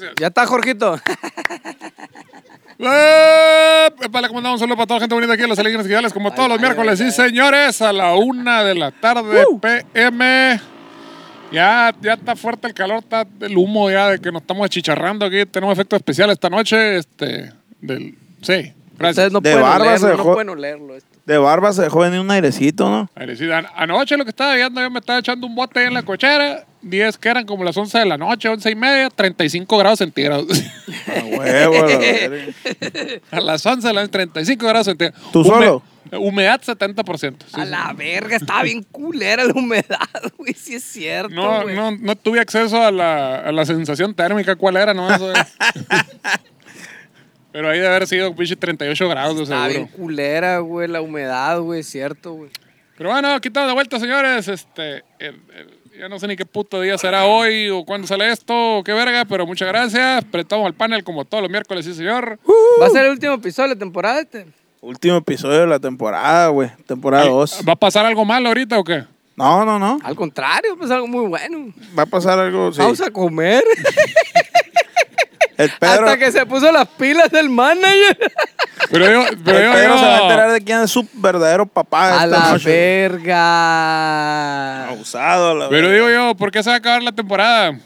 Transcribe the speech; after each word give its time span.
gracias. 0.00 0.14
Ya 0.20 0.26
está, 0.28 0.46
Jorgito. 0.46 0.98
Eh, 2.78 3.88
Vale, 4.10 4.28
como 4.28 4.38
andamos? 4.38 4.60
Un 4.60 4.66
saludo 4.66 4.76
para 4.76 4.86
toda 4.86 4.98
la 4.98 5.04
gente 5.04 5.14
bonita 5.14 5.32
aquí 5.32 5.42
en 5.42 5.48
los 5.48 5.58
Alienígenas 5.58 5.86
Gigales, 5.86 6.12
como 6.12 6.30
todos 6.30 6.50
los 6.50 6.60
miércoles. 6.60 6.98
Sí, 6.98 7.10
señores, 7.10 7.80
a 7.80 7.90
la 7.90 8.14
una 8.16 8.62
de 8.64 8.74
la 8.74 8.90
tarde, 8.90 9.46
PM. 9.92 10.60
Ya, 11.50 11.94
ya 12.02 12.12
está 12.12 12.36
fuerte 12.36 12.66
el 12.66 12.74
calor, 12.74 12.98
está 12.98 13.26
el 13.40 13.56
humo 13.56 13.90
ya 13.90 14.10
de 14.10 14.18
que 14.18 14.30
nos 14.30 14.42
estamos 14.42 14.66
achicharrando 14.66 15.24
aquí. 15.24 15.46
Tenemos 15.46 15.72
efectos 15.72 15.96
especiales 15.96 16.34
esta 16.34 16.50
noche. 16.50 16.98
Este, 16.98 17.50
del, 17.80 18.14
sí. 18.42 18.74
Ustedes 18.98 19.32
no 19.32 19.40
De 19.40 19.50
pueden 19.52 19.62
barba 19.62 19.84
olerlo, 19.86 19.98
se 19.98 20.06
no 20.06 20.16
dejó- 20.16 20.32
pueden 20.34 20.48
olerlo 20.50 20.96
esto. 20.96 21.08
De 21.26 21.38
barba 21.38 21.72
se 21.72 21.82
dejó 21.82 22.00
venir 22.00 22.20
un 22.20 22.30
airecito, 22.30 22.88
¿no? 22.88 23.10
An- 23.16 23.66
Anoche 23.74 24.16
lo 24.16 24.24
que 24.24 24.30
estaba 24.30 24.54
viendo, 24.54 24.80
yo 24.80 24.90
me 24.90 25.00
estaba 25.00 25.18
echando 25.18 25.46
un 25.46 25.54
bote 25.54 25.80
ahí 25.80 25.86
en 25.86 25.94
la 25.94 26.02
cochera. 26.02 26.64
10 26.82 27.18
que 27.18 27.28
eran 27.28 27.44
como 27.46 27.64
las 27.64 27.76
11 27.76 27.98
de 27.98 28.04
la 28.06 28.16
noche, 28.16 28.48
11 28.48 28.70
y 28.70 28.74
media, 28.76 29.10
35 29.10 29.76
grados 29.76 29.98
centígrados. 29.98 30.46
A 31.08 31.24
huevo, 31.24 31.86
la 31.88 33.38
a 33.38 33.40
las 33.40 33.66
11 33.66 33.88
de 33.88 33.94
la 33.94 34.00
noche, 34.02 34.12
35 34.12 34.66
grados 34.68 34.86
centígrados. 34.86 35.20
¿Tú 35.32 35.42
solo? 35.44 35.82
Humedad 36.12 36.60
70%. 36.62 37.46
sí, 37.48 37.60
A 37.60 37.64
sí. 37.64 37.70
la 37.72 37.92
verga, 37.92 38.36
estaba 38.36 38.62
bien 38.62 38.84
culera 38.84 39.42
la 39.44 39.52
humedad, 39.52 39.98
güey. 40.38 40.54
Sí 40.54 40.76
es 40.76 40.84
cierto, 40.84 41.34
No, 41.34 41.64
no, 41.64 41.90
no 41.90 42.14
tuve 42.14 42.38
acceso 42.38 42.80
a 42.80 42.92
la, 42.92 43.40
a 43.40 43.50
la 43.50 43.66
sensación 43.66 44.14
térmica, 44.14 44.54
cuál 44.54 44.76
era, 44.76 44.94
no 44.94 45.12
Eso, 45.12 45.32
eh. 45.32 45.34
Pero 47.56 47.70
ahí 47.70 47.78
debe 47.78 47.88
haber 47.88 48.06
sido 48.06 48.34
pinche 48.36 48.54
38 48.54 49.08
grados 49.08 49.34
de 49.38 49.42
Estaba 49.44 49.66
bien 49.68 49.86
seguro. 49.86 49.96
culera, 49.96 50.58
güey, 50.58 50.88
la 50.88 51.00
humedad, 51.00 51.58
güey, 51.60 51.80
es 51.80 51.86
cierto, 51.86 52.34
güey. 52.34 52.50
Pero 52.98 53.08
bueno, 53.08 53.32
aquí 53.32 53.48
estamos 53.48 53.68
de 53.70 53.72
vuelta, 53.72 53.98
señores. 53.98 54.46
Este, 54.46 54.96
el- 55.18 55.40
el- 55.56 55.78
ya 55.98 56.06
no 56.10 56.18
sé 56.18 56.28
ni 56.28 56.36
qué 56.36 56.44
puto 56.44 56.82
día 56.82 56.98
será 56.98 57.24
hoy 57.24 57.70
o 57.70 57.82
cuándo 57.86 58.06
sale 58.06 58.30
esto 58.30 58.52
o 58.78 58.84
qué 58.84 58.92
verga, 58.92 59.24
pero 59.24 59.46
muchas 59.46 59.68
gracias. 59.68 60.22
Prestamos 60.26 60.66
al 60.66 60.74
panel 60.74 61.02
como 61.02 61.24
todos 61.24 61.40
los 61.40 61.50
miércoles, 61.50 61.86
sí, 61.86 61.94
señor. 61.94 62.38
¿Va 62.78 62.88
a 62.88 62.90
ser 62.90 63.06
el 63.06 63.12
último 63.12 63.32
episodio 63.32 63.70
de 63.70 63.74
la 63.76 63.78
temporada 63.78 64.20
este? 64.20 64.44
Último 64.82 65.16
episodio 65.16 65.60
de 65.60 65.66
la 65.66 65.78
temporada, 65.78 66.48
güey. 66.48 66.68
Temporada 66.86 67.24
2. 67.24 67.62
¿Va 67.66 67.72
a 67.72 67.76
pasar 67.76 68.04
algo 68.04 68.26
malo 68.26 68.48
ahorita 68.48 68.78
o 68.78 68.84
qué? 68.84 69.04
No, 69.34 69.64
no, 69.64 69.78
no. 69.78 69.98
Al 70.04 70.14
contrario, 70.14 70.76
pues 70.76 70.90
algo 70.90 71.06
muy 71.06 71.26
bueno. 71.26 71.72
Va 71.98 72.02
a 72.02 72.06
pasar 72.06 72.38
algo. 72.38 72.70
Sí. 72.70 72.80
Vamos 72.80 73.00
a 73.00 73.10
comer. 73.10 73.64
El 75.58 75.70
Pedro, 75.78 76.06
Hasta 76.06 76.18
que 76.18 76.32
se 76.32 76.46
puso 76.46 76.70
las 76.70 76.86
pilas 76.88 77.30
del 77.30 77.48
manager. 77.48 78.18
Pero 78.90 79.10
yo, 79.10 79.22
pero 79.44 79.58
el 79.58 79.64
yo- 79.66 79.72
Pedro 79.72 79.94
yo- 79.94 79.98
se 79.98 80.04
va 80.06 80.16
a 80.18 80.22
enterar 80.22 80.52
de 80.52 80.60
quién 80.60 80.80
es 80.82 80.90
su 80.90 81.08
verdadero 81.14 81.66
papá 81.66 82.20
A 82.20 82.24
esta 82.24 82.26
la 82.26 82.52
noche. 82.52 82.70
verga. 82.70 84.88
Abusado, 84.88 85.54
la 85.54 85.68
pero 85.68 85.88
verga. 85.88 86.06
digo 86.06 86.10
yo, 86.10 86.34
¿por 86.36 86.50
qué 86.50 86.62
se 86.62 86.70
va 86.70 86.76
a 86.76 86.78
acabar 86.78 87.02
la 87.02 87.12
temporada? 87.12 87.78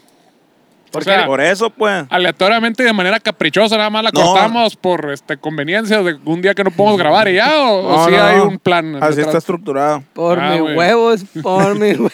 ¿Por 0.90 1.02
o 1.02 1.04
sea, 1.04 1.20
qué? 1.20 1.26
Por 1.26 1.40
eso, 1.40 1.70
pues. 1.70 2.04
aleatoriamente 2.10 2.82
y 2.82 2.86
de 2.86 2.92
manera 2.92 3.20
caprichosa, 3.20 3.76
nada 3.76 3.90
más 3.90 4.02
la 4.02 4.10
No. 4.12 4.20
cortamos 4.20 4.74
por 4.76 5.10
este, 5.12 5.36
conveniencias 5.36 6.04
de 6.04 6.18
un 6.24 6.42
día 6.42 6.52
que 6.54 6.64
no 6.64 6.72
podemos 6.72 6.98
grabar 6.98 7.28
y 7.28 7.34
ya, 7.34 7.60
o, 7.62 7.86
o 7.86 7.96
No, 7.96 8.04
si 8.06 8.10
no, 8.10 8.24
hay 8.24 8.36
no. 8.38 8.44
un 8.46 8.58
plan. 8.58 8.96
Así 8.96 9.06
detrás? 9.16 9.26
está 9.26 9.38
estructurado. 9.38 10.02
Por 10.12 10.40
Ah, 10.40 10.50
mis 10.50 10.60
güey. 10.62 10.76
huevos, 10.76 11.20
por 11.42 11.78
mis 11.78 11.94
huevos. 11.98 12.12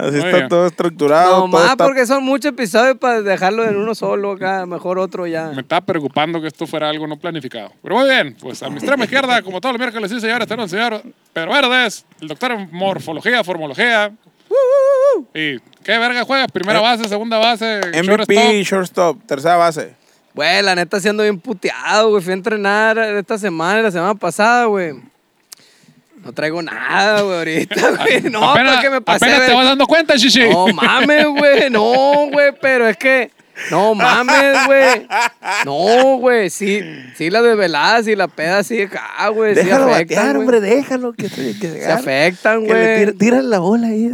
Así 0.00 0.10
Muy 0.16 0.18
está 0.26 0.36
bien. 0.36 0.48
todo 0.48 0.66
estructurado. 0.66 1.30
No 1.30 1.36
todo 1.36 1.48
más 1.48 1.70
está- 1.72 1.84
porque 1.84 2.06
son 2.06 2.24
muchos 2.24 2.50
episodios 2.52 2.96
para 2.98 3.22
dejarlo 3.22 3.64
en 3.64 3.76
uno 3.76 3.94
solo 3.94 4.32
acá, 4.32 4.66
mejor 4.66 4.98
otro 4.98 5.26
ya. 5.26 5.48
Me 5.54 5.60
estaba 5.62 5.80
preocupando 5.84 6.40
que 6.40 6.48
esto 6.48 6.66
fuera 6.66 6.88
algo 6.88 7.06
no 7.06 7.16
planificado. 7.18 7.72
Pero 7.82 7.96
muy 7.96 8.08
bien, 8.08 8.36
pues 8.40 8.62
a 8.62 8.68
mi 8.68 8.76
extrema 8.76 9.04
izquierda, 9.04 9.42
como 9.42 9.60
todos 9.60 9.74
los 9.74 9.80
miércoles, 9.80 10.10
sí, 10.10 10.20
señores, 10.20 10.46
tenemos 10.48 10.72
el 10.72 10.78
señor 10.78 11.02
Pedro 11.32 11.52
Verdes, 11.52 12.04
el 12.20 12.28
doctor 12.28 12.52
en 12.52 12.68
morfología, 12.72 13.44
formología. 13.44 14.12
¿Y 15.34 15.58
qué 15.84 15.98
verga 15.98 16.24
juegas? 16.24 16.50
¿Primera 16.52 16.78
Eh, 16.78 16.82
base, 16.82 17.04
segunda 17.08 17.38
base? 17.38 17.80
MVP, 17.94 18.34
shortstop? 18.34 18.64
shortstop, 18.64 19.26
tercera 19.26 19.56
base. 19.56 19.94
Güey, 20.34 20.62
la 20.62 20.74
neta 20.74 21.00
siendo 21.00 21.22
bien 21.24 21.38
puteado, 21.40 22.10
güey. 22.10 22.22
Fui 22.22 22.30
a 22.30 22.34
entrenar 22.34 22.98
esta 22.98 23.36
semana 23.38 23.80
y 23.80 23.82
la 23.82 23.90
semana 23.90 24.14
pasada, 24.14 24.64
güey. 24.66 24.94
No 26.24 26.32
traigo 26.32 26.60
nada, 26.62 27.22
güey, 27.22 27.38
ahorita, 27.38 27.90
güey. 27.98 28.22
No, 28.30 28.50
apenas, 28.50 28.74
porque 28.74 28.90
me 28.90 29.00
pasé. 29.00 29.24
apenas 29.24 29.46
te 29.46 29.54
vas 29.54 29.64
dando 29.64 29.86
cuenta, 29.86 30.16
Shishi. 30.16 30.48
No 30.50 30.66
mames, 30.68 31.26
güey. 31.26 31.70
No, 31.70 32.28
güey, 32.30 32.52
pero 32.60 32.86
es 32.88 32.96
que. 32.96 33.30
No 33.70 33.94
mames, 33.94 34.66
güey. 34.66 35.06
No, 35.64 36.16
güey. 36.18 36.48
Sí, 36.50 36.82
sí, 37.16 37.30
la 37.30 37.42
desvelada, 37.42 38.02
sí, 38.02 38.14
la 38.16 38.28
peda, 38.28 38.62
sí, 38.62 38.82
acá, 38.82 39.28
güey. 39.28 39.54
Sí 39.54 39.62
Déjalo 39.62 39.92
afectan, 39.92 40.16
batear, 40.16 40.36
güey. 40.36 40.40
hombre, 40.40 40.60
déjalo 40.60 41.12
que 41.12 41.28
se, 41.28 41.58
que 41.58 41.68
se 41.70 41.80
Se 41.84 41.92
afectan, 41.92 42.66
Que 42.66 43.04
güey. 43.04 43.12
tira 43.18 43.42
la 43.42 43.58
bola 43.58 43.88
ahí. 43.88 44.10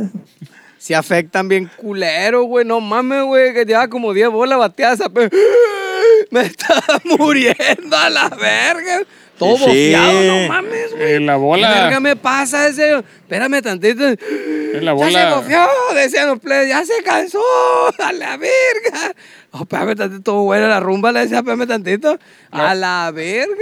Se 0.79 0.95
afectan 0.95 1.49
bien 1.49 1.71
culero, 1.77 2.45
güey. 2.45 2.65
No 2.65 2.81
mames, 2.81 3.23
güey, 3.25 3.53
que 3.53 3.65
lleva 3.65 3.89
como 3.89 4.13
10 4.13 4.31
bolas 4.31 4.59
bateadas. 4.59 5.01
Me 6.31 6.41
estaba 6.43 7.01
muriendo 7.05 7.97
a 7.97 8.11
la 8.11 8.29
verga. 8.29 9.03
Todo 9.39 9.57
Sí. 9.59 9.93
no 9.95 10.49
mames, 10.49 10.93
güey. 10.97 11.15
En 11.15 11.27
la 11.27 11.35
¿Qué 11.35 11.39
bola. 11.39 11.71
verga 11.71 12.01
me 12.01 12.17
pasa 12.17 12.69
ese? 12.69 12.99
Espérame 12.99 13.61
tantito. 13.63 14.05
En 14.07 14.85
la 14.85 14.93
Ya 14.95 14.99
se 14.99 15.05
bola. 15.05 15.31
confió, 15.35 15.67
decían 15.95 16.29
los 16.29 16.39
plebes, 16.41 16.69
ya 16.69 16.85
se 16.85 17.03
cansó, 17.05 17.39
a 17.99 18.13
la 18.13 18.37
verga. 18.37 19.15
Oh, 19.53 19.63
espérame 19.63 19.95
tantito, 19.97 20.23
todo 20.23 20.43
buena 20.43 20.69
la 20.69 20.81
rumba, 20.81 21.13
le 21.13 21.21
decía, 21.21 21.39
espérame 21.39 21.67
tantito, 21.67 22.19
a 22.51 22.75
la 22.75 23.11
verga. 23.15 23.55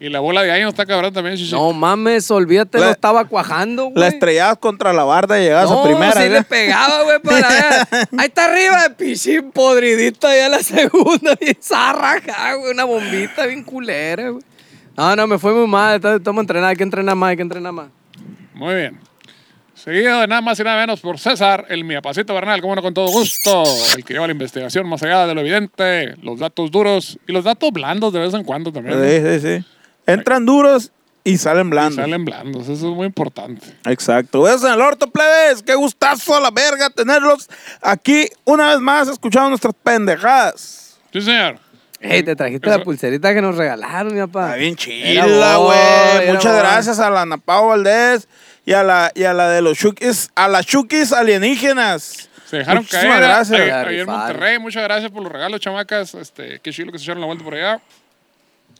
Y 0.00 0.08
la 0.08 0.18
bola 0.18 0.42
de 0.42 0.50
ahí 0.50 0.62
no 0.62 0.68
está 0.70 0.84
cabrón 0.84 1.12
también, 1.12 1.36
Shishi. 1.36 1.52
No 1.52 1.72
mames, 1.72 2.28
olvídate, 2.32 2.76
La- 2.80 2.86
no 2.86 2.90
estaba 2.90 3.24
cuajando, 3.26 3.84
güey. 3.84 3.94
La 4.00 4.08
estrellabas 4.08 4.58
contra 4.58 4.92
la 4.92 5.04
barda 5.04 5.38
y 5.40 5.44
llegabas 5.44 5.70
no, 5.70 5.80
a 5.80 5.84
primera. 5.84 6.12
sí 6.14 6.22
¿eh? 6.22 6.28
le 6.30 6.42
pegaba, 6.42 7.04
güey, 7.04 7.20
para 7.20 7.48
ver. 7.48 8.08
Ahí 8.18 8.26
está 8.26 8.46
arriba, 8.46 8.88
pichín 8.98 9.52
podridito 9.52 10.26
ya 10.28 10.48
la 10.48 10.58
segunda, 10.60 11.36
bien 11.40 11.56
zarra 11.62 12.14
acá, 12.14 12.54
güey, 12.54 12.72
una 12.72 12.82
bombita 12.84 13.46
bien 13.46 13.62
culera, 13.62 14.30
güey. 14.30 14.42
No, 14.96 15.16
no, 15.16 15.26
me 15.26 15.38
fue 15.38 15.52
muy 15.54 15.66
mal, 15.66 15.96
estamos 15.96 16.42
entrenando, 16.42 16.68
hay 16.68 16.76
que 16.76 16.82
entrenar 16.82 17.16
más, 17.16 17.30
hay 17.30 17.36
que 17.36 17.42
entrenar 17.42 17.72
más. 17.72 17.88
Muy 18.54 18.74
bien. 18.74 19.00
Seguido 19.74 20.20
de 20.20 20.28
nada 20.28 20.40
más 20.40 20.60
y 20.60 20.62
nada 20.62 20.80
menos 20.80 21.00
por 21.00 21.18
César, 21.18 21.66
el 21.68 21.82
miapacito 21.82 22.32
Bernal, 22.34 22.60
como 22.60 22.76
no 22.76 22.82
con 22.82 22.94
todo 22.94 23.10
gusto, 23.10 23.64
el 23.96 24.04
que 24.04 24.12
lleva 24.14 24.26
la 24.26 24.32
investigación 24.32 24.88
más 24.88 25.02
allá 25.02 25.26
de 25.26 25.34
lo 25.34 25.40
evidente, 25.40 26.14
los 26.22 26.38
datos 26.38 26.70
duros 26.70 27.18
y 27.26 27.32
los 27.32 27.42
datos 27.42 27.72
blandos 27.72 28.12
de 28.12 28.20
vez 28.20 28.32
en 28.34 28.44
cuando 28.44 28.70
también. 28.70 28.96
¿no? 28.96 29.04
Sí, 29.04 29.40
sí, 29.40 29.58
sí. 29.58 29.64
Entran 30.06 30.46
duros 30.46 30.92
y 31.24 31.38
salen 31.38 31.70
blandos. 31.70 31.96
Salen 31.96 32.24
blandos, 32.24 32.68
eso 32.68 32.90
es 32.90 32.94
muy 32.94 33.06
importante. 33.06 33.66
Exacto. 33.86 34.42
Besos 34.42 34.64
en 34.64 34.74
el 34.74 34.80
orto, 34.80 35.10
plebes. 35.10 35.62
Qué 35.62 35.74
gustazo 35.74 36.36
a 36.36 36.40
la 36.40 36.50
verga 36.50 36.90
tenerlos 36.90 37.48
aquí 37.80 38.28
una 38.44 38.70
vez 38.70 38.80
más 38.80 39.08
escuchando 39.08 39.48
nuestras 39.48 39.74
pendejadas. 39.82 40.98
Sí, 41.12 41.20
señor. 41.22 41.58
Ey, 42.02 42.22
te 42.24 42.34
trajiste 42.34 42.68
la 42.68 42.82
pulserita 42.82 43.32
que 43.32 43.40
nos 43.40 43.56
regalaron, 43.56 44.12
mi 44.12 44.20
papá. 44.20 44.46
Está 44.46 44.56
bien 44.56 44.76
chila, 44.76 45.56
güey. 45.56 46.32
Muchas 46.32 46.56
gracias 46.56 46.98
a 46.98 47.08
la 47.10 47.24
Napao 47.24 47.68
Valdés 47.68 48.28
y 48.66 48.72
a 48.72 48.82
la, 48.82 49.12
y 49.14 49.22
a 49.22 49.32
la 49.32 49.48
de 49.48 49.62
los 49.62 49.78
Shukis, 49.78 50.30
a 50.34 50.48
las 50.48 50.66
Shukis 50.66 51.12
alienígenas. 51.12 52.28
Se 52.50 52.58
dejaron 52.58 52.82
Muchísimas 52.82 53.06
caer. 53.06 53.22
gracias. 53.22 53.60
Ayer, 53.60 53.72
ayer 53.72 54.00
en. 54.00 54.06
Monterrey, 54.06 54.58
muchas 54.58 54.82
gracias 54.82 55.10
por 55.12 55.22
los 55.22 55.32
regalos, 55.32 55.60
chamacas. 55.60 56.14
Este, 56.14 56.58
qué 56.60 56.72
chilo 56.72 56.90
que 56.90 56.98
se 56.98 57.04
echaron 57.04 57.20
la 57.20 57.26
vuelta 57.26 57.44
por 57.44 57.54
allá. 57.54 57.80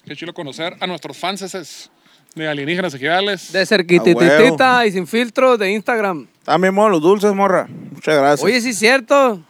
Qué 0.04 0.16
chilo 0.16 0.34
conocer 0.34 0.76
a 0.80 0.86
nuestros 0.86 1.16
fans 1.16 1.90
de 2.34 2.48
alienígenas 2.48 2.92
ejidales. 2.94 3.52
De 3.52 3.60
A 3.60 3.66
cerquititita 3.66 4.84
y 4.84 4.92
sin 4.92 5.06
filtro 5.06 5.56
de 5.56 5.70
Instagram. 5.70 6.26
También 6.44 6.74
los 6.74 7.00
dulces, 7.00 7.32
morra. 7.32 7.68
Muchas 7.68 8.16
gracias. 8.16 8.42
Oye, 8.42 8.60
sí 8.60 8.70
es 8.70 8.78
cierto. 8.78 9.40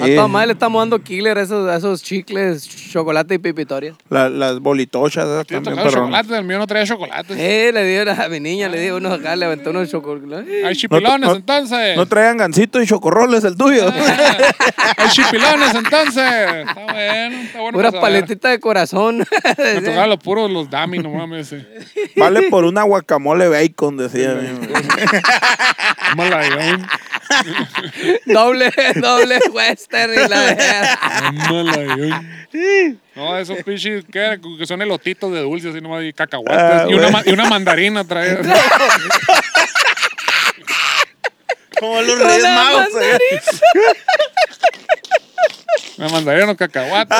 A 0.00 0.06
toda 0.06 0.26
madre 0.28 0.46
le 0.48 0.52
estamos 0.54 0.80
dando 0.80 0.98
killer 1.02 1.36
a 1.36 1.42
esos, 1.42 1.70
esos 1.76 2.02
chicles, 2.02 2.66
chocolate 2.90 3.34
y 3.34 3.38
pipitoria. 3.38 3.94
La- 4.08 4.28
las 4.30 4.58
bolitochas 4.58 5.26
esas 5.26 5.46
también, 5.46 5.76
chocolate, 5.90 6.36
el 6.38 6.44
mío 6.44 6.58
no 6.58 6.66
traía 6.66 6.86
chocolate. 6.86 7.34
Eh, 7.36 7.72
le 7.72 7.84
dio 7.84 8.10
a 8.10 8.28
mi 8.28 8.40
niña, 8.40 8.68
le 8.68 8.80
dio 8.80 8.96
unos 8.96 9.18
acá, 9.20 9.36
le 9.36 9.44
aventó 9.44 9.70
unos 9.70 9.90
chocolates. 9.90 10.64
Hay 10.64 10.74
chipilones 10.76 11.28
no- 11.28 11.36
entonces. 11.36 11.96
No 11.96 12.06
traían 12.06 12.38
gancito 12.38 12.80
y 12.80 12.86
chocorroles 12.86 13.44
el 13.44 13.56
tuyo. 13.56 13.92
Hay 14.96 15.08
chipilones 15.10 15.74
entonces. 15.74 16.24
Está 16.66 16.74
bueno, 16.84 17.36
está 17.42 17.60
bueno. 17.60 17.72
Puras 17.78 17.94
paletitas 17.94 18.52
de 18.52 18.60
corazón. 18.60 19.18
Me 19.58 19.80
tocaban 19.82 20.08
los 20.08 20.18
puros 20.18 20.50
los 20.50 20.70
dummy, 20.70 20.98
no 20.98 21.10
mames. 21.10 21.48
sí. 21.48 21.58
vale 22.16 22.42
por 22.48 22.64
una 22.64 22.82
guacamole 22.82 23.48
bacon, 23.48 23.96
decía. 23.98 24.34
Malayón. 26.16 26.86
doble, 28.26 28.70
doble 28.96 29.38
western 29.52 30.12
y 30.14 30.28
la 30.28 30.40
verga. 30.40 30.98
No, 33.14 33.38
esos 33.38 33.62
pichis 33.62 34.04
que, 34.10 34.38
que 34.58 34.66
son 34.66 34.82
elotitos 34.82 35.32
de 35.32 35.40
dulce, 35.40 35.70
así 35.70 35.80
nomás, 35.80 36.02
y 36.04 36.12
cacahuates. 36.12 36.58
Ah, 36.58 36.86
y, 36.88 36.94
una, 36.94 37.22
y 37.24 37.32
una 37.32 37.44
mandarina 37.46 38.04
trae. 38.04 38.38
Como 41.80 42.00
los 42.02 42.18
Reyes 42.18 42.42
Magos. 42.42 42.88
Una 45.98 46.08
mandarina, 46.08 46.44
unos 46.44 46.56
cacahuates. 46.56 47.18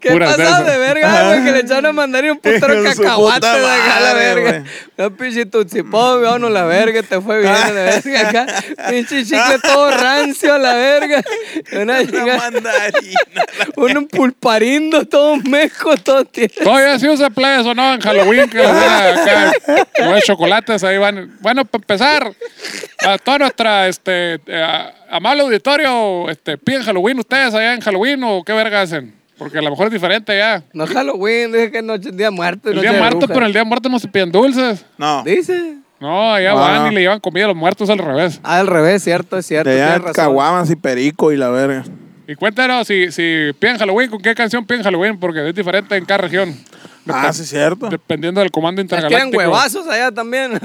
¿Qué 0.00 0.10
Puras 0.12 0.36
de 0.38 0.78
verga, 0.78 1.28
güey? 1.28 1.44
Que 1.44 1.52
le 1.52 1.60
echaron 1.60 1.86
a 1.86 1.92
mandar 1.92 2.24
un 2.24 2.38
putero 2.38 2.82
Hijo 2.82 3.02
de 3.02 3.06
acá 3.06 3.96
a 3.96 4.00
la 4.00 4.14
verga. 4.14 4.64
Un 4.96 5.16
pinche 5.16 5.44
tutsipón, 5.44 6.22
vámonos 6.22 6.50
la 6.50 6.64
verga, 6.64 7.02
te 7.02 7.20
fue 7.20 7.40
bien 7.40 7.52
a 7.52 7.70
la 7.70 7.82
verga 7.82 8.28
acá. 8.28 8.46
Pinche 8.88 9.24
chicle 9.24 9.58
todo 9.62 9.90
rancio 9.90 10.54
a 10.54 10.58
la 10.58 10.74
verga. 10.74 11.22
Una 11.72 12.00
Una 12.00 12.36
mandarina. 12.36 13.20
un 13.76 14.08
pulparindo 14.08 15.04
todo 15.04 15.36
meco, 15.36 15.94
todo 15.98 16.24
tieso. 16.24 16.64
Todavía 16.64 16.98
sí 16.98 17.06
usa 17.06 17.28
plebes 17.28 17.66
o 17.66 17.74
no 17.74 17.92
en 17.92 18.00
Halloween, 18.00 18.48
que 18.48 18.64
acá, 18.66 19.52
los 19.98 20.24
chocolates 20.24 20.82
ahí 20.82 20.96
van. 20.96 21.36
Bueno, 21.40 21.66
para 21.66 21.82
empezar, 21.82 22.32
a 23.00 23.18
toda 23.18 23.38
nuestra 23.38 23.86
este, 23.86 24.40
eh, 24.46 24.92
amable 25.10 25.42
auditorio, 25.42 26.30
este, 26.30 26.56
¿piden 26.56 26.84
Halloween 26.84 27.18
ustedes 27.18 27.52
allá 27.52 27.74
en 27.74 27.82
Halloween 27.82 28.22
o 28.24 28.42
qué 28.42 28.54
verga 28.54 28.80
hacen? 28.80 29.19
Porque 29.40 29.56
a 29.56 29.62
lo 29.62 29.70
mejor 29.70 29.86
es 29.86 29.92
diferente 29.94 30.36
ya. 30.36 30.62
No 30.74 30.84
es 30.84 30.90
Halloween, 30.90 31.50
dije 31.50 31.70
que 31.70 31.78
es 31.78 31.84
noche, 31.84 32.10
día 32.12 32.30
muerto. 32.30 32.68
El 32.68 32.74
noche 32.74 32.88
día 32.88 32.92
de 32.92 33.00
muerto, 33.00 33.26
pero 33.26 33.46
el 33.46 33.54
día 33.54 33.64
muerto 33.64 33.88
no 33.88 33.98
se 33.98 34.06
piden 34.06 34.30
dulces. 34.30 34.84
No. 34.98 35.22
Dice. 35.24 35.78
No, 35.98 36.34
allá 36.34 36.52
van 36.52 36.92
y 36.92 36.94
le 36.94 37.00
llevan 37.00 37.20
comida 37.20 37.46
a 37.46 37.48
los 37.48 37.56
muertos 37.56 37.88
al 37.88 37.96
revés. 37.96 38.38
Ah, 38.42 38.58
al 38.58 38.66
revés, 38.66 39.02
cierto, 39.02 39.38
es 39.38 39.46
cierto. 39.46 39.70
De 39.70 39.82
allá 39.82 40.12
caguamas 40.12 40.70
y 40.70 40.76
perico 40.76 41.32
y 41.32 41.38
la 41.38 41.48
verga. 41.48 41.84
Y 42.28 42.34
cuéntanos 42.34 42.86
si, 42.86 43.10
si 43.12 43.52
piden 43.58 43.78
Halloween, 43.78 44.10
¿con 44.10 44.20
qué 44.20 44.34
canción 44.34 44.66
piden 44.66 44.82
Halloween? 44.82 45.18
Porque 45.18 45.48
es 45.48 45.54
diferente 45.54 45.96
en 45.96 46.04
cada 46.04 46.18
región. 46.18 46.54
Ah, 47.14 47.32
sí, 47.32 47.44
cierto. 47.44 47.88
Dependiendo 47.88 48.40
del 48.40 48.50
comando 48.50 48.80
Les 48.82 48.88
tiran 48.88 49.04
intergaláctico. 49.04 49.38
huevazos 49.38 49.86
allá 49.88 50.10
también. 50.12 50.52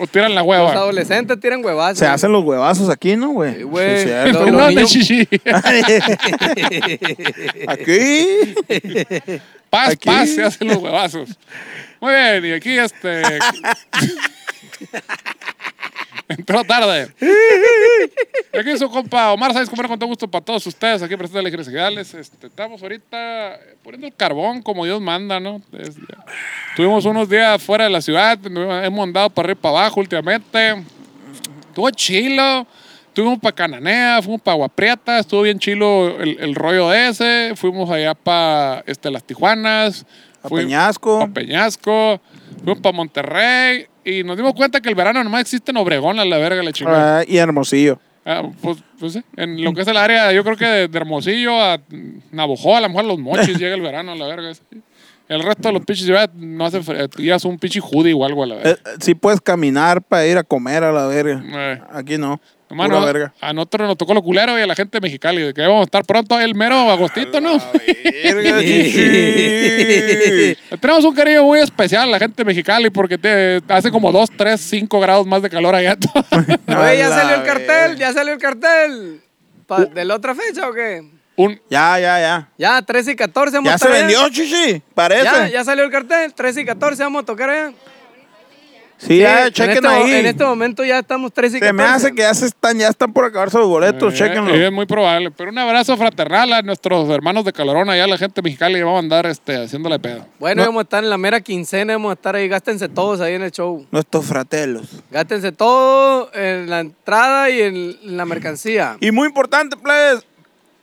O 0.00 0.06
tiran 0.06 0.34
la 0.34 0.40
Los 0.42 0.48
hueva. 0.48 0.72
adolescentes 0.72 1.38
tiran 1.40 1.64
huevazos. 1.64 1.98
Se 1.98 2.06
hacen 2.06 2.30
los 2.32 2.44
huevazos 2.44 2.88
aquí, 2.90 3.16
¿no, 3.16 3.30
güey? 3.30 3.56
Sí, 3.56 3.62
güey. 3.62 3.98
Sí, 3.98 4.04
cierto. 4.04 4.44
Los 4.44 4.52
¿Dónde, 4.52 4.74
niños-? 4.74 4.92
Aquí. 7.68 8.26
Paz, 9.70 9.88
Aquí. 9.90 10.06
paz, 10.08 10.28
se 10.30 10.44
hacen 10.44 10.68
los 10.68 10.76
huevazos. 10.78 11.28
Muy 12.00 12.12
bien, 12.14 12.44
y 12.46 12.52
aquí 12.52 12.78
este. 12.78 13.22
Entró 16.36 16.62
tarde. 16.64 17.08
Aquí 18.58 18.76
su 18.76 18.90
compa 18.90 19.32
Omar, 19.32 19.52
¿sabes 19.52 19.70
cómo 19.70 19.86
con 19.88 19.98
todo 19.98 20.08
gusto 20.08 20.28
para 20.28 20.44
todos 20.44 20.66
ustedes 20.66 21.02
aquí 21.02 21.16
presentes 21.16 21.40
Alegres 21.40 21.68
Gales. 21.68 22.12
Este, 22.12 22.46
estamos 22.48 22.82
ahorita 22.82 23.58
poniendo 23.82 24.06
el 24.06 24.14
carbón 24.14 24.60
como 24.62 24.84
Dios 24.84 25.00
manda, 25.00 25.40
¿no? 25.40 25.62
Tuvimos 26.76 27.04
unos 27.06 27.28
días 27.28 27.62
fuera 27.62 27.84
de 27.84 27.90
la 27.90 28.02
ciudad, 28.02 28.38
hemos 28.84 29.02
andado 29.02 29.30
para 29.30 29.46
arriba 29.46 29.58
y 29.58 29.62
para 29.62 29.78
abajo 29.78 30.00
últimamente. 30.00 30.84
Estuvo 31.68 31.90
chilo. 31.90 32.66
Fuimos 33.14 33.40
para 33.40 33.54
Cananea, 33.54 34.22
fuimos 34.22 34.40
para 34.40 34.56
Guaprieta, 34.56 35.18
estuvo 35.18 35.42
bien 35.42 35.58
chilo 35.58 36.20
el, 36.20 36.38
el 36.38 36.54
rollo 36.54 36.92
ese. 36.92 37.52
Fuimos 37.56 37.90
allá 37.90 38.14
para 38.14 38.84
este, 38.86 39.10
las 39.10 39.24
Tijuanas. 39.24 40.06
A 40.42 40.48
Peñasco. 40.48 41.22
a 41.22 41.26
Peñasco. 41.26 42.20
Fuimos 42.62 42.80
para 42.80 42.96
Monterrey. 42.96 43.88
Y 44.08 44.24
nos 44.24 44.36
dimos 44.38 44.54
cuenta 44.54 44.80
que 44.80 44.88
el 44.88 44.94
verano 44.94 45.22
nomás 45.22 45.42
existe 45.42 45.70
en 45.70 45.76
Obregón, 45.76 46.18
a 46.18 46.24
la 46.24 46.38
verga, 46.38 46.62
la 46.62 46.72
chingada. 46.72 47.18
Ah, 47.18 47.24
y 47.26 47.36
Hermosillo. 47.36 48.00
Ah, 48.24 48.42
pues, 48.62 48.78
pues 48.98 49.12
sí, 49.12 49.22
en 49.36 49.62
lo 49.62 49.72
que 49.74 49.82
es 49.82 49.88
el 49.88 49.96
área, 49.96 50.32
yo 50.32 50.42
creo 50.44 50.56
que 50.56 50.64
de, 50.64 50.88
de 50.88 50.98
Hermosillo 50.98 51.62
a 51.62 51.78
Navojoa, 52.30 52.78
a 52.78 52.80
lo 52.82 52.88
mejor 52.88 53.04
los 53.04 53.18
mochis 53.18 53.58
llega 53.58 53.74
el 53.74 53.82
verano, 53.82 54.12
a 54.12 54.16
la 54.16 54.26
verga. 54.26 54.54
sí. 54.54 54.62
El 55.28 55.42
resto 55.42 55.68
de 55.68 55.74
los 55.74 55.84
pinches 55.84 56.06
ya 56.06 56.26
no 56.34 56.64
hace 56.64 56.82
frío. 56.82 57.06
Ya 57.18 57.34
es 57.36 57.44
un 57.44 57.58
pinche 57.58 57.80
hoodie 57.80 58.14
o 58.14 58.24
algo 58.24 58.44
a 58.44 58.46
la 58.46 58.54
verga. 58.54 58.70
Eh, 58.70 58.76
eh, 58.82 58.96
sí 59.00 59.14
puedes 59.14 59.42
caminar 59.42 60.00
para 60.00 60.26
ir 60.26 60.38
a 60.38 60.42
comer 60.42 60.82
a 60.84 60.90
la 60.90 61.06
verga. 61.06 61.42
Eh. 61.44 61.82
Aquí 61.92 62.16
no. 62.16 62.40
Hermano, 62.70 62.94
Pura 62.98 63.06
verga. 63.12 63.34
a 63.40 63.52
nosotros 63.52 63.88
nos 63.88 63.96
tocó 63.96 64.12
lo 64.14 64.22
culero 64.22 64.58
y 64.58 64.62
a 64.62 64.66
la 64.66 64.74
gente 64.74 64.98
de 64.98 65.00
Mexicali, 65.00 65.42
de 65.42 65.54
que 65.54 65.62
vamos 65.62 65.80
a 65.80 65.84
estar 65.84 66.04
pronto 66.04 66.38
el 66.38 66.54
mero 66.54 66.76
agostito, 66.90 67.40
¿no? 67.40 67.52
Verga, 67.54 68.60
sí, 68.60 68.92
sí. 68.92 70.56
Tenemos 70.80 71.04
un 71.04 71.14
cariño 71.14 71.44
muy 71.44 71.60
especial 71.60 72.02
a 72.02 72.06
la 72.06 72.18
gente 72.18 72.34
de 72.36 72.44
Mexicali 72.44 72.90
porque 72.90 73.16
te, 73.18 73.62
hace 73.68 73.90
como 73.90 74.12
2, 74.12 74.30
3, 74.36 74.60
5 74.60 75.00
grados 75.00 75.26
más 75.26 75.42
de 75.42 75.50
calor 75.50 75.74
allá. 75.74 75.96
Oye, 76.66 76.98
¿ya 76.98 77.08
salió 77.10 77.36
el 77.36 77.42
cartel? 77.44 77.96
¿Ya 77.96 78.12
salió 78.12 78.32
el 78.34 78.38
cartel? 78.38 79.20
Pa- 79.66 79.84
¿De 79.84 80.04
la 80.04 80.14
otra 80.14 80.34
fecha 80.34 80.68
o 80.68 80.72
qué? 80.72 81.02
un, 81.36 81.60
Ya, 81.70 81.98
ya, 82.00 82.18
ya. 82.20 82.48
Ya, 82.58 82.82
13 82.82 83.12
y 83.12 83.16
14 83.16 83.56
vamos 83.58 83.68
a 83.70 83.74
Ya 83.74 83.78
se 83.78 83.88
vendió, 83.88 84.28
chichi. 84.28 84.82
Parece. 84.94 85.24
Ya, 85.24 85.48
ya 85.48 85.64
salió 85.64 85.84
el 85.84 85.90
cartel. 85.90 86.34
13 86.34 86.62
y 86.62 86.64
14 86.64 87.02
vamos 87.04 87.22
a 87.22 87.26
tocar 87.26 87.50
allá. 87.50 87.72
Sí, 88.98 89.18
ya, 89.18 89.46
en 89.46 89.52
chequen 89.52 89.76
este, 89.76 89.86
ahí. 89.86 90.12
En 90.12 90.26
este 90.26 90.44
momento 90.44 90.84
ya 90.84 90.98
estamos 90.98 91.32
13 91.32 91.58
y 91.58 91.60
Se 91.60 91.66
14. 91.66 91.72
me 91.72 91.84
hace 91.94 92.12
que 92.14 92.22
ya 92.22 92.34
se 92.34 92.46
están, 92.46 92.76
ya 92.78 92.88
están 92.88 93.12
por 93.12 93.24
acabarse 93.24 93.56
los 93.56 93.68
boletos, 93.68 94.12
eh, 94.12 94.16
chequenlo. 94.16 94.52
Es 94.52 94.72
muy 94.72 94.86
probable. 94.86 95.30
Pero 95.30 95.50
un 95.50 95.58
abrazo 95.58 95.96
fraternal 95.96 96.52
a 96.52 96.62
nuestros 96.62 97.08
hermanos 97.08 97.44
de 97.44 97.52
Calorón, 97.52 97.88
allá 97.88 98.04
a 98.04 98.08
la 98.08 98.18
gente 98.18 98.40
de 98.40 98.42
Mexicali, 98.42 98.82
vamos 98.82 98.96
a 98.96 98.98
andar 98.98 99.26
este, 99.26 99.62
haciéndole 99.62 100.00
pedo. 100.00 100.26
Bueno, 100.40 100.62
No. 100.62 100.68
vamos 100.70 100.80
a 100.80 100.82
estar 100.82 101.04
en 101.04 101.10
la 101.10 101.16
mera 101.18 101.40
quincena, 101.40 101.92
vamos 101.92 102.10
a 102.10 102.14
estar 102.14 102.34
ahí. 102.34 102.48
Gástense 102.48 102.88
todos 102.88 103.20
ahí 103.20 103.34
en 103.34 103.42
el 103.42 103.52
show. 103.52 103.86
Nuestros 103.92 104.26
fratelos. 104.26 104.88
Gástense 105.12 105.52
todo 105.52 106.30
en 106.34 106.68
la 106.68 106.80
entrada 106.80 107.50
y 107.50 107.62
en 107.62 108.16
la 108.16 108.24
mercancía. 108.24 108.96
Y 109.00 109.12
muy 109.12 109.28
importante, 109.28 109.76
plebes, 109.76 110.24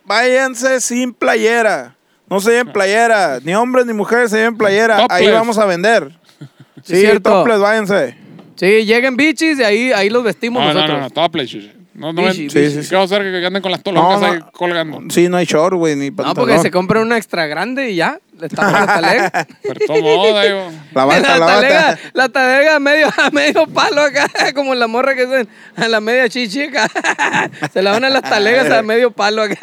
váyanse 0.06 0.80
sin 0.82 1.14
playera. 1.14 1.96
No 2.30 2.40
se 2.40 2.52
lleven 2.52 2.72
playera. 2.74 3.40
Ni 3.44 3.54
hombres 3.56 3.86
ni 3.86 3.94
mujeres 3.94 4.32
se 4.32 4.38
lleven 4.38 4.58
playera. 4.58 5.06
Ahí 5.10 5.30
vamos 5.30 5.58
a 5.58 5.66
vender. 5.66 6.12
Sí, 6.86 6.94
Sí, 6.96 7.02
cierto. 7.02 7.30
topless, 7.32 7.60
váyanse. 7.60 8.16
Sí, 8.56 8.86
lleguen 8.86 9.18
bichis 9.18 9.60
y 9.60 9.64
ahí, 9.64 9.92
ahí 9.92 10.10
los 10.10 10.24
vestimos 10.24 10.62
No, 10.62 10.68
no, 10.70 10.74
nosotros. 10.76 10.98
no, 10.98 11.04
no, 11.06 11.10
todo 11.10 11.30
play, 11.30 11.46
chichi. 11.48 11.72
No, 11.96 12.12
no, 12.12 12.24
Bichi, 12.24 12.40
ven- 12.40 12.48
bichi. 12.48 12.72
Sí, 12.72 12.84
sí, 12.84 12.90
¿Qué 12.90 12.96
vamos 12.96 13.10
a 13.12 13.16
hacer 13.16 13.32
que 13.32 13.46
anden 13.46 13.62
con 13.62 13.72
las 13.72 13.80
No, 13.80 13.84
toloncas 13.84 14.22
ahí 14.22 14.40
no. 14.40 14.52
colgando? 14.52 15.02
Sí, 15.10 15.30
no 15.30 15.38
hay 15.38 15.46
short, 15.46 15.76
güey, 15.76 15.96
ni 15.96 16.10
No, 16.10 16.16
pantalón. 16.18 16.36
porque 16.36 16.60
se 16.62 16.70
compra 16.70 17.00
una 17.02 17.16
extra 17.18 17.48
grande 17.48 17.90
y 17.92 17.96
ya. 17.96 18.20
Le 18.38 18.48
está 18.48 18.70
la 18.70 18.86
talega. 18.86 19.32
Pero 19.64 19.80
todo 19.88 20.02
modo, 20.02 20.38
ahí 20.38 20.52
va. 20.52 20.72
La 20.94 21.06
la, 21.06 21.06
bata, 21.06 21.38
la 21.40 21.46
talega, 21.46 21.82
bata. 21.88 22.00
la 22.14 22.30
talega 22.30 22.76
a 22.76 22.80
medio, 22.82 23.08
a 23.18 23.30
medio 23.32 23.66
palo 23.68 24.02
acá, 24.02 24.28
como 24.54 24.76
la 24.76 24.88
morra 24.88 25.16
que 25.16 25.24
es 25.24 25.48
a 25.78 25.88
la 25.88 26.02
media 26.02 26.28
chichi 26.28 26.64
acá. 26.64 26.90
Se 27.72 27.82
la 27.82 27.92
van 27.94 28.04
a 28.04 28.10
las 28.10 28.24
talegas 28.24 28.70
a 28.72 28.82
medio 28.84 29.12
palo 29.12 29.44
acá. 29.44 29.58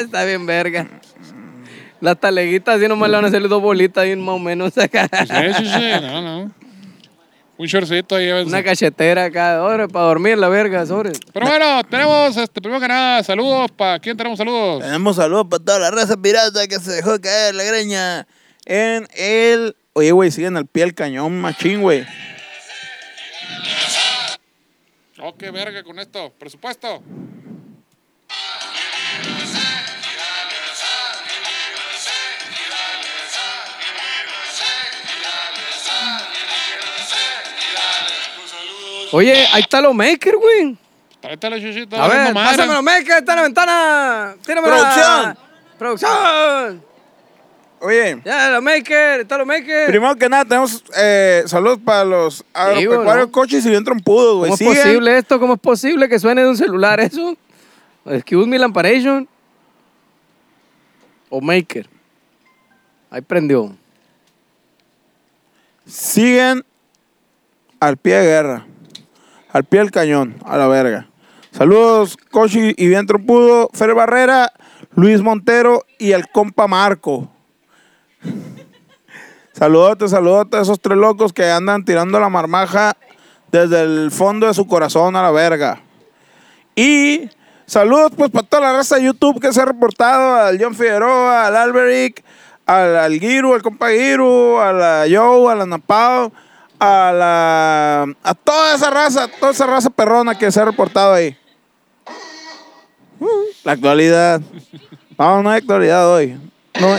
Está 0.00 0.24
bien 0.24 0.46
verga. 0.46 0.88
Las 2.00 2.20
taleguitas 2.20 2.76
así 2.76 2.88
nomás 2.88 3.08
le 3.10 3.16
van 3.16 3.24
a 3.24 3.28
hacer 3.28 3.48
dos 3.48 3.62
bolitas 3.62 4.04
ahí 4.04 4.16
más 4.16 4.34
o 4.34 4.38
menos 4.38 4.76
acá. 4.78 5.08
Sí, 5.26 5.64
sí, 5.64 5.64
sí, 5.64 5.90
no, 6.02 6.22
no. 6.22 6.54
Un 7.58 7.66
shortcito 7.66 8.16
ahí. 8.16 8.30
Una 8.30 8.62
cachetera 8.62 9.24
acá, 9.24 9.56
sobre, 9.56 9.88
para 9.88 10.04
dormir 10.06 10.36
la 10.36 10.48
verga, 10.48 10.84
sobre. 10.84 11.12
Pero 11.32 11.46
bueno, 11.46 11.82
tenemos, 11.84 12.36
este, 12.36 12.60
primero 12.60 12.80
que 12.80 12.88
nada, 12.88 13.22
saludos. 13.22 13.70
¿Para 13.72 13.98
quién 13.98 14.16
tenemos 14.16 14.38
saludos? 14.38 14.82
Tenemos 14.82 15.16
saludos 15.16 15.46
para 15.50 15.64
toda 15.64 15.78
la 15.78 15.90
raza 15.90 16.16
pirata 16.16 16.66
que 16.68 16.78
se 16.78 16.92
dejó 16.92 17.18
caer 17.18 17.54
la 17.54 17.64
greña 17.64 18.26
en 18.66 19.08
el... 19.14 19.74
Oye, 19.94 20.12
güey, 20.12 20.30
siguen 20.30 20.58
al 20.58 20.66
pie 20.66 20.84
del 20.84 20.94
cañón, 20.94 21.40
machín, 21.40 21.80
güey. 21.80 22.06
Oh, 25.22 25.34
qué 25.34 25.50
verga 25.50 25.82
con 25.82 25.98
esto. 25.98 26.30
Presupuesto. 26.38 27.02
Oye, 39.12 39.46
ahí 39.52 39.62
está 39.62 39.80
lo 39.80 39.92
maker, 39.94 40.36
güey. 40.36 40.76
Tráete 41.20 41.50
la 41.50 41.60
chuchita. 41.60 42.04
A 42.04 42.08
ver, 42.08 42.34
pásame 42.34 42.72
los 42.74 42.82
makers, 42.82 43.18
está 43.18 43.32
en 43.32 43.36
la 43.36 43.42
ventana. 43.42 44.36
Tírame 44.44 44.66
Producción. 44.68 45.38
Producción. 45.78 46.84
Oye, 47.78 48.20
Ya, 48.24 48.48
los 48.50 48.62
makers, 48.62 49.20
está 49.22 49.36
los 49.36 49.46
makers. 49.46 49.86
primero 49.90 50.16
que 50.16 50.28
nada, 50.28 50.44
tenemos 50.46 50.82
eh, 50.96 51.42
saludos 51.46 51.78
para 51.84 52.04
los 52.06 52.42
agropecuarios 52.54 53.26
¿no? 53.26 53.32
coches 53.32 53.66
y 53.66 53.68
bien 53.68 53.84
trompudos, 53.84 54.38
güey. 54.38 54.50
¿Cómo 54.56 54.72
es 54.72 54.78
posible 54.78 55.18
esto? 55.18 55.38
¿Cómo 55.38 55.54
es 55.54 55.60
posible 55.60 56.08
que 56.08 56.18
suene 56.18 56.42
de 56.42 56.48
un 56.48 56.56
celular 56.56 57.00
eso? 57.00 57.36
Excuse 58.06 58.46
me, 58.48 58.58
Lamparation. 58.58 59.28
O 61.28 61.40
Maker. 61.40 61.86
Ahí 63.10 63.20
prendió. 63.20 63.76
siguen 65.86 66.64
al 67.78 67.96
pie 67.98 68.14
de 68.16 68.24
guerra, 68.26 68.66
al 69.56 69.64
pie 69.64 69.80
del 69.80 69.90
cañón, 69.90 70.36
a 70.44 70.58
la 70.58 70.68
verga. 70.68 71.08
Saludos, 71.50 72.18
Cochi 72.30 72.74
y 72.76 72.88
bien 72.88 73.06
trompudo, 73.06 73.70
Fer 73.72 73.94
Barrera, 73.94 74.52
Luis 74.94 75.22
Montero 75.22 75.82
y 75.98 76.12
el 76.12 76.28
compa 76.28 76.66
Marco. 76.66 77.30
Saludotes, 79.54 80.10
saludotes 80.10 80.58
a 80.58 80.62
esos 80.62 80.78
tres 80.78 80.98
locos 80.98 81.32
que 81.32 81.50
andan 81.50 81.86
tirando 81.86 82.20
la 82.20 82.28
marmaja 82.28 82.94
desde 83.50 83.80
el 83.80 84.10
fondo 84.10 84.46
de 84.46 84.52
su 84.52 84.66
corazón 84.66 85.16
a 85.16 85.22
la 85.22 85.30
verga. 85.30 85.80
Y 86.74 87.30
saludos 87.64 88.12
pues 88.14 88.30
para 88.30 88.46
toda 88.46 88.62
la 88.64 88.72
raza 88.74 88.96
de 88.96 89.04
YouTube 89.04 89.40
que 89.40 89.54
se 89.54 89.62
ha 89.62 89.64
reportado, 89.64 90.34
al 90.34 90.62
John 90.62 90.74
Figueroa, 90.74 91.46
al 91.46 91.56
Alberic, 91.56 92.22
al, 92.66 92.96
al 92.96 93.18
Giru, 93.18 93.54
al 93.54 93.62
compa 93.62 93.88
Giru, 93.88 94.58
a 94.58 94.74
la 94.74 95.06
Joe, 95.10 95.50
a 95.50 95.54
la 95.54 95.64
Napao, 95.64 96.30
a 96.78 97.12
la 97.12 98.14
a 98.22 98.34
toda 98.34 98.74
esa 98.74 98.90
raza, 98.90 99.28
toda 99.28 99.52
esa 99.52 99.66
raza 99.66 99.90
perrona 99.90 100.36
que 100.36 100.50
se 100.52 100.60
ha 100.60 100.64
reportado 100.64 101.14
ahí. 101.14 101.36
Uh, 103.18 103.28
La 103.64 103.72
actualidad. 103.72 104.40
Vamos, 105.16 105.44
no 105.44 105.50
hay 105.50 105.58
actualidad 105.58 106.12
hoy. 106.12 106.38
no, 106.80 106.98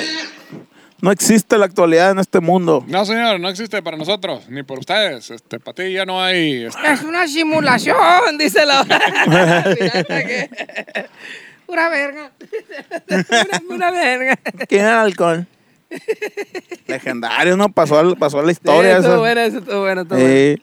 no 0.99 1.11
existe 1.11 1.57
la 1.59 1.65
actualidad 1.65 2.09
en 2.11 2.17
este 2.19 2.39
mundo. 2.39 2.83
No, 2.87 3.05
señor, 3.05 3.39
no 3.39 3.49
existe 3.49 3.83
para 3.83 3.97
nosotros, 3.97 4.49
ni 4.49 4.63
por 4.63 4.79
ustedes. 4.79 5.29
Este, 5.29 5.59
para 5.59 5.75
ti 5.75 5.91
ya 5.93 6.05
no 6.05 6.19
hay. 6.21 6.63
este, 6.65 6.91
Es 6.91 7.03
una 7.03 7.27
simulación, 7.27 7.95
dice 8.39 8.65
la. 8.65 8.83
Pirata 8.83 9.63
que- 10.25 10.49
Pura 11.67 11.89
verga. 11.89 12.31
Pura, 13.07 13.59
pura 13.67 13.91
verga. 13.91 14.35
¿Quién 14.67 14.81
era 14.85 14.93
el 14.93 14.99
alcohol? 15.07 15.45
Legendario, 16.87 17.57
¿no? 17.57 17.69
Pasó, 17.69 17.97
al- 17.99 18.17
pasó 18.17 18.39
a 18.39 18.41
la 18.41 18.47
Sí, 18.47 18.51
historia. 18.53 18.97
estuvo 18.97 19.11
esa. 19.13 19.19
bueno, 19.19 19.41
eso 19.41 19.57
estuvo 19.59 19.79
bueno, 19.81 20.01
estuvo 20.01 20.19
bueno. 20.19 20.61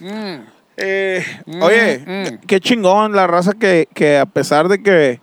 Mm, 0.00 0.42
eh, 0.76 1.24
Mm, 1.46 1.62
oye, 1.62 1.98
mm. 2.06 2.46
qué 2.46 2.60
chingón 2.60 3.12
la 3.16 3.26
raza 3.26 3.52
que, 3.54 3.88
que 3.94 4.16
a 4.18 4.26
pesar 4.26 4.68
de 4.68 4.82
que 4.82 5.20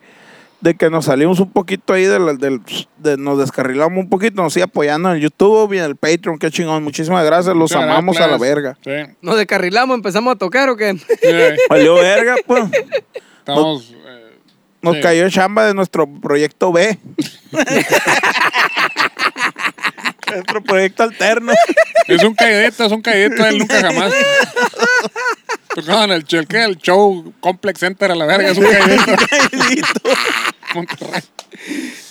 de 0.61 0.73
que 0.73 0.89
nos 0.89 1.05
salimos 1.05 1.39
un 1.39 1.51
poquito 1.51 1.93
ahí 1.93 2.05
del, 2.05 2.37
del- 2.39 2.61
de- 2.97 3.17
nos 3.17 3.37
descarrilamos 3.37 3.99
un 3.99 4.09
poquito, 4.09 4.41
nos 4.41 4.51
sigue 4.51 4.63
apoyando 4.63 5.09
en 5.11 5.17
el 5.17 5.21
YouTube 5.21 5.73
y 5.73 5.77
en 5.77 5.83
el 5.83 5.95
Patreon, 5.95 6.39
qué 6.39 6.49
chingón. 6.49 6.83
Muchísimas 6.83 7.23
gracias, 7.23 7.55
los 7.55 7.71
muchas 7.71 7.83
amamos 7.83 8.19
a 8.19 8.25
la 8.27 8.37
verga. 8.39 8.75
Sí. 8.83 8.91
Nos 9.21 9.37
descarrilamos, 9.37 9.93
empezamos 9.95 10.33
a 10.33 10.37
tocar 10.37 10.67
o 10.69 10.75
qué? 10.75 10.97
Sí, 10.97 11.27
Valió 11.69 11.95
verga, 11.95 12.35
pues. 12.47 12.63
Estamos. 13.39 13.93
eh, 14.07 14.39
Nos 14.81 14.95
sí. 14.95 15.01
cayó 15.01 15.29
chamba 15.29 15.65
de 15.67 15.75
nuestro 15.75 16.07
proyecto 16.07 16.71
B. 16.71 16.97
nuestro 20.35 20.63
proyecto 20.63 21.03
alterno. 21.03 21.53
Es 22.07 22.23
un 22.23 22.33
caidito, 22.35 22.85
es 22.85 22.91
un 22.91 23.01
caidito, 23.01 23.45
él 23.45 23.57
nunca 23.57 23.79
jamás. 23.81 24.13
Tocaban 25.73 26.11
el, 26.11 26.25
ch- 26.25 26.37
el, 26.39 26.47
¿qué? 26.47 26.63
el 26.63 26.77
show 26.77 27.33
Complex 27.41 27.79
Center 27.79 28.11
a 28.11 28.15
la 28.15 28.25
verga, 28.25 28.49
es 28.49 28.57
un 28.57 28.65
caidito. 28.65 30.01
Monterrey. 30.75 31.21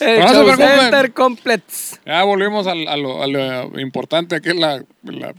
El 0.01 0.21
No 0.21 0.33
Show. 0.33 0.57
Center 0.57 1.13
Complex. 1.13 2.01
Ya 2.05 2.23
volvimos 2.25 2.67
al- 2.67 2.89
a, 2.89 2.97
lo, 2.97 3.23
a 3.23 3.27
lo 3.27 3.81
importante 3.81 4.41
que 4.41 4.51
es 4.51 4.57
la, 4.57 4.83
la 5.03 5.35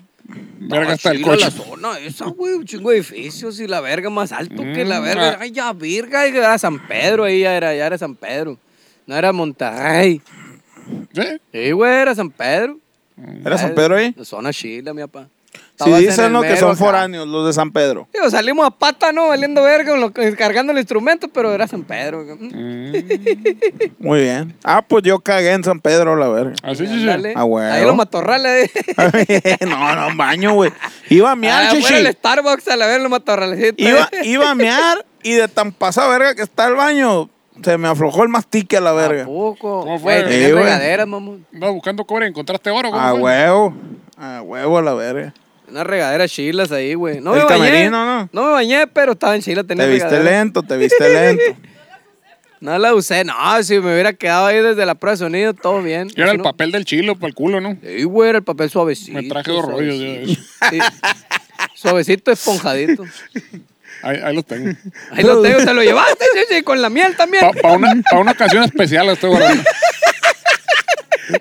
verga 0.60 0.94
hasta 0.94 1.12
el 1.12 1.22
coche. 1.22 1.42
la 1.46 1.52
zona 1.52 2.00
esa, 2.00 2.26
güey, 2.26 2.54
un 2.54 2.66
chingo 2.66 2.90
de 2.92 2.98
edificios 2.98 3.60
y 3.60 3.68
la 3.68 3.82
verga 3.82 4.10
más 4.10 4.32
alto 4.32 4.64
que 4.64 4.86
la 4.86 5.00
Mm, 5.00 5.04
verga. 5.04 5.30
ah. 5.32 5.38
Ay, 5.42 5.52
ya, 5.52 5.72
verga, 5.74 6.28
y 6.28 6.36
era 6.36 6.58
San 6.58 6.80
Pedro, 6.88 7.26
ahí 7.26 7.42
ya 7.42 7.56
era, 7.56 7.76
ya 7.76 7.86
era 7.86 7.98
San 7.98 8.16
Pedro. 8.16 8.58
No 9.06 9.16
era 9.16 9.32
Monterrey. 9.32 10.22
¿Sí? 11.14 11.24
Sí, 11.52 11.72
güey, 11.72 11.94
era 11.94 12.16
San 12.16 12.30
Pedro. 12.30 12.78
¿Era 13.46 13.58
San 13.58 13.74
Pedro 13.76 13.96
ahí? 13.96 14.14
Zona 14.24 14.52
chila, 14.52 14.94
mi 14.94 15.02
papá. 15.02 15.28
Si 15.82 15.90
dicen 15.92 16.26
el 16.26 16.34
¿no? 16.34 16.42
que 16.42 16.58
son 16.58 16.72
acá. 16.72 16.78
foráneos, 16.78 17.26
los 17.28 17.48
de 17.48 17.54
San 17.54 17.72
Pedro. 17.72 18.08
Digo, 18.14 18.30
salimos 18.30 18.66
a 18.68 18.72
pata, 18.72 19.12
¿no? 19.14 19.30
Valiendo 19.30 19.62
verga, 19.64 19.96
lo- 19.96 20.12
cargando 20.38 20.72
el 20.74 20.80
instrumento, 20.80 21.28
pero 21.30 21.54
era 21.54 21.66
San 21.68 21.84
Pedro. 21.84 22.26
Mm, 22.40 22.92
Muy 24.00 24.22
bien. 24.22 24.54
Ah, 24.64 24.82
pues 24.82 25.04
yo 25.04 25.20
cagué 25.20 25.52
en 25.52 25.64
San 25.64 25.80
Pedro, 25.80 26.16
la 26.16 26.28
verga. 26.30 26.54
Así 26.64 26.86
sí, 26.86 26.94
sí. 26.94 27.00
Ándale. 27.02 27.34
Ah, 27.36 27.46
huevo. 27.46 27.72
Ahí 27.74 27.84
los 27.86 27.96
matorrales. 27.96 28.70
eh. 28.76 29.58
no, 29.66 29.96
no, 29.96 30.16
baño, 30.18 30.54
güey. 30.54 30.72
Iba 31.10 31.32
a 31.32 31.36
mear, 31.36 31.64
Ah, 31.68 31.70
fuera 31.72 31.88
chichi. 31.88 31.94
el 32.00 32.08
Starbucks 32.14 32.68
a 32.70 32.76
la 32.76 32.88
ver 32.88 33.02
los 33.02 33.10
matorralecitos. 33.12 33.78
Iba, 33.78 34.10
iba 34.24 34.50
a 34.52 34.56
mear 34.56 35.06
y 35.24 35.34
de 35.34 35.48
tan 35.48 35.72
pasada 35.72 36.10
verga 36.10 36.36
que 36.36 36.42
está 36.42 36.68
el 36.68 36.76
baño, 36.76 37.30
se 37.64 37.78
me 37.78 37.88
aflojó 37.88 38.24
el 38.24 38.30
mastique 38.30 38.78
a 38.78 38.82
la 38.82 38.92
¿A 38.92 38.94
verga. 38.94 39.26
poco? 39.26 39.82
¿Cómo 39.82 40.00
fue? 40.00 40.24
Tenía 40.24 40.48
Sí, 40.48 40.52
güey. 40.52 40.64
regaderas, 40.64 41.08
mamón. 41.08 41.46
Andaba 41.54 41.72
buscando 41.72 42.06
cobre 42.06 42.26
y 42.26 42.30
encontraste 42.30 42.70
oro. 42.70 42.92
¿cómo 42.92 43.02
A 43.02 43.12
fue? 43.12 43.20
huevo. 43.22 43.74
A 44.18 44.42
huevo 44.42 44.78
a 44.78 44.82
la 44.82 44.94
verga. 44.94 45.34
Unas 45.68 45.88
regaderas 45.88 46.32
chilas 46.32 46.72
ahí, 46.72 46.94
güey. 46.94 47.20
No 47.22 47.34
El 47.34 47.40
me 47.40 47.46
bañé. 47.46 47.58
camerino, 47.66 48.06
¿no? 48.06 48.30
No 48.32 48.46
me 48.46 48.52
bañé, 48.52 48.88
pero 48.88 49.14
estaba 49.14 49.36
en 49.36 49.42
chila, 49.42 49.64
tenía 49.64 49.86
Te 49.86 49.92
viste 49.92 50.24
lento, 50.24 50.62
te 50.64 50.78
viste 50.78 51.10
lento. 51.10 51.44
No 52.62 52.80
la 52.80 52.96
usé, 52.96 53.24
no, 53.26 53.34
si 53.62 53.80
me 53.80 53.94
hubiera 53.94 54.14
quedado 54.14 54.48
ahí 54.48 54.60
desde 54.60 54.86
la 54.88 54.96
prueba 54.96 55.12
de 55.12 55.18
sonido, 55.18 55.54
todo 55.54 55.84
bien. 55.84 56.08
Y 56.16 56.20
era 56.22 56.30
Si 56.30 56.32
el 56.32 56.38
no- 56.40 56.44
papel 56.46 56.72
del 56.72 56.86
chilo 56.86 57.14
para 57.16 57.28
el 57.28 57.36
culo, 57.36 57.62
¿no? 57.62 57.78
Sí, 57.84 58.04
güey, 58.06 58.30
era 58.30 58.38
el 58.40 58.44
papel 58.44 58.70
suavecito. 58.72 59.12
Me 59.14 59.24
traje 59.28 59.52
dos 59.52 59.66
rollos 59.66 59.94
ya 60.00 60.06
suavecito. 60.26 60.42
Sí. 60.72 60.80
Suavecito, 61.76 62.32
esponjadito. 62.32 63.04
Ahí, 64.02 64.20
ahí 64.24 64.36
los 64.36 64.46
tengo. 64.46 64.76
Ahí 65.12 65.24
lo 65.24 65.42
tengo, 65.42 65.58
te 65.64 65.74
lo 65.74 65.82
llevaste, 65.84 66.26
sí, 66.34 66.40
sí, 66.50 66.64
con 66.64 66.82
la 66.82 66.90
miel 66.90 67.16
también. 67.16 67.50
Para 67.62 67.76
una, 67.76 67.94
pa' 68.10 68.18
una 68.18 68.32
ocasión 68.32 68.64
especial 68.64 69.10
estoy 69.10 69.30
guardando. 69.32 69.64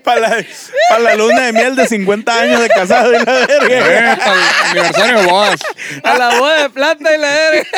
Para 0.02 0.20
la, 0.20 0.44
pa' 0.88 0.98
la 0.98 1.14
luna 1.14 1.42
de 1.42 1.52
miel 1.52 1.76
de 1.76 1.86
50 1.86 2.40
años 2.40 2.60
de 2.60 2.68
casado 2.68 3.12
y 3.12 3.18
la 3.18 3.32
verga. 3.46 4.14
Eh, 4.14 4.16
para 4.16 4.32
el 4.32 4.68
aniversario 4.70 5.20
de 5.20 5.26
bodas. 5.26 5.60
A 6.02 6.18
la 6.18 6.38
boda 6.38 6.62
de 6.62 6.70
plata 6.70 7.14
y 7.14 7.18
la 7.18 7.28
verga. 7.28 7.68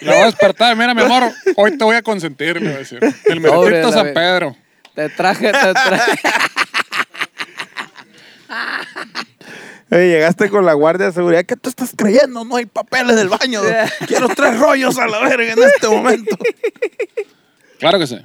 La 0.00 0.12
voy 0.12 0.22
a 0.22 0.26
despertar. 0.26 0.76
Mira, 0.76 0.94
mi 0.94 1.02
amor, 1.02 1.32
hoy 1.56 1.76
te 1.76 1.84
voy 1.84 1.96
a 1.96 2.02
consentir, 2.02 2.60
le 2.60 2.68
voy 2.68 2.76
a 2.76 2.78
decir. 2.78 3.00
El 3.24 3.40
meritito 3.40 3.92
San 3.92 4.14
Pedro. 4.14 4.56
Te 4.94 5.08
traje, 5.10 5.52
te 5.52 5.74
traje. 5.74 6.20
Oye, 9.96 10.08
llegaste 10.08 10.50
con 10.50 10.66
la 10.66 10.74
guardia 10.74 11.06
de 11.06 11.12
seguridad. 11.12 11.44
¿Qué 11.44 11.56
te 11.56 11.68
estás 11.70 11.92
creyendo? 11.96 12.44
No 12.44 12.56
hay 12.56 12.66
papeles 12.66 13.16
del 13.16 13.28
baño. 13.28 13.60
Quiero 14.06 14.28
tres 14.28 14.58
rollos 14.58 14.98
a 14.98 15.06
la 15.06 15.20
verga 15.20 15.52
en 15.52 15.58
este 15.62 15.88
momento. 15.88 16.36
Claro 17.78 17.98
que 17.98 18.06
sí. 18.06 18.18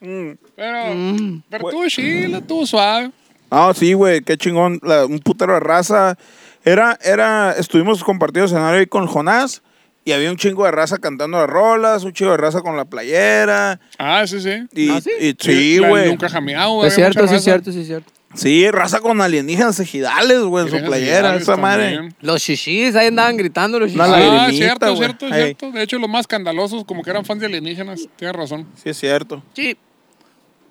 Mm. 0.00 0.32
Pero, 0.56 1.40
pero 1.48 1.68
estuvo 1.68 1.88
chila, 1.88 2.38
estuvo 2.38 2.66
suave. 2.66 3.10
Ah, 3.50 3.72
sí, 3.76 3.92
güey, 3.92 4.22
qué 4.22 4.36
chingón. 4.36 4.80
La- 4.82 5.06
un 5.06 5.20
putero 5.20 5.54
de 5.54 5.60
raza. 5.60 6.18
Era, 6.64 6.98
era, 7.02 7.52
estuvimos 7.52 8.02
compartiendo 8.02 8.46
escenario 8.46 8.80
ahí 8.80 8.86
con 8.86 9.06
Jonás 9.06 9.62
y 10.04 10.10
había 10.12 10.30
un 10.30 10.36
chingo 10.36 10.64
de 10.64 10.72
raza 10.72 10.98
cantando 10.98 11.38
las 11.38 11.48
rolas, 11.48 12.02
un 12.02 12.12
chingo 12.12 12.32
de 12.32 12.38
raza 12.38 12.60
con 12.60 12.76
la 12.76 12.84
playera. 12.86 13.78
Ah, 13.98 14.24
sí, 14.26 14.40
sí. 14.40 14.66
Y, 14.72 14.90
¿Ah, 14.90 15.00
sí? 15.00 15.10
y- 15.20 15.36
sí, 15.38 15.78
La- 15.78 15.88
güey. 15.88 16.08
Nunca 16.08 16.28
jameado, 16.28 16.72
güey. 16.74 16.88
Es 16.88 16.94
cierto, 16.96 17.26
sí, 17.28 17.36
es 17.36 17.44
cierto, 17.44 17.70
sí, 17.72 17.80
es 17.82 17.86
cierto. 17.86 18.12
Sí, 18.36 18.70
raza 18.70 19.00
con 19.00 19.20
alienígenas 19.20 19.80
ejidales, 19.80 20.40
güey, 20.40 20.66
en 20.66 20.70
su 20.70 20.84
playera, 20.84 21.34
esa 21.36 21.56
madre. 21.56 22.10
Los 22.20 22.42
shishis, 22.42 22.94
ahí 22.94 23.08
andaban 23.08 23.36
gritando 23.36 23.80
los 23.80 23.90
shishis. 23.90 24.02
Ah, 24.06 24.48
cierto, 24.50 24.96
cierto, 24.96 25.28
cierto. 25.28 25.72
De 25.72 25.82
hecho, 25.82 25.98
los 25.98 26.08
más 26.08 26.20
escandalosos, 26.20 26.84
como 26.84 27.02
que 27.02 27.10
eran 27.10 27.24
fans 27.24 27.40
de 27.40 27.46
alienígenas. 27.46 28.08
Tienes 28.16 28.36
razón. 28.36 28.66
Sí, 28.82 28.90
es 28.90 28.98
cierto. 28.98 29.42
Sí. 29.54 29.76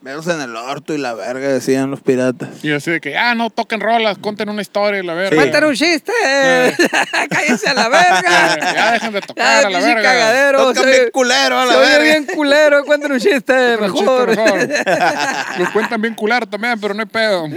Veros 0.05 0.27
en 0.27 0.39
el 0.39 0.55
orto 0.55 0.93
y 0.93 0.99
la 0.99 1.15
verga, 1.15 1.47
decían 1.47 1.89
los 1.89 1.99
piratas. 1.99 2.63
Y 2.63 2.71
así 2.71 2.91
de 2.91 3.01
que, 3.01 3.17
ah, 3.17 3.33
no 3.33 3.49
toquen 3.49 3.79
rolas, 3.81 4.19
conten 4.19 4.49
una 4.49 4.61
historia 4.61 4.99
y 4.99 5.03
la 5.03 5.15
verga. 5.15 5.35
Cuéntanos 5.35 5.71
un 5.71 5.75
chiste. 5.75 6.11
Cállense 7.31 7.67
a 7.69 7.73
la 7.73 7.89
verga. 7.89 8.21
Ya, 8.55 8.73
ya 8.75 8.91
dejen 8.91 9.13
de 9.13 9.19
Ya, 9.21 9.25
tocar 9.25 9.65
a 9.65 9.69
la 9.71 9.79
verga. 9.79 10.01
cagadero. 10.03 10.73
Bien 10.73 11.09
culero 11.11 11.57
a 11.59 11.65
la 11.65 11.77
verga. 11.77 12.03
bien 12.03 12.25
culero. 12.35 12.85
Cuéntanos 12.85 13.15
un 13.25 13.31
chiste 13.31 13.77
Un 13.77 13.91
chiste 13.93 14.03
mejor. 14.03 14.29
mejor. 14.29 14.69
Los 15.57 15.69
cuentan 15.71 15.99
bien 15.99 16.13
cular 16.13 16.45
también, 16.45 16.79
pero 16.79 16.93
no 16.93 16.99
hay 17.01 17.07
pedo. 17.07 17.47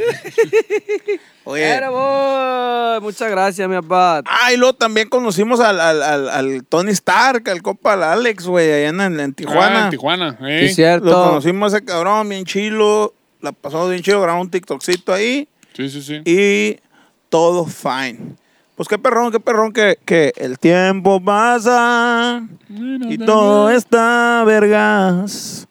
Oye. 1.50 1.64
Era 1.64 1.88
vos. 1.90 3.02
Muchas 3.02 3.31
gracias, 3.31 3.69
mi 3.69 3.76
papá. 3.76 4.23
Ah, 4.26 4.52
y 4.52 4.57
luego 4.57 4.75
también 4.75 5.09
conocimos 5.09 5.61
al, 5.61 5.81
al, 5.81 6.02
al, 6.02 6.28
al 6.28 6.64
Tony 6.64 6.90
Stark, 6.90 7.49
al 7.49 7.62
compa 7.62 7.95
al 7.95 8.02
Alex, 8.02 8.47
güey, 8.47 8.71
allá 8.71 8.88
en, 8.88 9.00
en 9.00 9.21
Ah, 9.31 9.35
Tijuana. 9.35 9.85
en 9.85 9.90
Tijuana. 9.90 10.37
Sí, 10.38 10.45
eh. 10.47 10.64
es 10.67 10.75
cierto. 10.75 11.07
Lo 11.07 11.25
conocimos 11.25 11.73
a 11.73 11.76
ese 11.78 11.87
cabrón, 11.87 12.28
bien 12.28 12.45
chilo. 12.45 13.14
La 13.40 13.52
pasamos 13.52 13.88
bien 13.88 14.02
chido, 14.02 14.21
grabamos 14.21 14.47
un 14.47 14.50
TikTokcito 14.50 15.12
ahí. 15.12 15.49
Sí, 15.75 15.88
sí, 15.88 16.02
sí. 16.02 16.21
Y 16.25 16.81
todo 17.28 17.64
fine. 17.67 18.35
Pues 18.75 18.88
qué 18.88 18.99
perrón, 18.99 19.31
qué 19.31 19.38
perrón 19.40 19.73
que, 19.73 19.99
que 20.05 20.33
el 20.37 20.59
tiempo 20.59 21.21
pasa 21.25 22.43
y 22.69 23.17
todo 23.19 23.71
está 23.71 24.43
vergas. 24.45 25.67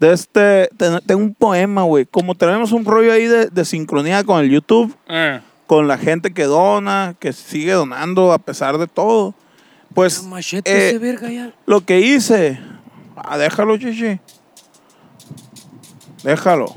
De 0.00 0.12
este, 0.12 0.68
ten- 0.76 1.00
tengo 1.06 1.22
un 1.22 1.34
poema, 1.34 1.82
güey. 1.82 2.06
Como 2.06 2.34
tenemos 2.34 2.70
un 2.72 2.84
rollo 2.84 3.12
ahí 3.12 3.26
de, 3.26 3.46
de 3.46 3.64
sincronía 3.64 4.22
con 4.24 4.40
el 4.40 4.50
YouTube, 4.50 4.94
Eh, 5.08 5.40
con 5.66 5.88
la 5.88 5.98
gente 5.98 6.32
que 6.32 6.44
dona, 6.44 7.14
que 7.18 7.32
sigue 7.32 7.72
donando 7.72 8.32
a 8.32 8.38
pesar 8.38 8.78
de 8.78 8.86
todo. 8.86 9.34
Pues 9.94 10.22
Machete 10.22 10.70
eh, 10.70 10.88
ese 10.90 10.98
verga 10.98 11.30
ya. 11.30 11.52
lo 11.66 11.80
que 11.84 12.00
hice, 12.00 12.60
ah, 13.16 13.36
déjalo, 13.38 13.76
chichi. 13.78 14.20
Déjalo. 16.22 16.74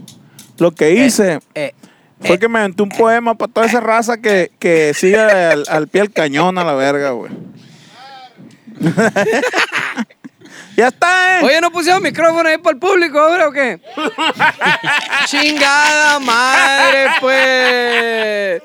Lo 0.58 0.72
que 0.72 0.92
hice 0.94 1.40
Eh, 1.56 1.74
fue 2.22 2.38
que 2.40 2.48
me 2.48 2.60
aventé 2.60 2.82
un 2.84 2.90
poema 2.90 3.36
para 3.36 3.52
toda 3.52 3.68
esa 3.68 3.80
raza 3.82 4.18
que, 4.18 4.52
que 4.60 4.94
sigue 4.94 5.20
al, 5.20 5.64
al 5.70 5.88
pie 5.88 6.02
del 6.02 6.12
cañón 6.12 6.58
a 6.58 6.64
la 6.64 6.74
verga, 6.74 7.12
güey. 7.12 7.32
ya 10.76 10.88
está, 10.88 11.40
¿eh? 11.40 11.44
Oye, 11.44 11.62
¿no 11.62 11.72
pusieron 11.72 12.02
micrófono 12.02 12.48
ahí 12.48 12.58
para 12.58 12.74
el 12.74 12.80
público 12.80 13.20
ahora 13.20 13.48
o 13.48 13.52
qué? 13.52 13.80
Chingada 15.26 16.20
madre, 16.20 17.08
pues. 17.20 18.62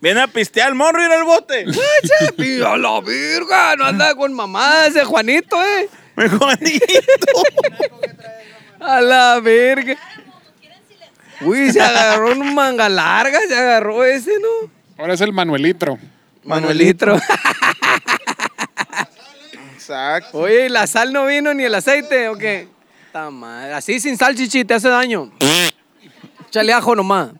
Viene 0.00 0.20
a 0.22 0.26
pistear 0.26 0.68
el 0.68 0.74
morro 0.74 1.02
y 1.02 1.04
ir 1.04 1.12
al 1.12 1.24
bote. 1.24 1.66
Y 2.38 2.62
a 2.62 2.76
la 2.76 3.00
virga, 3.00 3.76
no 3.76 3.84
anda 3.84 4.14
con 4.14 4.32
mamá 4.32 4.86
ese 4.86 5.04
Juanito, 5.04 5.62
eh. 5.62 5.88
Me 6.16 6.28
Juanito. 6.28 6.86
A 8.80 9.00
la 9.00 9.40
verga. 9.40 9.96
Uy, 11.42 11.70
se 11.72 11.80
agarró 11.80 12.32
un 12.32 12.54
manga 12.54 12.88
larga, 12.88 13.38
se 13.46 13.56
agarró 13.56 14.04
ese, 14.04 14.32
¿no? 14.40 14.70
ahora 14.98 15.14
es 15.14 15.20
el 15.22 15.32
Manuelitro. 15.32 15.98
Manuelitro. 16.44 17.18
Exacto. 19.90 20.38
Oye, 20.38 20.66
¿y 20.66 20.68
la 20.68 20.86
sal 20.86 21.12
no 21.12 21.26
vino 21.26 21.52
ni 21.52 21.64
el 21.64 21.74
aceite 21.74 22.28
o 22.28 22.36
qué? 22.36 22.68
Está 23.06 23.28
mal. 23.30 23.72
Así 23.74 23.98
sin 23.98 24.16
sal, 24.16 24.34
chichi, 24.36 24.64
te 24.64 24.74
hace 24.74 24.88
daño. 24.88 25.32
Échale 26.48 26.72
ajo 26.72 26.94
nomás. 26.94 27.30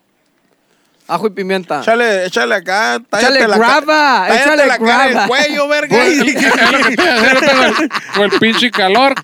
Ajo 1.07 1.26
y 1.26 1.30
pimienta. 1.30 1.80
Échale, 1.80 2.26
échale 2.26 2.54
acá. 2.54 3.00
Échale 3.19 3.47
la 3.49 3.57
grava, 3.59 4.28
échale 4.30 4.66
la 4.66 4.78
cara 4.78 5.09
grava. 5.09 5.23
el 5.23 5.28
cuello, 5.28 5.69
verga. 5.69 5.97
Con 8.14 8.25
el- 8.25 8.38
pinche 8.38 8.71
calor. 8.71 9.14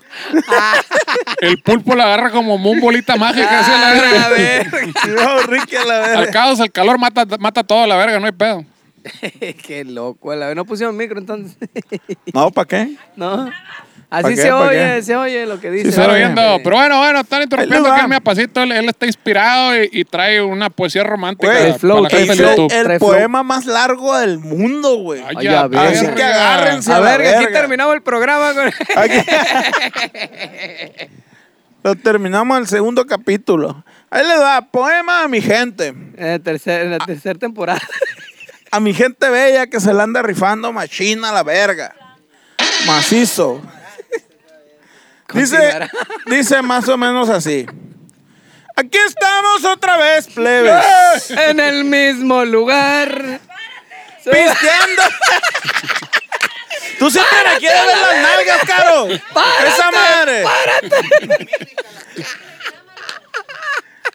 El 1.39 1.61
pulpo 1.61 1.95
la 1.95 2.03
agarra 2.05 2.29
como 2.31 2.55
un 2.55 2.79
bolita 2.81 3.15
mágica. 3.15 3.59
así 3.59 3.71
a 3.71 3.77
la 3.77 3.91
Ah, 4.25 4.29
verga. 4.29 4.81
No, 5.07 5.37
Ricky, 5.47 5.75
la 5.85 6.03
Al 6.05 6.17
verga. 6.17 6.31
caos, 6.31 6.59
el 6.59 6.71
calor 6.71 6.97
mata, 6.99 7.25
mata 7.39 7.63
todo 7.63 7.83
a 7.83 7.87
la 7.87 7.95
verga, 7.95 8.19
no 8.19 8.25
hay 8.25 8.31
pedo. 8.33 8.65
Qué 9.67 9.83
loco, 9.85 10.33
la 10.35 10.47
vez 10.47 10.55
no 10.55 10.65
pusieron 10.65 10.95
micro 10.97 11.19
entonces. 11.19 11.57
No, 12.33 12.51
¿para 12.51 12.67
qué? 12.67 12.95
no. 13.15 13.49
¿Pa' 14.09 14.19
Así 14.19 14.35
qué? 14.35 14.41
se 14.43 14.49
¿Pa' 14.49 14.67
oye, 14.69 14.93
qué? 14.95 15.01
se 15.03 15.15
oye 15.17 15.45
lo 15.45 15.59
que 15.59 15.69
dice. 15.69 15.91
se 15.91 15.97
Pero 15.99 16.13
oye. 16.13 16.19
viendo, 16.19 16.41
pero 16.63 16.77
bueno, 16.77 16.97
bueno, 16.99 17.19
están 17.19 17.41
interrumpiendo 17.41 17.89
va. 17.89 17.99
el 17.99 18.07
miapacito. 18.07 18.61
Él, 18.63 18.71
él 18.71 18.87
está 18.87 19.05
inspirado 19.05 19.75
y, 19.83 19.89
y 19.91 20.05
trae 20.05 20.41
una 20.41 20.69
poesía 20.69 21.03
romántica 21.03 21.51
Güey, 21.51 21.65
el 21.67 21.73
flow, 21.73 22.03
para 22.03 22.13
la 22.13 22.17
gente 22.25 22.31
el 22.31 22.37
flow. 22.55 22.67
El 22.71 22.85
flow. 22.85 22.99
poema 22.99 23.43
más 23.43 23.65
largo 23.65 24.17
del 24.17 24.39
mundo, 24.39 24.95
güey. 24.99 25.21
Así 25.23 25.45
verga. 25.45 26.15
que 26.15 26.23
agárrense. 26.23 26.93
A 26.93 26.99
ver, 27.01 27.21
que 27.21 27.27
aquí 27.35 27.51
terminamos 27.51 27.95
el 27.95 28.01
programa 28.01 28.53
con... 28.53 28.71
Lo 31.83 31.95
terminamos 31.95 32.57
el 32.59 32.67
segundo 32.67 33.05
capítulo. 33.05 33.83
Ahí 34.09 34.23
le 34.25 34.37
da 34.37 34.61
poema 34.61 35.23
a 35.23 35.27
mi 35.27 35.41
gente. 35.41 35.87
en, 35.87 36.43
tercer- 36.43 36.83
en 36.83 36.91
la 36.91 36.97
tercera 36.99 37.37
temporada. 37.37 37.81
A 38.71 38.79
mi 38.79 38.93
gente 38.93 39.29
bella 39.29 39.67
que 39.67 39.79
se 39.79 39.93
la 39.93 40.03
anda 40.03 40.21
rifando 40.21 40.71
machina 40.71 41.31
la 41.31 41.43
verga. 41.43 41.95
Macizo. 42.85 43.61
Dice, 45.33 45.89
dice 46.25 46.61
más 46.61 46.87
o 46.87 46.95
menos 46.97 47.27
así. 47.29 47.65
Aquí 48.77 48.97
estamos 48.97 49.65
otra 49.65 49.97
vez, 49.97 50.27
plebes. 50.27 51.31
en 51.31 51.59
el 51.59 51.83
mismo 51.83 52.45
lugar. 52.45 53.41
Pisteando. 54.23 55.01
Tú 56.99 57.11
siempre 57.11 57.37
me 57.45 57.59
quieres 57.59 57.85
ver 57.85 57.97
las 57.97 58.21
nalgas, 58.21 58.59
caro. 58.65 59.07
Esa 59.07 59.91
madre. 59.91 60.45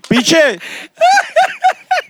Piche. 0.09 0.59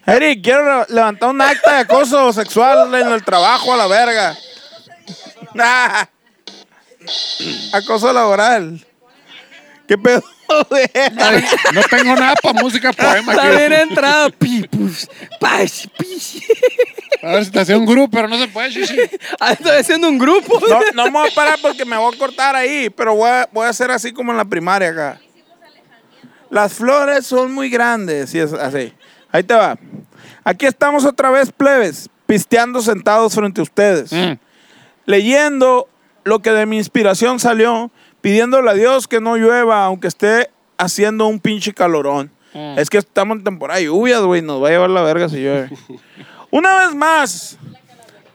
Eric, 0.07 0.43
quiero 0.43 0.85
levantar 0.89 1.31
un 1.31 1.41
acta 1.41 1.75
de 1.75 1.81
acoso 1.81 2.33
sexual 2.33 2.93
en 2.95 3.13
el 3.13 3.25
trabajo 3.25 3.73
a 3.73 3.77
la 3.77 3.87
verga. 3.87 4.37
Acoso 7.73 8.13
laboral. 8.13 8.85
¿Qué 9.87 9.99
pedo? 9.99 10.23
No 11.73 11.83
tengo 11.89 12.15
nada 12.15 12.35
para 12.43 12.61
música 12.61 12.93
poema 12.93 13.33
Está 13.33 13.51
bien 13.51 13.73
entrado. 13.73 14.31
Pi, 14.31 14.67
pus, 14.69 15.09
pash, 15.41 15.87
pish. 15.99 16.43
A 17.23 17.29
ver 17.29 17.45
si 17.45 17.51
te 17.51 17.61
hacía 17.61 17.79
un 17.79 17.87
grupo, 17.87 18.11
pero 18.11 18.29
no 18.29 18.39
se 18.39 18.49
puede, 18.49 18.71
chichi. 18.71 18.97
Ah, 19.41 19.53
Estoy 19.53 19.73
haciendo 19.73 20.09
un 20.09 20.19
grupo. 20.19 20.61
No, 20.69 20.81
no 20.95 21.05
me 21.05 21.11
voy 21.11 21.31
a 21.31 21.35
parar 21.35 21.59
porque 21.63 21.85
me 21.85 21.97
voy 21.97 22.15
a 22.15 22.19
cortar 22.19 22.57
ahí, 22.57 22.91
pero 22.91 23.15
voy 23.15 23.31
a, 23.31 23.49
voy 23.53 23.67
a 23.67 23.71
hacer 23.71 23.91
así 23.91 24.13
como 24.13 24.33
en 24.33 24.39
la 24.39 24.45
primaria 24.45 24.89
acá. 24.89 25.21
Las 26.51 26.75
flores 26.75 27.27
son 27.27 27.53
muy 27.53 27.71
grandes, 27.71 28.35
y 28.35 28.41
es 28.41 28.53
así. 28.53 28.93
Ahí 29.33 29.43
te 29.43 29.55
va. 29.55 29.77
Aquí 30.45 30.67
estamos 30.67 31.05
otra 31.05 31.31
vez, 31.31 31.51
plebes, 31.51 32.09
pisteando 32.27 32.81
sentados 32.83 33.35
frente 33.35 33.61
a 33.61 33.65
ustedes, 33.65 34.13
Mm. 34.13 34.33
leyendo 35.07 35.89
lo 36.25 36.41
que 36.41 36.51
de 36.53 36.67
mi 36.67 36.77
inspiración 36.77 37.41
salió, 37.41 37.91
pidiéndole 38.21 38.71
a 38.71 38.75
Dios 38.75 39.09
que 39.09 39.21
no 39.21 39.37
llueva, 39.37 39.85
aunque 39.85 40.07
esté 40.09 40.51
haciendo 40.79 41.27
un 41.27 41.41
pinche 41.41 41.73
calorón. 41.73 42.31
Mm. 42.55 42.79
Es 42.79 42.91
que 42.91 42.99
estamos 42.99 43.39
en 43.39 43.45
temporada 43.45 43.81
de 43.81 43.87
lluvias, 43.87 44.21
güey, 44.23 44.43
nos 44.43 44.63
va 44.63 44.69
a 44.69 44.71
llevar 44.71 44.91
la 44.91 45.03
verga 45.03 45.29
si 45.29 45.37
llueve. 45.37 45.71
Una 46.51 46.77
vez 46.87 46.95
más, 46.95 47.59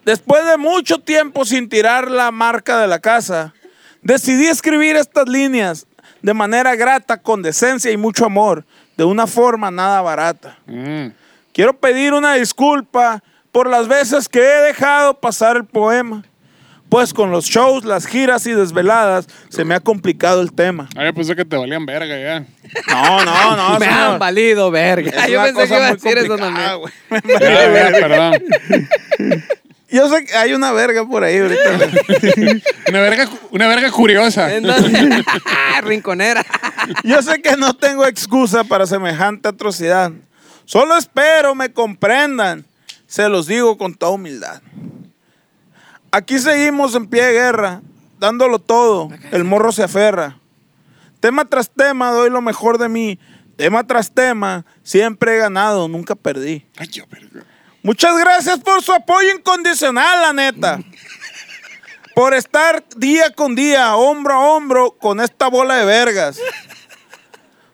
Después 0.06 0.46
de 0.46 0.56
mucho 0.56 1.00
tiempo 1.00 1.44
sin 1.44 1.68
tirar 1.68 2.10
la 2.10 2.32
marca 2.32 2.80
de 2.80 2.88
la 2.88 3.00
casa, 3.00 3.54
decidí 4.02 4.48
escribir 4.48 4.96
estas 4.96 5.28
líneas 5.28 5.86
de 6.22 6.34
manera 6.34 6.78
grata, 6.78 7.22
con 7.22 7.42
decencia 7.42 7.92
y 7.92 7.98
mucho 7.98 8.26
amor, 8.26 8.66
de 8.98 9.04
una 9.04 9.28
forma 9.28 9.72
nada 9.72 10.02
barata. 10.02 10.58
Mm. 10.66 11.08
Quiero 11.54 11.74
pedir 11.78 12.14
una 12.14 12.34
disculpa 12.34 13.24
por 13.52 13.70
las 13.70 13.88
veces 13.88 14.28
que 14.28 14.40
he 14.40 14.62
dejado 14.62 15.20
pasar 15.20 15.58
el 15.58 15.66
poema, 15.66 16.24
pues 16.90 17.14
con 17.14 17.32
los 17.32 17.46
shows, 17.46 17.84
las 17.84 18.06
giras 18.06 18.46
y 18.48 18.52
desveladas 18.52 19.28
se 19.50 19.66
me 19.66 19.76
ha 19.76 19.80
complicado 19.80 20.42
el 20.42 20.54
tema. 20.54 20.88
Ah, 20.96 21.06
yo 21.06 21.14
pensé 21.14 21.36
que 21.36 21.46
te 21.46 21.58
valían 21.58 21.86
verga 21.86 22.18
ya. 22.18 22.46
No, 22.88 23.24
no, 23.26 23.56
no, 23.56 23.72
Me 23.80 23.86
señor. 23.86 24.00
han 24.00 24.20
valido, 24.20 24.72
verga. 24.72 25.10
Es 25.26 25.32
Yo 25.32 25.42
pensé 25.44 25.68
que 25.68 25.76
iba 25.76 25.88
a 25.88 25.94
decir 25.94 26.18
eso 26.18 26.38
también. 26.38 26.80
perdón. 28.00 28.34
Yo 29.90 30.10
sé 30.10 30.26
que 30.26 30.36
hay 30.36 30.54
una 30.54 30.72
verga 30.74 31.06
por 31.08 31.24
ahí 31.24 31.38
ahorita. 31.38 31.62
Una 32.90 33.02
verga, 33.02 33.30
una 33.52 33.68
verga 33.68 33.92
curiosa. 33.92 34.54
Entonces, 34.56 35.26
Rinconera. 35.84 36.46
Yo 37.04 37.22
sé 37.22 37.42
que 37.42 37.58
no 37.58 37.74
tengo 37.74 38.06
excusa 38.06 38.64
para 38.64 38.86
semejante 38.86 39.50
atrocidad. 39.50 40.12
Solo 40.66 40.96
espero 40.98 41.54
me 41.54 41.72
comprendan. 41.72 42.66
Se 43.08 43.28
los 43.30 43.48
digo 43.48 43.78
con 43.78 43.94
toda 43.94 44.14
humildad. 44.14 44.62
Aquí 46.12 46.40
seguimos 46.40 46.96
en 46.96 47.08
pie 47.08 47.26
de 47.26 47.34
guerra, 47.34 47.82
dándolo 48.20 48.60
todo. 48.60 49.10
El 49.32 49.44
morro 49.44 49.72
se 49.72 49.84
aferra. 49.84 50.40
Tema 51.20 51.46
tras 51.46 51.70
tema 51.70 52.12
doy 52.12 52.30
lo 52.30 52.42
mejor 52.42 52.78
de 52.78 52.90
mí. 52.90 53.20
Tema 53.58 53.86
tras 53.86 54.12
tema 54.12 54.66
siempre 54.84 55.36
he 55.36 55.38
ganado, 55.40 55.88
nunca 55.88 56.16
perdí. 56.16 56.66
Ay, 56.78 56.88
yo, 56.88 57.06
verga. 57.10 57.44
Muchas 57.88 58.18
gracias 58.18 58.60
por 58.60 58.84
su 58.84 58.92
apoyo 58.92 59.30
incondicional, 59.32 60.22
la 60.22 60.34
neta. 60.34 60.82
Por 62.14 62.34
estar 62.34 62.84
día 62.98 63.32
con 63.32 63.56
día, 63.56 63.96
hombro 63.96 64.34
a 64.34 64.40
hombro, 64.40 64.92
con 64.92 65.22
esta 65.22 65.48
bola 65.48 65.76
de 65.76 65.86
vergas. 65.86 66.38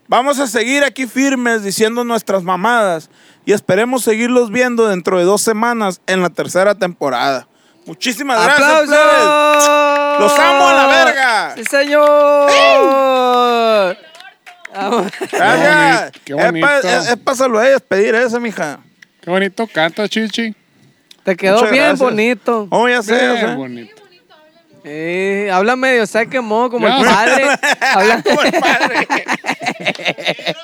Vamos 0.08 0.38
a 0.38 0.46
seguir 0.46 0.84
aquí 0.84 1.08
firmes 1.08 1.64
diciendo 1.64 2.04
nuestras 2.04 2.44
mamadas 2.44 3.10
y 3.44 3.54
esperemos 3.54 4.04
seguirlos 4.04 4.52
viendo 4.52 4.88
dentro 4.88 5.18
de 5.18 5.24
dos 5.24 5.42
semanas 5.42 6.00
en 6.06 6.22
la 6.22 6.30
tercera 6.30 6.76
temporada. 6.76 7.48
Muchísimas 7.88 8.40
gracias. 8.40 8.70
¡Aplausos! 8.70 8.88
plebes. 8.96 10.20
Los 10.20 10.38
amo 10.38 10.68
a 10.68 10.74
la 10.76 10.86
verga. 10.86 11.56
¡Sí, 11.56 11.64
señor! 11.66 12.52
Vamos. 14.76 15.12
Gracias. 15.32 16.12
Qué 16.24 16.34
Es 16.34 16.38
para 16.38 16.52
bonito. 16.52 17.36
saludar 17.36 17.66
y 17.66 17.70
despedir 17.72 18.14
eso, 18.14 18.40
mija. 18.40 18.80
Qué 19.24 19.30
bonito 19.30 19.68
canta, 19.68 20.08
chichi. 20.10 20.54
Te 21.24 21.36
quedó 21.38 21.56
Muchas 21.60 21.72
bien 21.72 21.84
gracias. 21.86 22.00
bonito. 22.10 22.68
Oh, 22.70 22.90
ya 22.90 23.02
sé, 23.02 23.18
ya 23.18 23.34
Bien 23.34 23.48
sé. 23.48 23.56
bonito. 23.56 23.96
Eh, 24.86 25.50
habla 25.54 25.78
medio 25.78 26.04
quemó 26.30 26.70
como 26.70 26.86
Ya. 26.86 26.98
el 26.98 27.06
padre. 27.06 27.46
habla, 27.94 28.22
Como 28.22 28.42
el 28.42 28.52
padre. 28.52 29.08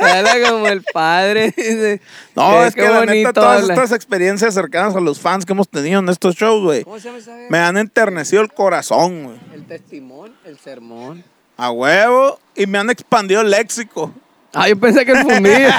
habla 0.00 0.50
como 0.50 0.66
el 0.66 0.82
padre. 0.82 1.54
dice. 1.56 2.00
No, 2.34 2.64
Eh, 2.64 2.66
es 2.66 2.74
qué 2.74 2.80
que 2.82 2.88
la 2.88 3.00
neta, 3.00 3.12
bonito 3.12 3.32
todas 3.34 3.62
habla. 3.62 3.74
estas 3.74 3.92
experiencias 3.92 4.52
cercanas 4.54 4.96
a 4.96 5.00
los 5.00 5.20
fans 5.20 5.46
que 5.46 5.52
hemos 5.52 5.68
tenido 5.68 6.00
en 6.00 6.08
estos 6.08 6.34
shows, 6.34 6.64
güey, 6.64 6.82
¿Cómo 6.82 6.98
se 6.98 7.04
llama 7.06 7.18
esa 7.18 7.34
verga? 7.36 7.46
me 7.50 7.58
han 7.58 7.76
enternecido 7.76 8.42
el 8.42 8.52
corazón, 8.52 9.22
güey. 9.22 9.36
El 9.54 9.64
testimonio, 9.66 10.34
el 10.44 10.58
sermón. 10.58 11.22
A 11.56 11.70
huevo. 11.70 12.40
Y 12.56 12.66
me 12.66 12.78
han 12.78 12.90
expandido 12.90 13.42
el 13.42 13.50
léxico. 13.50 14.12
Ah, 14.54 14.68
yo 14.68 14.76
pensé 14.76 15.04
que 15.06 15.12
el 15.12 15.18
fundido. 15.18 15.70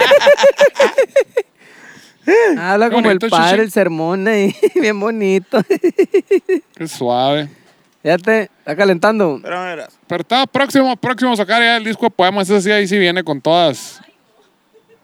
Habla 2.59 2.89
como 2.89 3.03
bonito, 3.03 3.25
el 3.25 3.29
padre, 3.29 3.49
Chichi. 3.51 3.61
el 3.61 3.71
sermón 3.71 4.27
ahí, 4.27 4.55
bien 4.75 4.99
bonito. 4.99 5.59
Qué 6.75 6.87
suave. 6.87 7.49
Ya 8.03 8.17
te 8.17 8.43
está 8.43 8.75
calentando. 8.75 9.39
Pero 9.41 9.61
verás. 9.61 9.99
Pero 10.07 10.21
está 10.21 10.47
próximo, 10.47 10.95
próximo 10.95 11.33
a 11.33 11.35
sacar 11.35 11.61
ya 11.61 11.77
el 11.77 11.83
disco 11.83 12.05
de 12.05 12.11
poemas. 12.11 12.49
Ese 12.49 12.61
sí, 12.61 12.71
ahí 12.71 12.87
sí 12.87 12.97
viene 12.97 13.23
con 13.23 13.41
todas. 13.41 13.99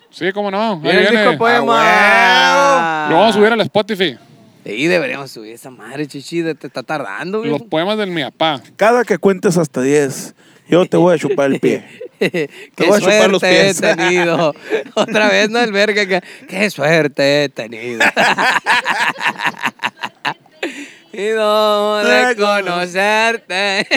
Sí, 0.10 0.32
cómo 0.32 0.50
no. 0.50 0.76
Ahí 0.76 0.80
Viene 0.82 1.02
el 1.02 1.10
disco 1.12 1.32
de 1.32 1.38
poemas. 1.38 3.10
Lo 3.10 3.16
vamos 3.18 3.30
a 3.36 3.38
subir 3.38 3.52
al 3.52 3.62
Spotify. 3.62 4.18
Sí, 4.64 4.88
deberíamos 4.88 5.30
subir 5.30 5.54
esa 5.54 5.70
madre, 5.70 6.08
chichi. 6.08 6.42
de- 6.42 6.56
Te 6.56 6.68
está 6.68 6.84
tardando, 6.84 7.40
Los 7.40 7.46
viejo. 7.60 7.68
poemas 7.68 7.98
del 7.98 8.10
mi 8.12 8.24
papá. 8.24 8.62
Cada 8.78 9.04
que 9.04 9.18
cuentes 9.18 9.58
hasta 9.58 9.82
10, 9.82 10.34
yo 10.70 10.86
te 10.86 10.96
voy 10.98 11.16
a 11.16 11.20
chupar 11.20 11.52
el 11.52 11.60
pie. 11.60 11.86
Qué 12.20 12.50
voy 12.88 12.98
a 12.98 13.00
chupar 13.00 13.30
los 13.30 13.42
suerte 13.42 13.70
he 13.70 13.74
tenido. 13.74 14.54
Otra 14.94 15.30
vez, 15.30 15.50
¿no? 15.50 15.60
El 15.60 15.72
verga 15.72 16.06
que. 16.06 16.22
Qué 16.48 16.70
suerte 16.70 17.46
he 17.46 17.50
tenido. 17.50 18.06
y 21.14 21.30
no 21.36 21.98
de 21.98 22.36
conocerte. 22.36 23.88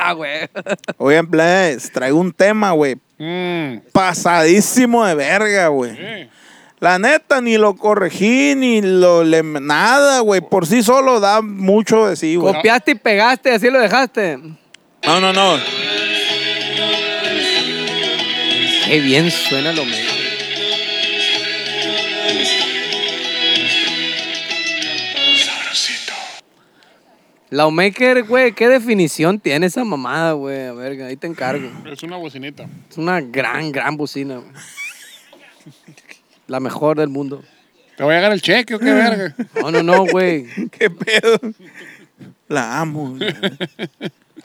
ah, 0.00 0.12
güey. 0.12 0.48
Oye, 0.98 1.22
Blaze, 1.22 1.88
traigo 1.92 2.18
un 2.18 2.32
tema, 2.32 2.72
güey. 2.72 2.96
Mm. 3.18 3.78
Pasadísimo 3.92 5.04
de 5.04 5.14
verga, 5.14 5.68
güey. 5.68 5.96
Sí. 5.96 6.28
La 6.80 6.98
neta, 6.98 7.40
ni 7.40 7.56
lo 7.56 7.76
corregí, 7.76 8.54
ni 8.54 8.82
lo 8.82 9.24
le, 9.24 9.42
nada, 9.42 10.20
güey. 10.20 10.42
Por 10.42 10.66
sí 10.66 10.82
solo 10.82 11.18
da 11.18 11.40
mucho 11.40 12.08
de 12.08 12.16
sí, 12.16 12.36
güey. 12.36 12.54
Copiaste 12.54 12.90
y 12.90 12.94
pegaste, 12.96 13.52
así 13.52 13.70
lo 13.70 13.80
dejaste. 13.80 14.38
No, 15.06 15.20
no, 15.20 15.32
no. 15.32 15.56
Qué 18.86 19.00
bien 19.00 19.30
suena 19.30 19.72
lo. 19.72 19.82
La 27.50 27.70
Maker, 27.70 28.24
güey, 28.24 28.52
¿qué 28.52 28.68
definición 28.68 29.38
tiene 29.38 29.66
esa 29.66 29.84
mamada, 29.84 30.32
güey? 30.32 30.66
A 30.66 30.72
ver, 30.72 31.00
ahí 31.02 31.16
te 31.16 31.28
encargo. 31.28 31.70
Es 31.86 32.02
una 32.02 32.16
bocinita. 32.16 32.66
Es 32.90 32.98
una 32.98 33.20
gran, 33.20 33.70
gran 33.70 33.96
bocina, 33.96 34.38
güey. 34.38 34.50
La 36.48 36.58
mejor 36.58 36.98
del 36.98 37.08
mundo. 37.08 37.44
¿Te 37.96 38.02
voy 38.02 38.12
a 38.14 38.16
llegar 38.16 38.32
el 38.32 38.42
cheque 38.42 38.74
o 38.74 38.78
qué 38.78 38.92
verga? 38.92 39.36
No, 39.54 39.70
no, 39.70 39.82
no, 39.84 40.04
güey. 40.04 40.46
¿Qué 40.70 40.90
pedo? 40.90 41.38
La 42.48 42.80
amo. 42.80 43.16
güey. 43.16 43.32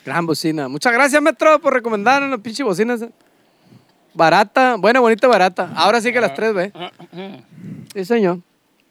Gran 0.05 0.27
bocina. 0.27 0.67
Muchas 0.67 0.93
gracias, 0.93 1.19
Metro, 1.19 1.59
por 1.59 1.73
recomendarnos 1.73 2.29
las 2.29 2.41
pinche 2.41 2.61
bocinas. 2.63 3.03
Barata, 4.13 4.75
buena, 4.77 4.99
bonita, 4.99 5.27
barata. 5.27 5.71
Ahora 5.75 6.01
sí 6.01 6.11
que 6.11 6.21
las 6.21 6.33
tres, 6.33 6.53
ve. 6.53 6.71
Ah, 6.75 6.91
ah. 7.13 7.37
Sí, 7.93 8.05
señor. 8.05 8.39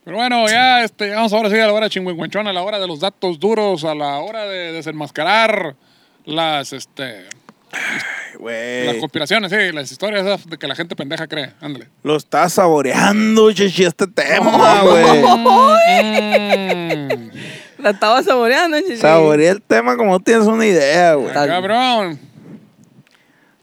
Pero 0.03 0.17
bueno, 0.17 0.47
ya 0.47 0.83
este, 0.83 1.07
llegamos 1.07 1.31
ahora 1.33 1.49
sí 1.49 1.59
a 1.59 1.67
la 1.67 1.73
hora 1.73 1.89
chingüengüenchón, 1.89 2.47
a 2.47 2.53
la 2.53 2.63
hora 2.63 2.79
de 2.79 2.87
los 2.87 2.99
datos 2.99 3.39
duros, 3.39 3.83
a 3.83 3.93
la 3.93 4.17
hora 4.19 4.45
de 4.45 4.71
desenmascarar 4.71 5.75
las, 6.25 6.73
este, 6.73 7.25
las 7.71 8.39
Güey. 8.39 8.99
conspiraciones, 8.99 9.51
sí, 9.51 9.71
las 9.71 9.91
historias 9.91 10.25
esas 10.25 10.47
de 10.47 10.57
que 10.57 10.67
la 10.67 10.75
gente 10.75 10.95
pendeja 10.95 11.27
cree. 11.27 11.51
Ándale. 11.61 11.89
Lo 12.01 12.15
está 12.15 12.49
saboreando, 12.49 13.51
chichi, 13.51 13.83
este 13.83 14.07
tema, 14.07 14.81
güey. 14.81 15.21
Mm, 16.03 17.29
La 17.79 17.91
estaba 17.91 18.21
saboreando, 18.23 18.79
chichi. 18.81 18.97
Saboreé 18.97 19.49
el 19.49 19.61
tema 19.61 19.95
como 19.95 20.11
no 20.11 20.19
tienes 20.19 20.47
una 20.47 20.65
idea, 20.65 21.13
güey. 21.13 21.33
Cabrón. 21.33 22.19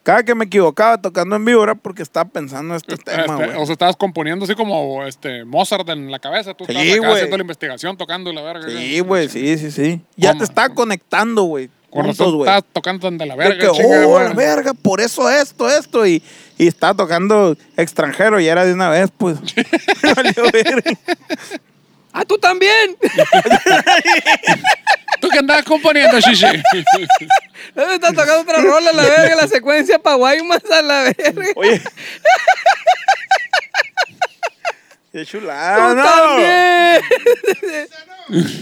Cada 0.07 0.23
que 0.23 0.37
me 0.37 0.45
equivocaba 0.45 1.03
tocando 1.03 1.35
en 1.35 1.45
vivo 1.45 1.65
era 1.65 1.75
porque 1.75 2.01
estaba 2.01 2.31
pensando 2.31 2.75
en 2.75 2.77
este 2.77 2.97
tema, 2.97 3.23
Este, 3.23 3.35
güey. 3.35 3.51
o 3.61 3.67
sea, 3.67 3.73
estabas 3.73 3.97
componiendo 3.97 4.45
así 4.45 4.55
como 4.55 5.05
este 5.05 5.45
Mozart 5.45 5.89
en 5.89 6.13
la 6.13 6.21
cabeza. 6.21 6.55
Tú 6.55 6.65
Sí, 6.65 6.71
estabas 6.71 6.93
acá 6.93 6.99
güey. 7.01 7.13
haciendo 7.15 7.37
la 7.39 7.43
investigación, 7.43 7.97
tocando 7.97 8.33
la 8.33 8.43
verga. 8.43 8.69
Sí, 8.69 9.01
güey, 9.01 9.29
sí, 9.29 9.59
sí, 9.59 9.73
sí. 9.73 10.01
Ya 10.17 10.29
¿Cómo? 10.31 10.39
te 10.39 10.45
estaba 10.45 10.69
conectando, 10.73 11.43
güey. 11.43 11.71
Con 11.91 12.07
razón 12.07 12.37
güey. 12.37 12.43
estabas 12.43 12.63
tocando 12.73 13.11
de 13.11 13.27
la 13.27 13.35
verga. 13.35 13.59
que, 13.59 13.73
chinga, 13.77 14.07
oh, 14.07 14.21
la 14.23 14.33
verga, 14.33 14.75
por 14.75 15.01
eso 15.01 15.29
esto, 15.29 15.69
esto. 15.69 16.07
Y, 16.07 16.23
y 16.57 16.69
estaba 16.69 16.95
tocando 16.95 17.57
extranjero 17.77 18.39
y 18.39 18.47
era 18.47 18.65
de 18.65 18.75
una 18.75 18.89
vez, 18.89 19.11
pues. 19.19 19.39
¡Ah, 22.19 22.25
tú 22.25 22.39
también! 22.39 22.97
¿Tú 25.21 25.29
qué 25.29 25.39
andabas 25.39 25.65
componiendo, 25.65 26.19
Shishi? 26.19 26.47
Debe 27.75 27.95
estar 27.97 28.15
tocando 28.15 28.41
otra 28.41 28.59
rola, 28.63 28.91
la 28.91 29.03
verga, 29.03 29.37
la 29.37 29.47
secuencia 29.47 29.99
pa' 29.99 30.15
Guaymas 30.15 30.65
a 30.71 30.81
la 30.81 31.03
verga. 31.03 31.45
Oye. 31.57 31.83
Qué 35.13 35.25
¡Tú 35.25 35.39
chulada, 35.39 35.95
no. 35.95 36.03
también! 36.05 37.01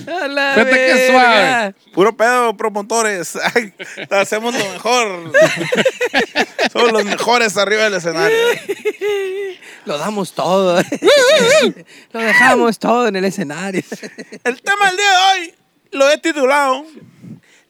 a 0.08 0.28
la 0.28 0.54
Fíjate 0.54 0.70
qué 0.70 0.94
verga. 0.94 1.10
suave. 1.10 1.74
Puro 1.92 2.16
pedo, 2.16 2.56
promotores. 2.56 3.36
Hacemos 4.10 4.54
lo 4.56 4.64
mejor. 4.72 5.32
Somos 6.72 6.92
los 6.92 7.04
mejores 7.04 7.56
arriba 7.56 7.84
del 7.84 7.94
escenario. 7.94 8.36
Lo 9.86 9.98
damos 9.98 10.32
todo. 10.32 10.80
Lo 12.12 12.20
dejamos 12.20 12.78
todo 12.78 13.08
en 13.08 13.16
el 13.16 13.24
escenario. 13.24 13.82
El 14.44 14.62
tema 14.62 14.86
del 14.88 14.96
día 14.96 15.10
de 15.10 15.40
hoy 15.42 15.54
lo 15.92 16.10
he 16.10 16.18
titulado 16.18 16.84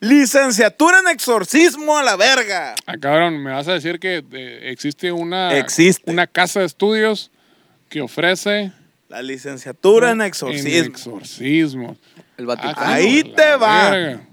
Licenciatura 0.01 0.99
en 1.01 1.09
exorcismo 1.09 1.97
a 1.97 2.03
la 2.03 2.17
verga. 2.17 2.75
Ah, 2.87 2.97
cabrón, 3.01 3.43
me 3.43 3.51
vas 3.53 3.67
a 3.69 3.73
decir 3.73 3.99
que 3.99 4.23
eh, 4.33 4.61
existe 4.71 5.11
una, 5.13 5.57
Existe. 5.57 6.11
una 6.11 6.27
casa 6.27 6.61
de 6.61 6.67
estudios 6.67 7.31
que 7.89 8.01
ofrece 8.03 8.73
La 9.09 9.23
licenciatura 9.23 10.11
en 10.11 10.21
en 10.21 10.27
exorcismo. 10.27 10.91
exorcismo. 10.93 11.97
El 12.37 12.45
Ah, 12.45 12.55
Vaticano. 12.55 12.93
Ahí 12.93 13.23
te 13.35 13.57
va. 13.57 13.91
verga. 13.91 14.24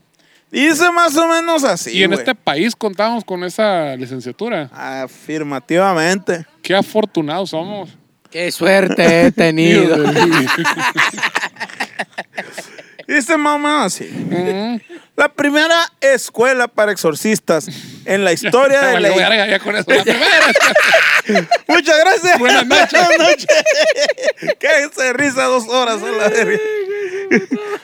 Dice 0.52 0.92
más 0.92 1.16
o 1.16 1.28
menos 1.28 1.64
así. 1.64 1.92
y 1.98 2.04
en 2.04 2.12
este 2.14 2.36
país 2.36 2.76
contamos 2.76 3.24
con 3.24 3.44
esa 3.44 3.96
licenciatura. 3.96 4.70
Afirmativamente. 4.74 6.46
Qué 6.62 6.76
afortunados 6.76 7.52
somos. 7.52 7.90
Qué 8.30 8.52
suerte 8.52 9.28
he 9.28 9.32
tenido. 9.34 9.98
Dice 13.08 13.38
más 13.38 13.56
o 13.56 13.60
menos 13.60 13.86
así. 13.86 14.06
Mm. 14.06 14.80
La 15.18 15.28
primera 15.34 15.92
escuela 16.00 16.68
para 16.68 16.92
exorcistas 16.92 17.68
en 18.06 18.24
la 18.24 18.32
historia 18.32 18.82
de 18.88 19.00
la 19.00 19.48
ya 19.48 19.60
con 19.60 19.76
eso. 19.76 19.92
La 19.92 20.04
primera. 20.04 21.48
Muchas 21.68 21.98
gracias. 22.00 22.40
Buenas 22.40 22.66
noches. 22.66 22.92
Buenas 23.08 23.30
noches. 23.30 23.48
Risa 25.14 25.44
dos 25.44 25.68
horas 25.68 26.02
a 26.02 26.08
la 26.12 26.28
verga. 26.30 26.58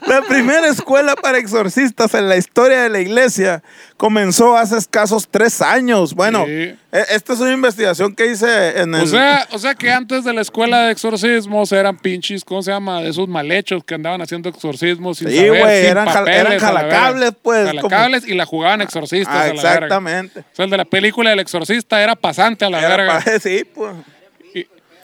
La 0.07 0.21
primera 0.21 0.67
escuela 0.67 1.15
para 1.15 1.37
exorcistas 1.37 2.13
en 2.13 2.29
la 2.29 2.37
historia 2.37 2.81
de 2.83 2.89
la 2.89 2.99
iglesia 2.99 3.63
comenzó 3.97 4.55
hace 4.57 4.77
escasos 4.77 5.27
tres 5.29 5.61
años. 5.61 6.13
Bueno, 6.13 6.45
Sí. 6.45 6.51
e- 6.51 6.77
esta 7.09 7.33
es 7.33 7.39
una 7.39 7.51
investigación 7.53 8.15
que 8.15 8.27
hice 8.31 8.79
en 8.79 8.93
el... 8.95 9.01
O 9.01 9.07
sea, 9.07 9.47
o 9.51 9.59
sea 9.59 9.75
que 9.75 9.91
antes 9.91 10.23
de 10.23 10.33
la 10.33 10.41
escuela 10.41 10.85
de 10.85 10.91
exorcismos 10.91 11.71
eran 11.71 11.97
pinches, 11.97 12.43
¿cómo 12.45 12.61
se 12.61 12.71
llama? 12.71 13.01
De 13.01 13.09
esos 13.09 13.27
malhechos 13.27 13.83
que 13.83 13.95
andaban 13.95 14.21
haciendo 14.21 14.49
exorcismos 14.49 15.17
sin 15.17 15.29
Sí, 15.29 15.47
güey, 15.47 15.85
eran 15.85 16.05
papeles, 16.05 16.43
verga. 16.49 16.59
jalacables, 16.67 17.31
pues, 17.41 17.67
Jalacables 17.67 18.27
y 18.27 18.33
la 18.35 18.45
jugaban 18.45 18.81
exorcistas 18.81 19.33
Ah, 19.35 19.43
a 19.43 19.47
la 19.47 19.53
verga. 19.53 19.73
exactamente. 19.73 20.39
O 20.41 20.55
sea, 20.55 20.65
el 20.65 20.71
de 20.71 20.77
la 20.77 20.85
película 20.85 21.29
del 21.31 21.39
exorcista 21.39 22.01
era 22.01 22.15
pasante 22.15 22.65
a 22.65 22.69
la 22.69 22.79
Era 22.79 22.89
verga. 22.97 23.23
sí, 23.41 23.63
pues. 23.73 23.93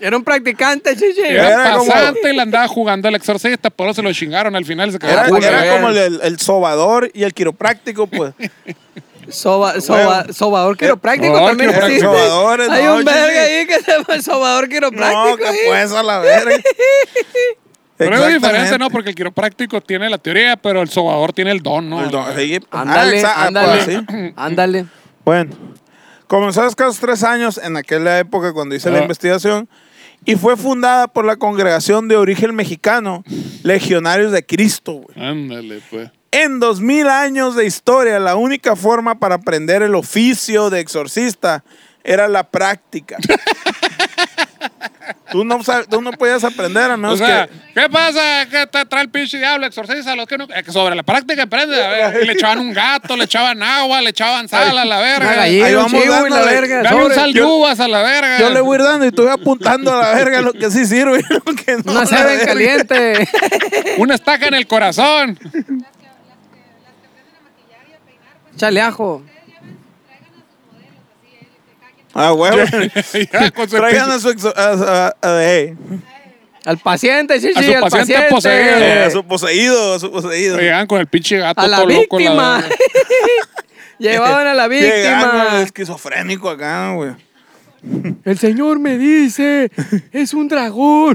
Era 0.05 0.17
un 0.17 0.23
practicante, 0.23 0.95
chichi. 0.95 1.21
Era, 1.21 1.77
como- 1.77 1.91
pasante 1.91 2.31
y 2.31 2.35
le 2.35 2.41
andaba 2.41 2.67
jugando 2.67 3.07
al 3.07 3.15
exorcista, 3.15 3.69
por 3.69 3.87
eso 3.87 3.95
se 3.95 4.01
lo 4.03 4.11
chingaron 4.13 4.55
al 4.55 4.65
final 4.65 4.91
se 4.91 4.97
Era, 5.01 5.27
culo, 5.29 5.45
era 5.45 5.71
como 5.73 5.89
el, 5.89 6.19
el 6.21 6.39
sobador 6.39 7.09
y 7.13 7.23
el 7.23 7.33
quiropráctico, 7.33 8.07
pues. 8.07 8.33
Soba, 9.29 9.79
soba, 9.79 10.25
sobador 10.33 10.75
quiropráctico 10.77 11.27
Sobador 11.27 11.49
también 11.51 11.69
quiropráctico. 11.69 12.11
existe. 12.11 12.27
Sobadores, 12.29 12.69
Hay 12.69 12.83
no, 12.83 12.95
un 12.95 13.05
verga 13.05 13.41
ahí 13.41 13.65
que 13.65 13.79
se 13.79 13.91
llama 13.91 14.21
sobador 14.21 14.67
quiropráctico. 14.69 15.29
No, 15.29 15.37
que 15.37 15.47
ahí. 15.47 15.57
pues 15.65 15.91
a 15.93 16.03
la 16.03 16.19
verga. 16.19 16.55
Pero 17.97 18.09
diferencia, 18.17 18.35
Exactamente. 18.37 18.77
¿no? 18.79 18.89
Porque 18.89 19.09
el 19.09 19.15
quiropráctico 19.15 19.79
tiene 19.79 20.09
la 20.09 20.17
teoría, 20.17 20.57
pero 20.57 20.81
el 20.81 20.89
sobador 20.89 21.31
tiene 21.31 21.51
el 21.51 21.61
don, 21.61 21.89
¿no? 21.89 22.03
El 22.03 22.09
don- 22.09 22.25
sí, 22.35 22.59
Ándale, 22.71 23.23
ah, 23.23 23.45
ándale, 23.45 23.83
pues, 23.83 23.97
sí. 23.97 24.33
ándale. 24.35 24.85
Bueno, 25.23 25.55
comenzó 26.27 26.63
a 26.63 26.67
escasos 26.67 26.99
tres 26.99 27.23
años 27.23 27.59
en 27.63 27.77
aquella 27.77 28.19
época 28.19 28.51
cuando 28.51 28.75
hice 28.75 28.89
la 28.89 28.97
Ah. 28.97 29.01
investigación 29.03 29.69
y 30.25 30.35
fue 30.35 30.57
fundada 30.57 31.07
por 31.07 31.25
la 31.25 31.35
congregación 31.37 32.07
de 32.07 32.17
origen 32.17 32.55
mexicano, 32.55 33.23
Legionarios 33.63 34.31
de 34.31 34.45
Cristo. 34.45 35.01
Ándale, 35.15 35.81
pues. 35.89 36.11
En 36.31 36.59
dos 36.59 36.81
mil 36.81 37.07
años 37.07 37.55
de 37.55 37.65
historia, 37.65 38.19
la 38.19 38.35
única 38.35 38.75
forma 38.75 39.19
para 39.19 39.35
aprender 39.35 39.83
el 39.83 39.93
oficio 39.93 40.69
de 40.69 40.79
exorcista 40.79 41.63
era 42.03 42.27
la 42.27 42.49
práctica. 42.49 43.17
tú, 45.31 45.43
no, 45.43 45.59
sab- 45.59 45.87
tú 45.89 46.01
no 46.01 46.11
podías 46.11 46.43
aprender 46.43 46.91
a 46.91 46.93
O 46.95 46.97
menos 46.97 47.19
sea, 47.19 47.47
que... 47.47 47.81
¿qué 47.81 47.89
pasa? 47.89 48.45
¿Qué 48.49 48.67
te 48.67 48.85
trae 48.85 49.03
el 49.03 49.09
pinche 49.09 49.37
diablo? 49.37 49.65
Exorciza 49.65 50.11
a 50.13 50.15
los 50.15 50.27
que 50.27 50.37
no. 50.37 50.45
eh, 50.55 50.63
que 50.63 50.71
sobre 50.71 50.95
la 50.95 51.03
práctica 51.03 51.43
aprende. 51.43 51.83
A 51.83 51.89
ver, 52.09 52.23
y 52.23 52.25
le 52.25 52.33
echaban 52.33 52.59
un 52.59 52.73
gato, 52.73 53.15
le 53.17 53.25
echaban 53.25 53.61
agua, 53.61 54.01
le 54.01 54.09
echaban 54.11 54.47
sal 54.47 54.77
a 54.77 54.85
la 54.85 54.99
verga. 54.99 55.41
Ahí 55.41 55.73
vamos 55.75 55.91
chivo 56.01 56.27
la 56.29 56.41
verga. 56.43 56.81
Dame 56.83 57.05
un 57.05 57.13
sal 57.13 57.33
de 57.33 57.41
uvas 57.43 57.79
a 57.79 57.87
la 57.87 58.01
verga. 58.01 58.39
Yo 58.39 58.49
le 58.49 58.61
voy 58.61 58.77
dando 58.77 59.05
y 59.05 59.11
tú 59.11 59.25
vas 59.25 59.33
apuntando 59.35 59.93
a 59.93 60.01
la 60.01 60.13
verga 60.15 60.41
lo 60.41 60.53
que 60.53 60.69
sí 60.71 60.85
sirve 60.85 61.19
y 61.19 61.33
lo 61.33 61.41
que 61.55 61.77
no. 61.83 61.91
Una 61.91 62.03
verga. 62.05 62.45
caliente. 62.45 63.27
Una 63.97 64.15
estaca 64.15 64.47
en 64.47 64.53
el 64.53 64.67
corazón. 64.67 65.37
Chale 68.55 68.81
ajo. 68.81 69.23
Ah, 72.13 72.33
huevo. 72.33 72.57
Ya, 73.33 73.51
con 73.51 73.69
su 73.69 73.75
Traigan 73.77 74.11
a 74.11 74.19
su 74.19 74.29
exo- 74.29 74.53
a- 74.55 75.07
a- 75.07 75.15
a- 75.29 75.43
hey. 75.43 75.75
Al 76.65 76.77
paciente, 76.77 77.39
chichi, 77.41 77.59
A 77.59 77.63
su 77.63 77.71
al 77.73 77.81
paciente 77.81 78.13
paciente. 78.13 78.29
poseído. 78.29 78.77
Eh, 78.77 79.03
a 79.03 79.09
su 79.11 79.23
poseído, 79.25 79.93
a 79.95 79.99
su 79.99 80.11
poseído. 80.11 80.57
Llegan 80.59 80.87
con 80.87 80.99
el 81.01 81.07
pinche 81.07 81.37
gato 81.37 81.59
A 81.59 81.67
la 81.67 81.77
todo 81.77 81.89
loco. 81.89 82.19
la 82.19 82.25
víctima. 82.25 82.63
Llevaban 83.99 84.47
a 84.47 84.53
la 84.53 84.67
Llegaron 84.69 85.31
víctima. 85.31 85.61
esquizofrénico 85.61 86.49
acá, 86.49 86.93
güey. 86.93 87.11
El 88.23 88.37
señor 88.37 88.79
me 88.79 88.97
dice, 88.97 89.69
es 90.11 90.33
un 90.33 90.47
dragón. 90.47 91.13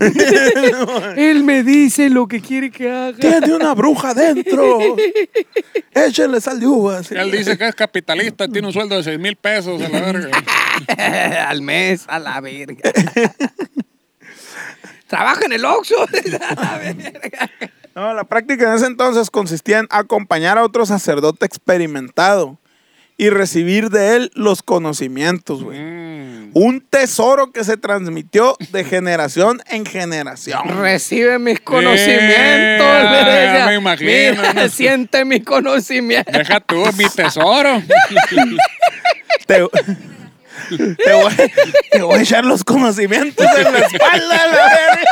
Él 1.16 1.42
me 1.42 1.62
dice 1.62 2.10
lo 2.10 2.28
que 2.28 2.40
quiere 2.40 2.70
que 2.70 2.90
haga. 2.90 3.18
Tiene 3.18 3.54
una 3.54 3.74
bruja 3.74 4.12
dentro. 4.12 4.78
Échenle 5.92 6.40
sal 6.40 6.60
de 6.60 6.66
uvas. 6.66 7.10
Él 7.10 7.30
dice 7.30 7.56
que 7.56 7.68
es 7.68 7.74
capitalista, 7.74 8.46
tiene 8.48 8.66
un 8.66 8.72
sueldo 8.72 8.96
de 8.96 9.02
6 9.02 9.18
mil 9.18 9.36
pesos 9.36 9.80
a 9.80 9.88
la 9.88 10.00
verga. 10.00 10.30
Al 11.48 11.62
mes, 11.62 12.04
a 12.06 12.18
la 12.18 12.40
verga. 12.40 12.92
Trabaja 15.06 15.46
en 15.46 15.52
el 15.52 15.64
Oxxo. 15.64 15.96
No, 17.94 18.14
la 18.14 18.22
práctica 18.22 18.68
en 18.68 18.76
ese 18.76 18.86
entonces 18.86 19.28
consistía 19.28 19.80
en 19.80 19.88
acompañar 19.90 20.56
a 20.56 20.62
otro 20.62 20.86
sacerdote 20.86 21.44
experimentado 21.44 22.56
y 23.18 23.28
recibir 23.30 23.90
de 23.90 24.16
él 24.16 24.30
los 24.34 24.62
conocimientos, 24.62 25.62
güey. 25.62 25.78
Mm. 25.80 26.50
Un 26.54 26.80
tesoro 26.80 27.52
que 27.52 27.62
se 27.62 27.76
transmitió 27.76 28.56
de 28.70 28.82
generación 28.84 29.60
en 29.66 29.84
generación. 29.84 30.62
Recibe 30.80 31.38
mis 31.38 31.60
conocimientos. 31.60 32.86
Le 32.86 33.18
decía. 33.18 33.58
ya 33.58 33.66
me 33.66 33.74
imagino, 33.74 34.10
Mira, 34.10 34.52
¿no? 34.54 34.68
siente 34.70 35.26
mi 35.26 35.42
conocimiento. 35.42 36.32
Deja 36.32 36.60
tú, 36.60 36.82
mi 36.96 37.04
tesoro. 37.10 37.82
Te, 39.46 39.66
te 40.68 41.12
voy, 41.12 41.34
te 41.90 42.02
voy 42.02 42.18
a 42.18 42.22
echar 42.22 42.44
los 42.44 42.62
conocimientos 42.64 43.46
en 43.56 43.72
la 43.72 43.78
espalda, 43.78 44.46
la 44.46 44.68
verga. 44.68 45.02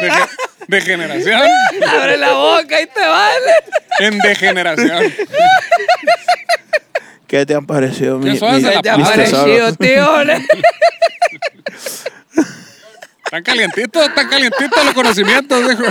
De, 0.00 0.10
ge- 0.10 0.28
degeneración. 0.68 1.40
Abre 1.88 2.16
la 2.16 2.32
boca 2.32 2.80
y 2.80 2.86
te 2.86 3.00
vale. 3.00 3.52
En 4.00 4.18
degeneración. 4.18 5.12
¿Qué 7.26 7.46
te 7.46 7.54
han 7.54 7.66
parecido 7.66 8.18
mi, 8.18 8.38
la 8.38 8.82
Te 8.82 8.90
ha 8.90 8.96
mis 8.96 9.08
pasa. 9.08 9.30
parecido, 9.30 9.74
tío. 9.74 10.20
Están 13.24 13.42
calientitos, 13.42 14.06
están 14.08 14.28
calientitos 14.28 14.84
los 14.84 14.94
conocimientos, 14.94 15.68
dijo. 15.68 15.84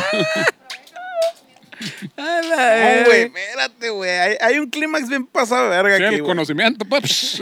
No, 2.18 3.06
güey, 3.06 3.22
espérate, 3.24 3.90
güey. 3.90 4.12
Hay, 4.12 4.38
hay 4.40 4.60
un 4.60 4.70
clímax 4.70 5.10
bien 5.10 5.26
pasado 5.26 5.70
de 5.70 5.82
verga 5.82 5.98
Sí, 5.98 6.04
aquí, 6.04 6.16
el 6.16 6.24
conocimiento, 6.24 6.86
pues. 6.86 7.42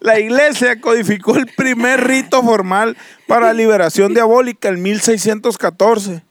La 0.00 0.18
iglesia 0.18 0.80
codificó 0.80 1.36
el 1.36 1.46
primer 1.46 2.06
rito 2.06 2.42
formal 2.42 2.96
para 3.26 3.52
liberación 3.54 4.12
diabólica 4.12 4.68
en 4.68 4.82
1614. 4.82 6.22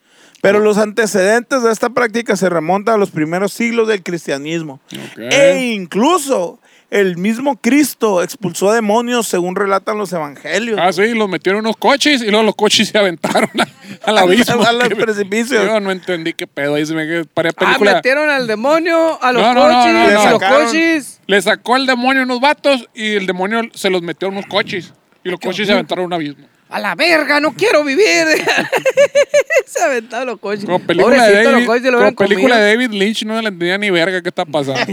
Pero 0.41 0.59
los 0.59 0.77
antecedentes 0.77 1.63
de 1.63 1.71
esta 1.71 1.89
práctica 1.89 2.35
se 2.35 2.49
remontan 2.49 2.95
a 2.95 2.97
los 2.97 3.11
primeros 3.11 3.53
siglos 3.53 3.87
del 3.87 4.03
cristianismo. 4.03 4.79
E 5.17 5.71
incluso 5.73 6.59
el 6.89 7.17
mismo 7.17 7.57
Cristo 7.57 8.21
expulsó 8.23 8.71
demonios 8.71 9.27
según 9.27 9.55
relatan 9.55 9.97
los 9.97 10.13
evangelios. 10.13 10.79
Ah, 10.81 10.93
sí, 10.93 11.13
los 11.15 11.27
metieron 11.27 11.59
en 11.59 11.65
unos 11.65 11.75
coches 11.77 12.21
y 12.21 12.27
luego 12.29 12.43
los 12.45 12.55
coches 12.55 12.87
se 12.89 12.97
aventaron 12.97 13.49
a- 13.59 13.67
al 14.09 14.17
abismo. 14.19 14.63
Al- 14.63 14.77
precipicio. 14.95 15.65
Yo 15.65 15.79
no 15.79 15.91
entendí 15.91 16.33
qué 16.33 16.47
pedo. 16.47 16.75
Ahí 16.75 16.85
se 16.85 16.93
me 16.93 17.03
Ah, 17.03 17.51
película. 17.53 17.95
metieron 17.95 18.29
al 18.29 18.47
demonio, 18.47 19.21
a 19.21 19.31
los 19.33 19.41
No, 19.41 19.53
no, 19.53 19.67
no, 19.67 19.73
coches, 19.79 19.93
no, 19.93 20.13
no. 20.13 20.21
a 20.21 20.31
los 20.31 20.43
coches. 20.43 21.19
Le 21.27 21.41
sacó 21.41 21.75
el 21.75 21.85
demonio 21.87 22.23
unos 22.23 22.39
vatos 22.39 22.87
y 22.93 23.15
el 23.15 23.25
demonio 23.25 23.61
se 23.73 23.89
los 23.89 24.01
metió 24.01 24.27
en 24.29 24.35
unos 24.35 24.45
coches. 24.45 24.93
Y 25.23 25.29
los 25.29 25.39
coches 25.41 25.67
se 25.67 25.73
aventaron 25.73 26.03
a 26.03 26.07
un 26.07 26.13
abismo. 26.13 26.45
A 26.69 26.79
la 26.79 26.95
verga, 26.95 27.39
no 27.39 27.53
quiero 27.53 27.83
vivir. 27.83 28.25
Se 29.65 29.81
aventaron 29.81 30.27
los 30.27 30.39
coches. 30.39 30.65
Como 30.65 30.79
película, 30.79 31.25
de 31.25 31.43
David, 31.43 31.57
los 31.57 31.65
coches 31.65 31.91
lo 31.91 31.97
como 31.99 32.15
película 32.15 32.57
de 32.57 32.73
David 32.73 32.91
Lynch, 32.91 33.23
no 33.25 33.33
le 33.41 33.47
entendía 33.47 33.77
ni 33.77 33.89
verga 33.89 34.21
qué 34.21 34.29
está 34.29 34.45
pasando. 34.45 34.81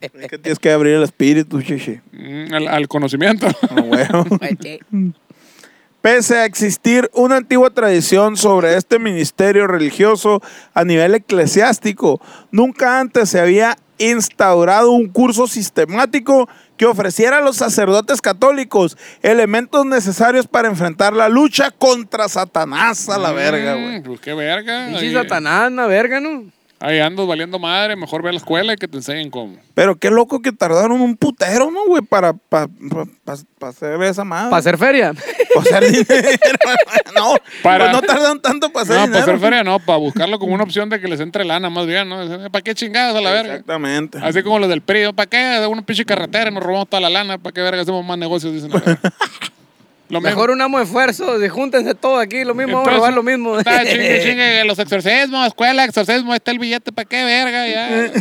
Es 0.00 0.28
que 0.28 0.38
tienes 0.38 0.58
que 0.58 0.70
abrir 0.70 0.94
el 0.94 1.02
espíritu, 1.02 1.62
chichi. 1.62 2.00
Mm, 2.12 2.54
al, 2.54 2.68
al 2.68 2.88
conocimiento. 2.88 3.46
Ah, 3.46 3.80
huevo. 3.80 4.26
Oye, 4.40 4.80
Pese 6.00 6.38
a 6.38 6.46
existir 6.46 7.10
una 7.12 7.36
antigua 7.36 7.68
tradición 7.70 8.38
sobre 8.38 8.76
este 8.76 8.98
ministerio 8.98 9.66
religioso 9.66 10.40
a 10.72 10.84
nivel 10.84 11.14
eclesiástico, 11.14 12.22
nunca 12.50 13.00
antes 13.00 13.28
se 13.28 13.38
había 13.38 13.76
instaurado 14.00 14.90
un 14.90 15.08
curso 15.08 15.46
sistemático 15.46 16.48
que 16.76 16.86
ofreciera 16.86 17.38
a 17.38 17.40
los 17.42 17.56
sacerdotes 17.56 18.20
católicos 18.20 18.96
elementos 19.22 19.84
necesarios 19.86 20.46
para 20.46 20.68
enfrentar 20.68 21.12
la 21.12 21.28
lucha 21.28 21.70
contra 21.70 22.28
Satanás 22.28 23.08
a 23.08 23.18
la 23.18 23.32
verga, 23.32 23.74
güey. 23.74 24.00
Mm, 24.00 24.02
Pues 24.02 24.20
qué 24.20 24.34
verga. 24.34 24.86
Ahí, 24.86 25.12
Satanás, 25.12 25.70
una 25.70 25.86
verga, 25.86 26.20
¿no? 26.20 26.44
Ahí 26.80 26.98
andas 26.98 27.26
valiendo 27.26 27.58
madre. 27.58 27.94
Mejor 27.96 28.22
ve 28.22 28.30
a 28.30 28.32
la 28.32 28.38
escuela 28.38 28.72
y 28.72 28.76
que 28.76 28.88
te 28.88 28.96
enseñen 28.96 29.30
cómo. 29.30 29.56
Pero 29.74 29.96
qué 29.96 30.10
loco 30.10 30.42
que 30.42 30.50
tardaron 30.52 31.00
un 31.00 31.16
putero, 31.16 31.70
¿no, 31.70 31.86
güey? 31.86 32.02
Para, 32.02 32.32
pa- 32.32 32.66
pa- 32.68 33.04
pa- 33.24 33.36
pa 33.58 33.68
hacer 33.68 34.02
esa 34.02 34.24
madre. 34.24 34.50
Para 34.50 34.58
hacer 34.60 34.76
feria. 34.78 35.12
Para 35.54 35.78
hacer 35.78 35.90
dinero. 35.92 36.28
no, 37.14 37.34
Para- 37.62 37.90
pues 37.90 38.00
no 38.00 38.02
tardaron 38.02 38.40
tanto 38.42 38.70
para 38.72 38.82
hacer 38.82 38.96
No, 38.96 39.02
dinero. 39.02 39.20
para 39.24 39.32
hacer 39.36 39.38
feria 39.48 39.64
no, 39.64 39.78
para 39.78 39.98
buscarlo 39.98 40.38
como 40.38 40.54
una 40.54 40.64
opción 40.64 40.88
de 40.88 41.00
que 41.00 41.08
les 41.08 41.20
entre 41.20 41.44
lana 41.44 41.70
más 41.70 41.86
bien, 41.86 42.08
¿no? 42.08 42.50
¿Para 42.50 42.62
qué 42.62 42.74
chingados 42.74 43.16
a 43.16 43.20
la 43.20 43.30
verga? 43.30 43.52
Exactamente. 43.52 44.18
Así 44.22 44.42
como 44.42 44.58
los 44.58 44.68
del 44.68 44.80
PRI, 44.82 45.12
¿para 45.12 45.28
qué? 45.28 45.36
De 45.36 45.66
una 45.66 45.82
pinche 45.82 46.04
carretera 46.04 46.50
y 46.50 46.54
nos 46.54 46.62
robamos 46.62 46.88
toda 46.88 47.00
la 47.00 47.10
lana, 47.10 47.38
¿para 47.38 47.52
qué 47.52 47.60
verga 47.60 47.82
hacemos 47.82 48.04
más 48.04 48.18
negocios? 48.18 48.52
Dicen. 48.52 48.70
la 48.70 48.80
verga. 48.80 49.00
Lo 50.10 50.20
mismo. 50.20 50.28
Mejor 50.30 50.50
unamos 50.50 50.82
esfuerzos 50.82 51.42
y 51.42 51.48
júntense 51.48 51.94
todos 51.94 52.20
aquí, 52.20 52.44
lo 52.44 52.54
mismo, 52.54 52.78
vamos 52.82 52.88
a 52.88 52.90
Entonces, 52.90 52.98
robar 52.98 53.12
lo 53.14 53.22
mismo. 53.22 53.58
Está 53.58 53.84
chingue, 53.84 54.20
chingue, 54.24 54.64
los 54.64 54.78
exorcismos, 54.78 55.46
escuela, 55.46 55.84
exorcismo, 55.84 56.34
está 56.34 56.50
el 56.50 56.58
billete, 56.58 56.92
¿para 56.92 57.08
qué 57.08 57.24
verga? 57.24 57.66
Ya. 57.68 58.10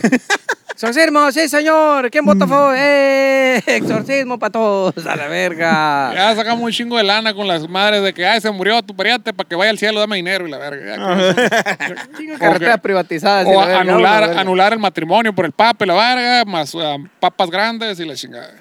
Exorcismo, 0.71 1.29
sí, 1.33 1.49
señor. 1.49 2.09
¿Quién 2.09 2.23
vota 2.23 2.45
a 2.45 2.47
favor? 2.47 2.73
¡Eh! 2.77 3.61
Exorcismo 3.67 4.39
para 4.39 4.51
todos, 4.53 5.05
a 5.05 5.15
la 5.17 5.27
verga. 5.27 6.13
Ya 6.13 6.33
sacamos 6.35 6.63
un 6.63 6.71
chingo 6.71 6.95
de 6.95 7.03
lana 7.03 7.33
con 7.33 7.49
las 7.49 7.67
madres 7.67 8.01
de 8.01 8.13
que, 8.13 8.25
ay, 8.25 8.39
se 8.39 8.49
murió 8.49 8.81
tu 8.81 8.95
pariente, 8.95 9.33
para 9.33 9.49
que 9.49 9.55
vaya 9.55 9.71
al 9.71 9.77
cielo, 9.77 9.99
dame 9.99 10.15
dinero 10.15 10.47
y 10.47 10.51
la 10.51 10.57
verga. 10.57 10.95
Ya. 10.95 12.05
Chingo 12.17 12.37
carreteras 12.37 12.75
que- 12.77 12.81
privatizadas. 12.81 13.45
O 13.45 13.59
verga, 13.59 13.81
anular, 13.81 14.27
verga. 14.27 14.39
anular 14.41 14.71
el 14.71 14.79
matrimonio 14.79 15.33
por 15.35 15.43
el 15.43 15.51
papa 15.51 15.83
y 15.83 15.87
la 15.89 15.95
verga, 15.95 16.45
más 16.45 16.73
ah, 16.75 16.95
papas 17.19 17.49
grandes 17.49 17.99
y 17.99 18.05
la 18.05 18.15
chingada. 18.15 18.53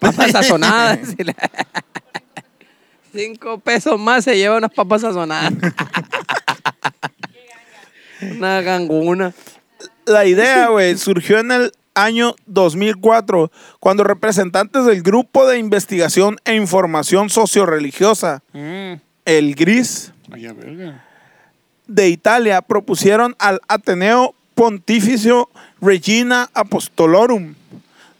papas 0.00 0.32
sazonadas. 0.32 0.98
y 1.16 1.22
la- 1.22 1.34
Cinco 3.14 3.58
pesos 3.60 3.98
más 4.00 4.24
se 4.24 4.36
lleva 4.36 4.56
unas 4.58 4.72
papas 4.72 5.02
sazonadas. 5.02 5.52
Una 8.36 8.60
ganguna. 8.62 9.32
La 10.06 10.24
idea, 10.26 10.68
güey, 10.68 10.96
surgió 10.96 11.38
en 11.38 11.50
el 11.52 11.72
año 11.94 12.34
2004, 12.46 13.50
cuando 13.80 14.02
representantes 14.04 14.84
del 14.86 15.02
Grupo 15.02 15.46
de 15.46 15.58
Investigación 15.58 16.38
e 16.44 16.54
Información 16.54 17.30
Socioreligiosa, 17.30 18.42
Mm. 18.52 18.94
el 19.24 19.54
GRIS, 19.54 20.12
Ay, 20.32 20.46
a 20.46 20.52
verga. 20.52 21.04
de 21.86 22.08
Italia, 22.08 22.62
propusieron 22.62 23.36
al 23.38 23.60
Ateneo 23.68 24.34
Pontificio 24.54 25.48
Regina 25.80 26.48
Apostolorum 26.54 27.54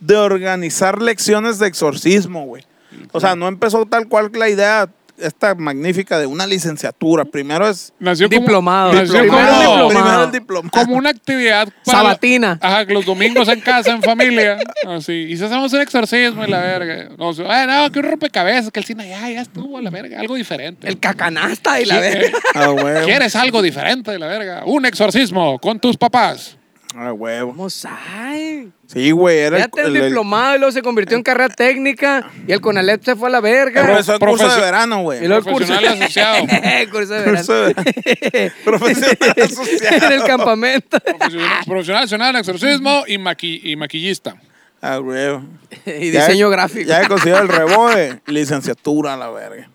de 0.00 0.16
organizar 0.16 1.00
lecciones 1.00 1.58
de 1.58 1.66
exorcismo, 1.68 2.44
güey. 2.46 2.64
O 3.12 3.20
sea, 3.20 3.34
no 3.36 3.48
empezó 3.48 3.86
tal 3.86 4.08
cual 4.08 4.30
la 4.34 4.48
idea 4.48 4.88
esta 5.16 5.54
magnífica 5.54 6.18
de 6.18 6.26
una 6.26 6.44
licenciatura. 6.44 7.24
Primero 7.24 7.68
es 7.68 7.92
Nació 8.00 8.28
como- 8.28 8.40
Diplomado. 8.40 8.92
nació 8.94 9.20
Primero 9.20 9.30
como- 9.46 9.60
diplomado. 9.60 9.88
Primero 9.88 10.24
el 10.24 10.32
diplomado. 10.32 10.70
como 10.72 10.96
una 10.96 11.10
actividad 11.10 11.68
para- 11.84 11.98
Sabatina. 11.98 12.58
Ajá, 12.60 12.82
los 12.88 13.06
domingos 13.06 13.46
en 13.46 13.60
casa, 13.60 13.92
en 13.92 14.02
familia. 14.02 14.58
Así. 14.88 15.12
Y 15.12 15.36
si 15.36 15.44
hacemos 15.44 15.72
un 15.72 15.82
exorcismo 15.82 16.44
y 16.44 16.50
la 16.50 16.60
verga. 16.60 17.10
No, 17.16 17.28
o 17.28 17.32
sea, 17.32 17.46
ay, 17.48 17.66
no, 17.68 17.92
que 17.92 18.00
un 18.00 18.06
rompecabezas, 18.06 18.72
que 18.72 18.80
el 18.80 18.86
cine 18.86 19.08
ya, 19.08 19.30
ya 19.30 19.42
estuvo, 19.42 19.80
la 19.80 19.90
verga. 19.90 20.18
Algo 20.18 20.34
diferente. 20.34 20.88
El 20.88 20.98
cacanasta 20.98 21.80
y 21.80 21.84
la 21.84 21.94
Sí, 21.94 22.00
verga. 22.00 22.26
eh, 22.26 22.32
A 22.54 22.70
huevo. 22.72 23.04
¿Quieres 23.06 23.36
algo 23.36 23.62
diferente 23.62 24.10
de 24.10 24.18
la 24.18 24.26
verga? 24.26 24.62
Un 24.66 24.84
exorcismo 24.84 25.60
con 25.60 25.78
tus 25.78 25.96
papás. 25.96 26.56
A 26.96 27.12
huevo. 27.12 27.50
¿Cómo 27.50 27.68
sabe? 27.70 28.68
Sí, 28.86 29.10
güey. 29.10 29.38
Era 29.38 29.56
el, 29.56 29.62
Fíjate 29.64 29.80
el, 29.80 29.86
el- 29.88 29.96
el- 29.96 30.04
diplomado 30.08 30.54
y 30.54 30.58
luego 30.58 30.72
se 30.72 30.82
convirtió 30.82 31.16
en 31.16 31.22
carrera 31.24 31.48
técnica 31.52 32.30
y 32.46 32.52
el 32.52 32.60
Conalep 32.60 33.02
se 33.04 33.16
fue 33.16 33.28
a 33.28 33.32
la 33.32 33.40
verga. 33.40 33.82
profesor 33.84 34.20
de 34.20 34.26
curso 34.26 34.48
de 34.54 34.60
verano, 34.60 35.00
y 35.00 35.02
güey. 35.02 35.26
luego 35.26 35.48
el 35.48 35.52
curso. 35.54 35.66
Profesional 35.74 36.02
asociado. 36.02 36.46
curso 36.92 37.14
de 37.14 37.20
verano. 37.20 37.52
De- 37.52 38.52
Profesional 38.64 39.16
asociado. 39.42 40.06
en 40.06 40.12
el 40.12 40.22
campamento. 40.26 40.98
Profesional, 41.00 41.64
profesional 41.66 42.02
nacional 42.02 42.30
en 42.34 42.40
exorcismo 42.40 43.04
y, 43.08 43.18
maqui- 43.18 43.60
y 43.64 43.74
maquillista. 43.76 44.36
A 44.80 45.00
huevo. 45.00 45.42
y 45.86 46.12
Ya- 46.12 46.26
diseño 46.26 46.48
gráfico. 46.50 46.88
Ya 46.88 47.02
he 47.02 47.08
conseguido 47.08 47.40
el 47.40 47.48
reboe, 47.48 48.20
licenciatura, 48.26 49.16
la 49.16 49.30
verga. 49.30 49.68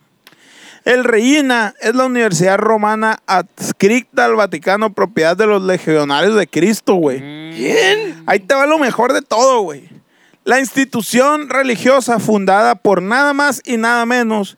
El 0.89 1.04
Reina 1.04 1.75
es 1.82 1.93
la 1.93 2.08
universidad 2.08 2.58
romana 2.58 3.19
adscrita 3.28 4.25
al 4.25 4.34
Vaticano, 4.34 4.91
propiedad 4.91 5.38
de 5.38 5.45
los 5.45 5.62
legionarios 5.62 6.36
de 6.36 6.47
Cristo, 6.47 6.95
güey. 6.95 7.19
¿Quién? 7.19 8.23
Ahí 8.25 8.39
te 8.39 8.56
va 8.56 8.65
lo 8.65 8.80
mejor 8.80 9.13
de 9.13 9.21
todo, 9.21 9.62
güey. 9.62 9.88
La 10.45 10.60
institución 10.60 11.47
religiosa 11.47 12.17
fundada 12.17 12.73
por 12.73 13.04
nada 13.04 13.34
más 13.34 13.62
y 13.65 13.78
nada 13.78 14.04
menos 14.08 14.58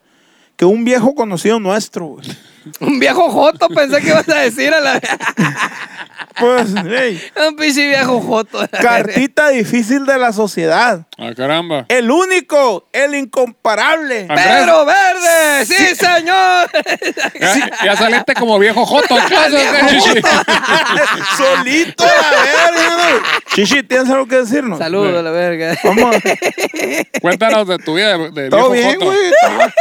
que 0.56 0.64
un 0.64 0.86
viejo 0.86 1.16
conocido 1.16 1.60
nuestro, 1.60 2.06
güey. 2.06 2.26
Un 2.80 3.00
viejo 3.00 3.30
joto 3.32 3.68
pensé 3.70 4.00
que 4.02 4.10
ibas 4.10 4.28
a 4.30 4.36
decir 4.36 4.74
a 4.74 4.80
la 4.80 5.02
Pues, 6.40 6.70
hey, 6.88 7.22
Un 7.48 7.56
pinche 7.56 7.88
viejo 7.88 8.22
joto. 8.22 8.60
cartita 8.82 9.50
difícil 9.50 10.06
de 10.06 10.18
la 10.18 10.32
sociedad. 10.32 11.06
Ah, 11.18 11.32
caramba. 11.36 11.86
El 11.90 12.10
único, 12.10 12.88
el 12.94 13.16
incomparable. 13.16 14.28
Andrés. 14.30 14.48
¡Pedro 14.48 14.86
Verde! 14.86 15.66
¡Sí, 15.66 15.96
señor! 15.96 16.70
Ya, 17.40 17.70
ya 17.84 17.96
saliste 17.98 18.34
como 18.36 18.58
viejo 18.60 18.86
joto. 18.86 19.18
entonces, 19.18 20.04
chichi. 20.04 20.22
Solito, 21.38 22.06
la 22.06 22.32
verga. 22.42 23.24
Chichi, 23.56 23.84
¿tienes 23.84 24.10
algo 24.10 24.28
que 24.28 24.38
decirnos? 24.38 24.80
Saludos 24.80 25.18
a 25.20 25.22
la 25.22 25.32
verga. 25.32 25.76
Vamos. 25.84 26.16
Cuéntanos 27.22 27.68
de 27.68 27.78
tu 27.80 27.96
vida 27.96 28.18
de, 28.18 28.30
de 28.32 28.50
Todo 28.50 28.72
viejo 28.72 28.88
bien, 28.90 29.00
joto. 29.00 29.06
güey. 29.12 29.32
Que, 29.42 29.58
va- 29.58 29.74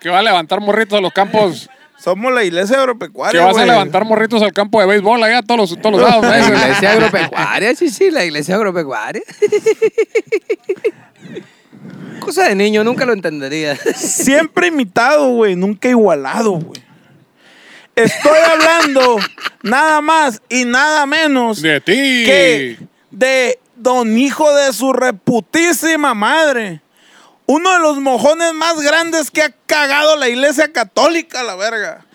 que 0.00 0.08
va 0.08 0.18
a 0.18 0.22
levantar 0.22 0.60
morritos 0.60 0.98
a 0.98 1.02
los 1.02 1.12
campos. 1.12 1.68
Somos 1.98 2.32
la 2.32 2.42
iglesia 2.42 2.76
Que 2.76 2.80
agropecuaria, 2.82 3.44
vas 3.44 3.56
a 3.56 3.64
levantar 3.64 4.04
morritos 4.04 4.42
al 4.42 4.52
campo 4.52 4.80
de 4.80 4.86
béisbol 4.86 5.22
allá 5.22 5.40
todos 5.42 5.70
los, 5.70 5.80
todos 5.80 6.00
los 6.00 6.10
sábados. 6.10 6.50
La 6.50 6.56
iglesia 6.56 6.92
agropecuaria, 6.92 7.74
sí, 7.76 7.90
sí, 7.90 8.10
la 8.10 8.24
iglesia 8.24 8.56
agropecuaria. 8.56 9.22
Cosa 12.20 12.48
de 12.48 12.54
niño, 12.54 12.82
nunca 12.84 13.04
lo 13.04 13.12
entendería. 13.12 13.76
Siempre 13.76 14.68
imitado, 14.68 15.28
güey. 15.30 15.56
Nunca 15.56 15.88
igualado, 15.88 16.52
güey. 16.52 16.82
Estoy 17.94 18.38
hablando 18.50 19.18
nada 19.62 20.00
más 20.00 20.40
y 20.48 20.64
nada 20.64 21.04
menos 21.04 21.60
De 21.60 21.80
ti. 21.80 21.92
que 21.92 22.78
de 23.10 23.58
don 23.76 24.16
hijo 24.16 24.54
de 24.54 24.72
su 24.72 24.92
reputísima 24.92 26.14
madre. 26.14 26.80
Uno 27.46 27.72
de 27.72 27.80
los 27.80 27.98
mojones 27.98 28.52
más 28.54 28.80
grandes 28.80 29.30
que 29.30 29.42
ha 29.42 29.52
cagado 29.66 30.16
la 30.16 30.28
iglesia 30.28 30.72
católica, 30.72 31.42
la 31.42 31.54
verga. 31.56 32.06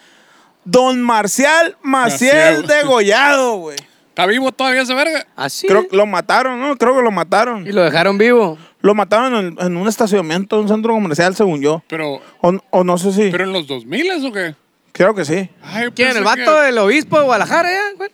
Don 0.64 1.02
Marcial 1.02 1.78
Maciel 1.82 2.62
Maciel. 2.64 2.68
degollado, 2.68 3.56
güey. 3.58 3.78
¿Está 4.10 4.26
vivo 4.26 4.52
todavía 4.52 4.82
ese 4.82 4.94
verga? 4.96 5.28
Así. 5.36 5.68
Creo 5.68 5.88
que 5.88 5.96
lo 5.96 6.06
mataron, 6.08 6.60
¿no? 6.60 6.76
Creo 6.76 6.96
que 6.96 7.04
lo 7.04 7.12
mataron. 7.12 7.68
Y 7.68 7.72
lo 7.72 7.84
dejaron 7.84 8.18
vivo. 8.18 8.58
Lo 8.82 8.96
mataron 8.96 9.36
en, 9.36 9.56
en 9.60 9.78
un 9.78 9.88
estacionamiento, 9.88 10.56
en 10.56 10.64
un 10.64 10.68
centro 10.70 10.94
comercial, 10.94 11.36
según 11.36 11.62
yo. 11.62 11.84
Pero, 11.88 12.22
O, 12.42 12.54
o 12.72 12.84
no 12.84 12.98
sé 12.98 13.12
si. 13.12 13.30
pero 13.30 13.44
en 13.44 13.54
los 13.54 13.68
2000 13.68 14.26
o 14.26 14.32
qué? 14.32 14.56
Creo 14.92 15.14
que 15.14 15.24
sí. 15.26 15.50
Ay, 15.62 15.90
¿Quién? 15.96 16.18
¿El 16.18 16.24
vato 16.24 16.38
que- 16.44 16.50
del 16.66 16.78
obispo 16.80 17.20
de 17.20 17.26
Guadalajara 17.26 17.70
ya? 17.70 18.08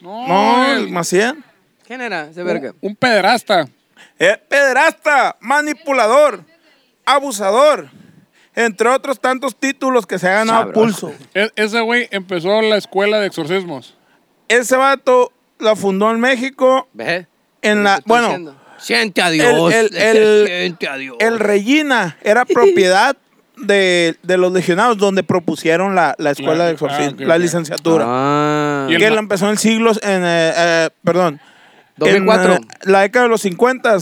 No, 0.00 0.26
No, 0.28 0.64
el- 0.72 0.78
el 0.84 0.90
Maciel. 0.90 1.44
¿Quién 1.86 2.00
era 2.00 2.28
ese 2.30 2.42
verga? 2.42 2.72
un 2.80 2.96
pederasta. 2.96 3.68
Es 4.18 4.36
pederasta, 4.48 5.36
manipulador, 5.40 6.44
abusador, 7.06 7.88
entre 8.54 8.88
otros 8.88 9.20
tantos 9.20 9.56
títulos 9.56 10.06
que 10.06 10.18
se 10.18 10.28
ha 10.28 10.32
ganado 10.32 10.58
a 10.58 10.64
Sabroso. 10.66 11.08
pulso. 11.08 11.24
E- 11.34 11.50
ese 11.56 11.80
güey 11.80 12.08
empezó 12.10 12.60
la 12.62 12.76
escuela 12.76 13.20
de 13.20 13.26
exorcismos. 13.28 13.94
Ese 14.48 14.76
vato 14.76 15.32
la 15.58 15.76
fundó 15.76 16.10
en 16.10 16.20
México, 16.20 16.88
¿Ves? 16.92 17.26
en 17.62 17.84
la, 17.84 18.00
bueno, 18.06 18.26
diciendo. 18.28 18.56
Siente 18.78 19.22
a 19.22 19.30
Dios. 19.30 19.72
el- 19.72 19.96
el- 19.96 20.46
Siente 20.46 20.88
a 20.88 20.96
Dios. 20.96 21.16
el 21.20 21.38
Regina 21.38 22.16
era 22.22 22.44
propiedad 22.44 23.16
de, 23.56 24.16
de 24.22 24.36
los 24.38 24.52
legionarios 24.52 24.98
donde 24.98 25.22
propusieron 25.24 25.94
la, 25.96 26.14
la 26.18 26.30
escuela 26.30 26.54
La- 26.58 26.66
de 26.66 26.72
exorcismo, 26.72 27.10
ah, 27.10 27.22
ok, 27.22 27.28
la 27.28 27.38
licenciatura. 27.38 28.04
Ah. 28.08 28.86
Que 28.88 29.10
la 29.10 29.18
empezó 29.18 29.46
en 29.46 29.52
el 29.52 29.58
siglo, 29.58 29.90
en, 30.02 30.22
eh, 30.24 30.52
eh, 30.56 30.90
perdón, 31.04 31.40
2004. 31.98 32.54
en 32.54 32.62
eh, 32.62 32.66
la 32.84 33.00
década 33.02 33.24
de 33.24 33.28
los 33.30 33.40
50 33.42 33.96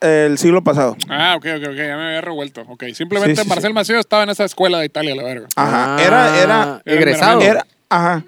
del 0.00 0.38
siglo 0.38 0.62
pasado. 0.62 0.96
Ah, 1.08 1.34
ok, 1.36 1.46
ok, 1.56 1.62
ok, 1.70 1.74
ya 1.76 1.96
me 1.96 2.06
había 2.06 2.20
revuelto. 2.20 2.62
Ok, 2.68 2.84
simplemente 2.94 3.36
Sí, 3.36 3.42
sí, 3.42 3.48
Marcel 3.48 3.70
sí. 3.70 3.74
Macedo 3.74 3.98
estaba 4.00 4.22
en 4.24 4.30
esa 4.30 4.44
escuela 4.44 4.78
de 4.78 4.86
Italia, 4.86 5.14
la 5.14 5.22
verga. 5.22 5.46
Ajá, 5.56 5.96
Ah, 5.96 6.02
era, 6.02 6.38
era, 6.42 6.82
egresado. 6.84 7.40
era, 7.40 7.66
ajá, 7.88 8.24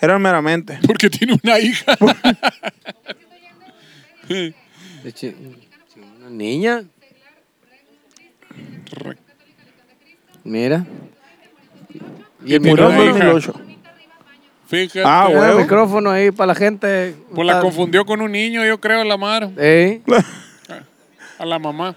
era 0.00 0.18
meramente. 0.18 0.78
Porque 0.86 1.08
tiene 1.10 1.38
una 1.42 1.58
hija. 1.58 1.96
De 4.28 4.54
Una 6.20 6.30
niña. 6.30 6.84
Mira. 10.44 10.84
Y 12.44 12.54
el 12.54 12.60
Murió 12.60 12.90
en 12.90 12.92
en 12.96 12.98
micrófono. 13.12 13.32
2008. 13.32 13.71
Fíjate. 14.72 15.02
Ah, 15.04 15.26
Mira 15.28 15.50
el 15.52 15.58
micrófono 15.58 16.10
ahí 16.10 16.30
para 16.30 16.46
la 16.48 16.54
gente. 16.54 17.14
Pues 17.34 17.46
la 17.46 17.60
confundió 17.60 18.06
con 18.06 18.22
un 18.22 18.32
niño, 18.32 18.64
yo 18.64 18.80
creo, 18.80 19.04
la 19.04 19.18
madre. 19.18 19.50
Ey. 19.58 20.02
A 21.38 21.44
la 21.44 21.58
mamá. 21.58 21.94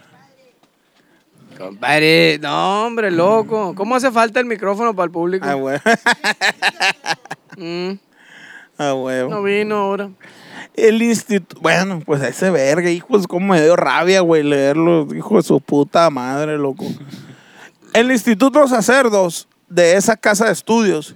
Compadre, 1.57 2.37
no, 2.41 2.85
hombre, 2.85 3.09
loco. 3.11 3.73
¿Cómo 3.75 3.95
hace 3.95 4.11
falta 4.11 4.41
el 4.41 4.45
micrófono 4.45 4.93
para 4.93 5.05
el 5.05 5.11
público? 5.11 5.45
Ah, 5.47 5.55
huevo. 5.55 5.79
Mm, 7.57 7.91
Ah, 8.77 8.93
huevo. 8.93 9.29
no 9.29 9.41
vino 9.43 9.75
ahora. 9.77 10.09
El 10.73 11.01
instituto. 11.01 11.61
Bueno, 11.61 12.01
pues 12.05 12.21
ese 12.23 12.49
verga, 12.49 12.89
hijo, 12.89 13.17
es 13.17 13.25
como 13.25 13.53
me 13.53 13.61
dio 13.61 13.77
rabia, 13.77 14.19
güey, 14.19 14.43
leerlo, 14.43 15.07
hijo 15.15 15.37
de 15.37 15.43
su 15.43 15.61
puta 15.61 16.09
madre, 16.09 16.57
loco. 16.57 16.83
El 17.93 18.11
Instituto 18.11 18.67
Sacerdos 18.67 19.47
de 19.69 19.95
esa 19.95 20.17
casa 20.17 20.47
de 20.47 20.51
estudios, 20.51 21.15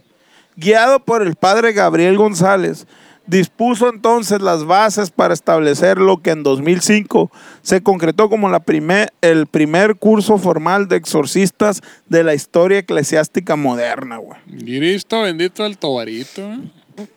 guiado 0.60 1.00
por 1.00 1.22
el 1.22 1.36
padre 1.36 1.74
Gabriel 1.74 2.18
González, 2.18 2.86
dispuso 3.28 3.90
entonces 3.90 4.42
las 4.42 4.66
bases 4.66 5.12
para 5.12 5.34
establecer 5.36 6.00
lo 6.00 6.18
que 6.22 6.32
en 6.32 6.42
2005 6.44 7.32
se 7.62 7.84
concretó 7.84 8.28
como 8.30 8.50
la 8.50 8.60
primer, 8.60 9.14
el 9.22 9.46
primer 9.46 9.98
curso 9.98 10.38
formal 10.40 10.88
de 10.88 10.96
exorcistas 10.96 11.82
de 12.08 12.24
la 12.24 12.34
historia 12.34 12.80
eclesiástica 12.80 13.56
moderna, 13.56 14.18
güey. 14.18 14.40
Cristo 14.66 15.22
bendito 15.22 15.64
el 15.66 15.78
tobarito. 15.78 16.42
¿eh? 16.42 17.08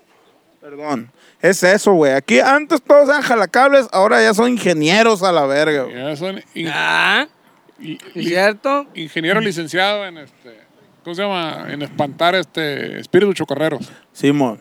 Perdón. 0.60 1.10
Es 1.40 1.62
eso, 1.64 1.92
güey. 1.94 2.12
Aquí 2.12 2.38
antes 2.38 2.80
todos 2.82 3.08
eran 3.08 3.22
jalacables, 3.22 3.88
ahora 3.90 4.22
ya 4.22 4.32
son 4.32 4.50
ingenieros 4.50 5.22
a 5.24 5.32
la 5.32 5.44
verga, 5.46 5.84
güey. 5.84 5.96
Ya 5.96 6.14
son 6.14 6.40
in- 6.54 6.68
Ah, 6.72 7.26
li- 7.80 7.98
¿es 8.10 8.14
li- 8.16 8.26
cierto? 8.28 8.86
ingeniero 8.94 9.40
licenciado 9.40 10.06
en 10.06 10.18
este. 10.18 10.60
¿Cómo 11.04 11.14
se 11.14 11.22
llama? 11.22 11.66
En 11.70 11.82
espantar 11.82 12.34
este 12.34 13.00
espíritus 13.00 13.34
chocarreros. 13.34 13.90
Simón. 14.12 14.58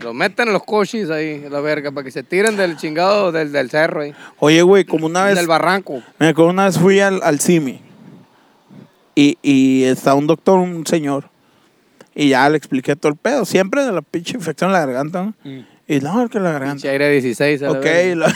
Lo 0.00 0.14
meten 0.14 0.48
en 0.48 0.52
los 0.54 0.62
coches 0.64 1.10
ahí, 1.10 1.46
la 1.50 1.60
verga, 1.60 1.90
para 1.90 2.04
que 2.04 2.10
se 2.10 2.22
tiren 2.22 2.56
del 2.56 2.76
chingado 2.76 3.32
del, 3.32 3.50
del 3.52 3.68
cerro 3.70 4.02
ahí. 4.02 4.14
Oye, 4.38 4.62
güey, 4.62 4.84
como 4.84 5.06
una 5.06 5.24
vez. 5.24 5.34
Del 5.36 5.46
barranco. 5.46 6.02
Me 6.18 6.28
acuerdo 6.28 6.50
una 6.50 6.66
vez 6.66 6.78
fui 6.78 7.00
al, 7.00 7.20
al 7.22 7.40
CIMI. 7.40 7.80
Y, 9.14 9.38
y 9.42 9.84
está 9.84 10.14
un 10.14 10.26
doctor, 10.26 10.58
un 10.58 10.86
señor. 10.86 11.28
Y 12.14 12.28
ya 12.30 12.48
le 12.48 12.56
expliqué 12.56 12.94
todo 12.94 13.10
el 13.12 13.18
pedo. 13.18 13.44
Siempre 13.44 13.84
de 13.84 13.92
la 13.92 14.02
pinche 14.02 14.36
infección 14.36 14.70
en 14.70 14.74
la 14.74 14.80
garganta, 14.86 15.22
¿no? 15.24 15.34
Mm. 15.44 15.66
Y 15.88 15.98
no, 16.00 16.22
es 16.24 16.30
que 16.30 16.38
la 16.40 16.50
Pinche 16.50 16.58
garganta. 16.60 16.88
aire 16.90 17.10
16 17.10 17.62
a 17.62 17.64
la 17.66 17.70
Ok, 17.72 17.82
verga. 17.84 18.14
la, 18.16 18.34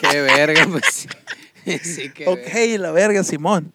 Qué 0.10 0.20
verga, 0.20 0.66
pues. 0.70 0.84
sí. 1.82 2.10
Qué 2.14 2.24
verga. 2.26 2.32
ok, 2.32 2.80
la 2.80 2.90
verga, 2.92 3.24
Simón. 3.24 3.72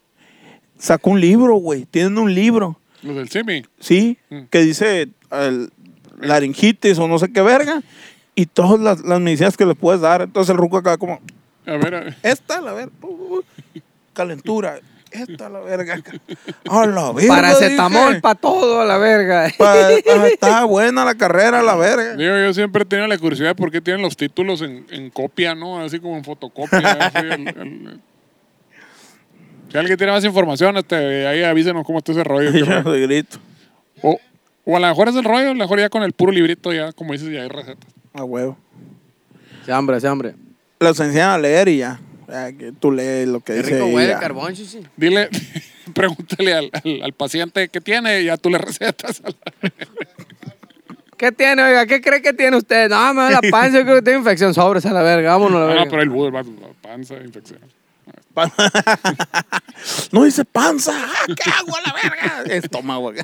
Sacó 0.80 1.12
un 1.12 1.22
libro, 1.22 1.56
güey. 1.56 1.86
Tienen 1.86 2.18
un 2.18 2.34
libro. 2.34 2.80
Los 3.04 3.16
del 3.16 3.30
Simi. 3.30 3.64
¿sí? 3.80 4.18
Mm. 4.30 4.44
Que 4.50 4.60
dice 4.62 5.10
el, 5.32 5.70
laringitis 6.20 6.98
o 6.98 7.08
no 7.08 7.20
sé 7.20 7.32
qué 7.32 7.42
verga. 7.42 7.82
Y 8.36 8.46
todas 8.48 8.80
las, 8.80 9.02
las 9.02 9.20
medicinas 9.20 9.56
que 9.58 9.66
le 9.66 9.76
puedes 9.76 10.02
dar. 10.02 10.22
Entonces 10.22 10.50
el 10.52 10.58
ruco 10.58 10.78
acaba 10.78 10.98
como, 10.98 11.20
A 11.66 11.72
ver, 11.74 11.96
a 11.96 12.00
ver. 12.02 12.18
esta, 12.24 12.60
la 12.62 12.74
verga. 12.74 12.92
Calentura. 14.14 14.80
Esta, 15.12 15.50
la 15.50 15.60
verga. 15.62 15.96
A 16.70 16.86
la 16.86 17.12
verga. 17.12 17.28
Paracetamol 17.36 18.22
para 18.22 18.36
todo 18.36 18.82
a 18.82 18.86
la 18.86 18.98
verga. 19.00 19.50
Pa- 19.58 19.74
ah, 19.88 20.28
está 20.32 20.64
buena 20.66 21.04
la 21.04 21.16
carrera, 21.16 21.64
la 21.64 21.76
verga. 21.76 22.16
Digo, 22.16 22.38
yo 22.38 22.54
siempre 22.54 22.84
he 22.84 22.86
tenido 22.86 23.08
la 23.08 23.18
curiosidad 23.18 23.50
de 23.50 23.56
por 23.56 23.72
qué 23.72 23.82
tienen 23.82 24.04
los 24.04 24.16
títulos 24.16 24.62
en, 24.62 24.86
en 24.92 25.10
copia, 25.10 25.56
¿no? 25.56 25.80
Así 25.82 26.00
como 26.00 26.16
en 26.16 26.24
fotocopia. 26.24 26.80
así, 26.92 27.18
el- 27.26 27.48
el- 27.48 28.00
Si 29.72 29.78
alguien 29.78 29.98
tiene 29.98 30.12
más 30.14 30.24
información, 30.26 30.78
este, 30.78 31.28
ahí 31.28 31.44
avísenos 31.44 31.86
cómo 31.86 32.00
está 32.00 32.12
ese 32.12 32.24
rollo. 32.24 32.52
qué 32.52 32.58
Y 32.60 32.62
yo 32.62 32.66
rollo. 32.82 32.92
de 32.92 33.02
grito. 33.02 33.38
O, 34.02 34.20
o 34.66 34.78
a 34.78 34.80
lo 34.80 34.88
mejor 34.88 35.10
es 35.10 35.16
el 35.16 35.24
rollo, 35.24 35.46
a 35.46 35.54
lo 35.54 35.56
mejor 35.56 35.80
ya 35.80 35.90
con 35.90 36.04
el 36.04 36.14
puro 36.14 36.32
librito, 36.32 36.74
ya, 36.74 36.92
como 36.94 37.14
dices, 37.14 37.30
ya 37.32 37.44
hay 37.44 37.50
recetas. 37.50 37.88
A 38.14 38.24
huevo. 38.24 38.58
Se 39.66 39.72
hambre, 39.72 40.00
se 40.00 40.08
hambre. 40.08 40.34
Los 40.80 41.00
enseñan 41.00 41.30
a 41.32 41.38
leer 41.38 41.68
y 41.68 41.78
ya. 41.78 42.00
Ya 42.28 42.52
que 42.54 42.72
tú 42.72 42.92
lees 42.92 43.28
lo 43.28 43.40
que 43.42 43.54
Qué 43.54 43.60
dice. 43.60 43.74
rico 43.76 43.90
y 43.90 43.94
huele 43.96 44.10
ya. 44.10 44.20
carbón, 44.20 44.54
chichi. 44.54 44.80
Dile, 44.98 45.30
pregúntale 45.94 46.54
al, 46.54 46.70
al- 46.74 47.02
al 47.04 47.14
paciente 47.14 47.70
qué 47.70 47.82
tiene 47.82 48.22
y 48.22 48.26
ya 48.26 48.38
tú 48.38 48.50
le 48.50 48.58
recetas. 48.60 49.22
a 49.24 49.30
la- 49.30 49.72
¿Qué 51.18 51.32
tiene, 51.34 51.62
oiga? 51.64 51.86
¿Qué 51.86 52.00
cree 52.02 52.22
que 52.22 52.32
tiene 52.34 52.56
usted? 52.58 52.90
No, 52.90 53.14
me 53.14 53.24
da 53.24 53.30
la 53.32 53.42
panza, 53.52 53.78
yo 53.80 53.84
creo 53.84 53.96
que 53.98 54.02
tiene 54.04 54.20
infección. 54.20 54.54
Sobres 54.54 54.86
a 54.86 54.94
la 54.94 55.02
verga, 55.02 55.32
vámonos 55.34 55.58
a 55.58 55.60
la 55.60 55.66
Ah, 55.66 55.68
verga. 55.68 55.86
no, 55.86 55.92
pero 55.92 56.02
el 56.04 56.10
búho, 56.10 56.32
la 56.32 56.44
panza, 56.82 57.16
infección. 57.18 57.60
No 60.12 60.24
dice 60.24 60.46
panza. 60.46 60.94
¡Ah, 60.96 61.26
¿Qué 61.28 61.50
hago 61.50 61.76
a 61.76 61.82
la 61.82 61.94
verga? 61.94 62.44
Estómago. 62.56 63.12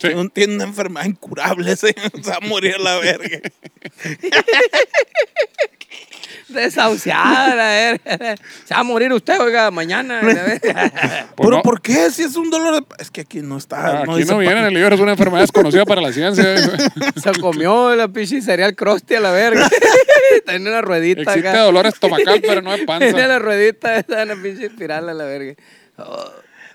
Sí. 0.00 0.08
tiene 0.32 0.54
una 0.54 0.64
enfermedad 0.64 1.04
incurable, 1.04 1.76
se, 1.76 1.88
se 1.88 2.30
va 2.30 2.36
a 2.36 2.40
morir 2.40 2.76
a 2.76 2.78
la 2.78 2.98
verga. 3.00 3.38
Desahuciada, 6.52 7.54
la 7.54 7.68
verga. 7.68 8.36
Se 8.64 8.74
va 8.74 8.80
a 8.80 8.82
morir 8.84 9.12
usted, 9.12 9.40
oiga, 9.40 9.70
mañana. 9.70 10.20
la 10.22 10.42
verga. 10.42 10.90
Pues 11.34 11.46
¿Pero 11.46 11.50
no. 11.58 11.62
por 11.62 11.80
qué? 11.80 12.10
Si 12.10 12.22
es 12.22 12.36
un 12.36 12.50
dolor 12.50 12.74
de... 12.74 12.86
Es 12.98 13.10
que 13.10 13.22
aquí 13.22 13.40
no 13.40 13.56
está. 13.56 14.00
Aquí 14.00 14.10
no, 14.10 14.16
dice 14.16 14.34
viene 14.36 14.60
en 14.60 14.66
el 14.66 14.74
libro, 14.74 14.94
es 14.94 15.00
una 15.00 15.12
enfermedad 15.12 15.42
desconocida 15.42 15.84
para 15.84 16.00
la 16.00 16.12
ciencia. 16.12 16.44
Se 17.16 17.32
comió 17.40 17.94
la 17.94 18.08
pinche 18.08 18.40
cereal 18.42 18.74
crusty 18.74 19.14
a 19.14 19.20
la 19.20 19.30
verga. 19.30 19.68
Tenía 20.46 20.70
una 20.70 20.80
ruedita 20.82 21.22
Existe 21.22 21.48
acá. 21.48 21.60
dolor 21.62 21.86
estomacal, 21.86 22.40
pero 22.40 22.62
no 22.62 22.70
de 22.72 22.78
Tenía 22.78 22.98
panza. 22.98 23.26
la 23.28 23.38
ruedita 23.38 23.96
esa, 23.96 24.22
una 24.24 24.36
pinche 24.42 24.66
espiral 24.66 25.08
a 25.08 25.14
la 25.14 25.24
verga. 25.24 25.54
Oh, 25.96 26.30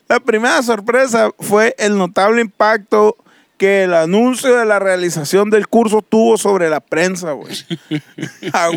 La 0.08 0.20
primera 0.20 0.62
sorpresa 0.62 1.32
fue 1.40 1.76
el 1.78 1.98
notable 1.98 2.42
impacto 2.42 3.18
que 3.58 3.84
el 3.84 3.94
anuncio 3.94 4.56
de 4.58 4.66
la 4.66 4.80
realización 4.80 5.50
del 5.50 5.68
curso 5.68 6.02
tuvo 6.02 6.38
sobre 6.38 6.70
la 6.70 6.80
prensa, 6.82 7.32
güey. 7.32 7.54
Ah, 8.54 8.70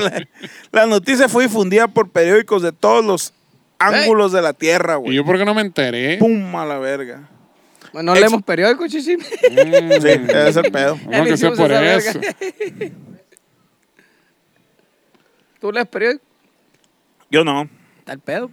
la, 0.00 0.26
la 0.72 0.86
noticia 0.86 1.28
fue 1.28 1.44
difundida 1.44 1.88
por 1.88 2.10
periódicos 2.10 2.62
de 2.62 2.72
todos 2.72 3.04
los 3.04 3.32
ángulos 3.78 4.32
de 4.32 4.42
la 4.42 4.52
tierra, 4.52 4.94
¿Y 4.94 4.98
güey. 5.00 5.14
yo 5.16 5.24
por 5.24 5.36
qué 5.38 5.44
no 5.44 5.54
me 5.54 5.60
enteré? 5.62 6.16
Pum 6.18 6.54
a 6.56 6.64
la 6.66 6.78
verga. 6.78 7.28
Bueno, 7.92 8.12
no 8.12 8.16
Ex- 8.18 8.20
leemos 8.20 8.42
periódicos, 8.42 8.90
chichi. 8.90 9.16
Mm. 9.16 9.20
Sí, 10.02 10.08
ese 10.08 10.48
es 10.48 10.56
el 10.56 10.70
pedo. 10.72 10.98
No, 11.06 11.24
que 11.24 11.36
sea 11.36 11.52
por 11.52 11.70
eso. 11.72 12.20
¿Tú 15.60 15.72
lees 15.72 15.86
periódicos? 15.88 16.26
Yo 17.30 17.44
no. 17.44 17.68
Está 17.98 18.12
el 18.12 18.20
pedo. 18.20 18.50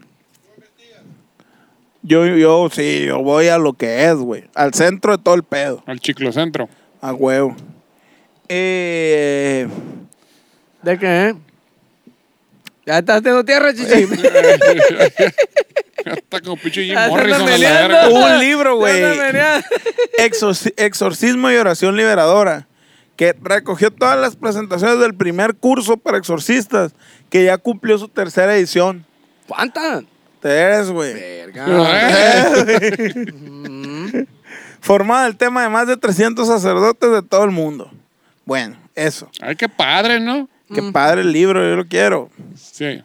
Yo, 2.07 2.23
yo, 2.27 2.69
sí, 2.71 3.05
yo 3.07 3.23
voy 3.23 3.47
a 3.47 3.57
lo 3.57 3.73
que 3.73 4.05
es, 4.05 4.13
güey. 4.13 4.43
Al 4.53 4.75
centro 4.75 5.17
de 5.17 5.23
todo 5.23 5.33
el 5.33 5.41
pedo. 5.43 5.83
Al 5.87 5.99
chiclocentro. 5.99 6.69
A 7.01 7.13
huevo. 7.13 7.55
Eh, 8.47 9.67
¿De 10.83 10.99
qué? 10.99 11.29
eh? 11.29 11.35
¿Ya 12.85 12.99
estás 12.99 13.21
haciendo 13.21 13.43
tierra, 13.43 13.73
chichi? 13.73 14.05
Ya 16.05 16.13
Está 16.13 16.41
como 16.41 16.57
pinche 16.57 16.83
Jim 16.83 16.95
Morrison 17.09 17.49
la 17.49 17.57
verga. 17.57 18.09
Hubo 18.09 18.23
un 18.23 18.39
libro, 18.39 18.75
güey. 18.75 19.01
Exorcismo 20.77 21.49
y 21.49 21.55
oración 21.55 21.97
liberadora, 21.97 22.67
que 23.15 23.35
recogió 23.41 23.89
todas 23.89 24.19
las 24.19 24.35
presentaciones 24.35 24.99
del 24.99 25.15
primer 25.15 25.55
curso 25.55 25.97
para 25.97 26.19
exorcistas, 26.19 26.93
que 27.31 27.45
ya 27.45 27.57
cumplió 27.57 27.97
su 27.97 28.07
tercera 28.09 28.55
edición. 28.55 29.07
¿Cuántas? 29.47 30.03
Tres, 30.45 30.91
güey. 30.91 31.11
Verga. 31.11 31.65
Formada 34.79 35.25
el 35.25 35.37
tema 35.37 35.63
de 35.63 35.69
más 35.69 35.87
de 35.87 35.97
300 35.97 36.47
sacerdotes 36.47 37.09
de 37.09 37.23
todo 37.23 37.45
el 37.45 37.49
mundo. 37.49 37.89
Bueno, 38.45 38.77
eso. 38.93 39.27
Ay, 39.41 39.55
qué 39.55 39.67
padre, 39.67 40.19
¿no? 40.19 40.47
Qué 40.71 40.83
padre 40.91 41.21
el 41.21 41.31
libro, 41.31 41.67
yo 41.67 41.75
lo 41.75 41.87
quiero. 41.87 42.29
Sí. 42.55 43.01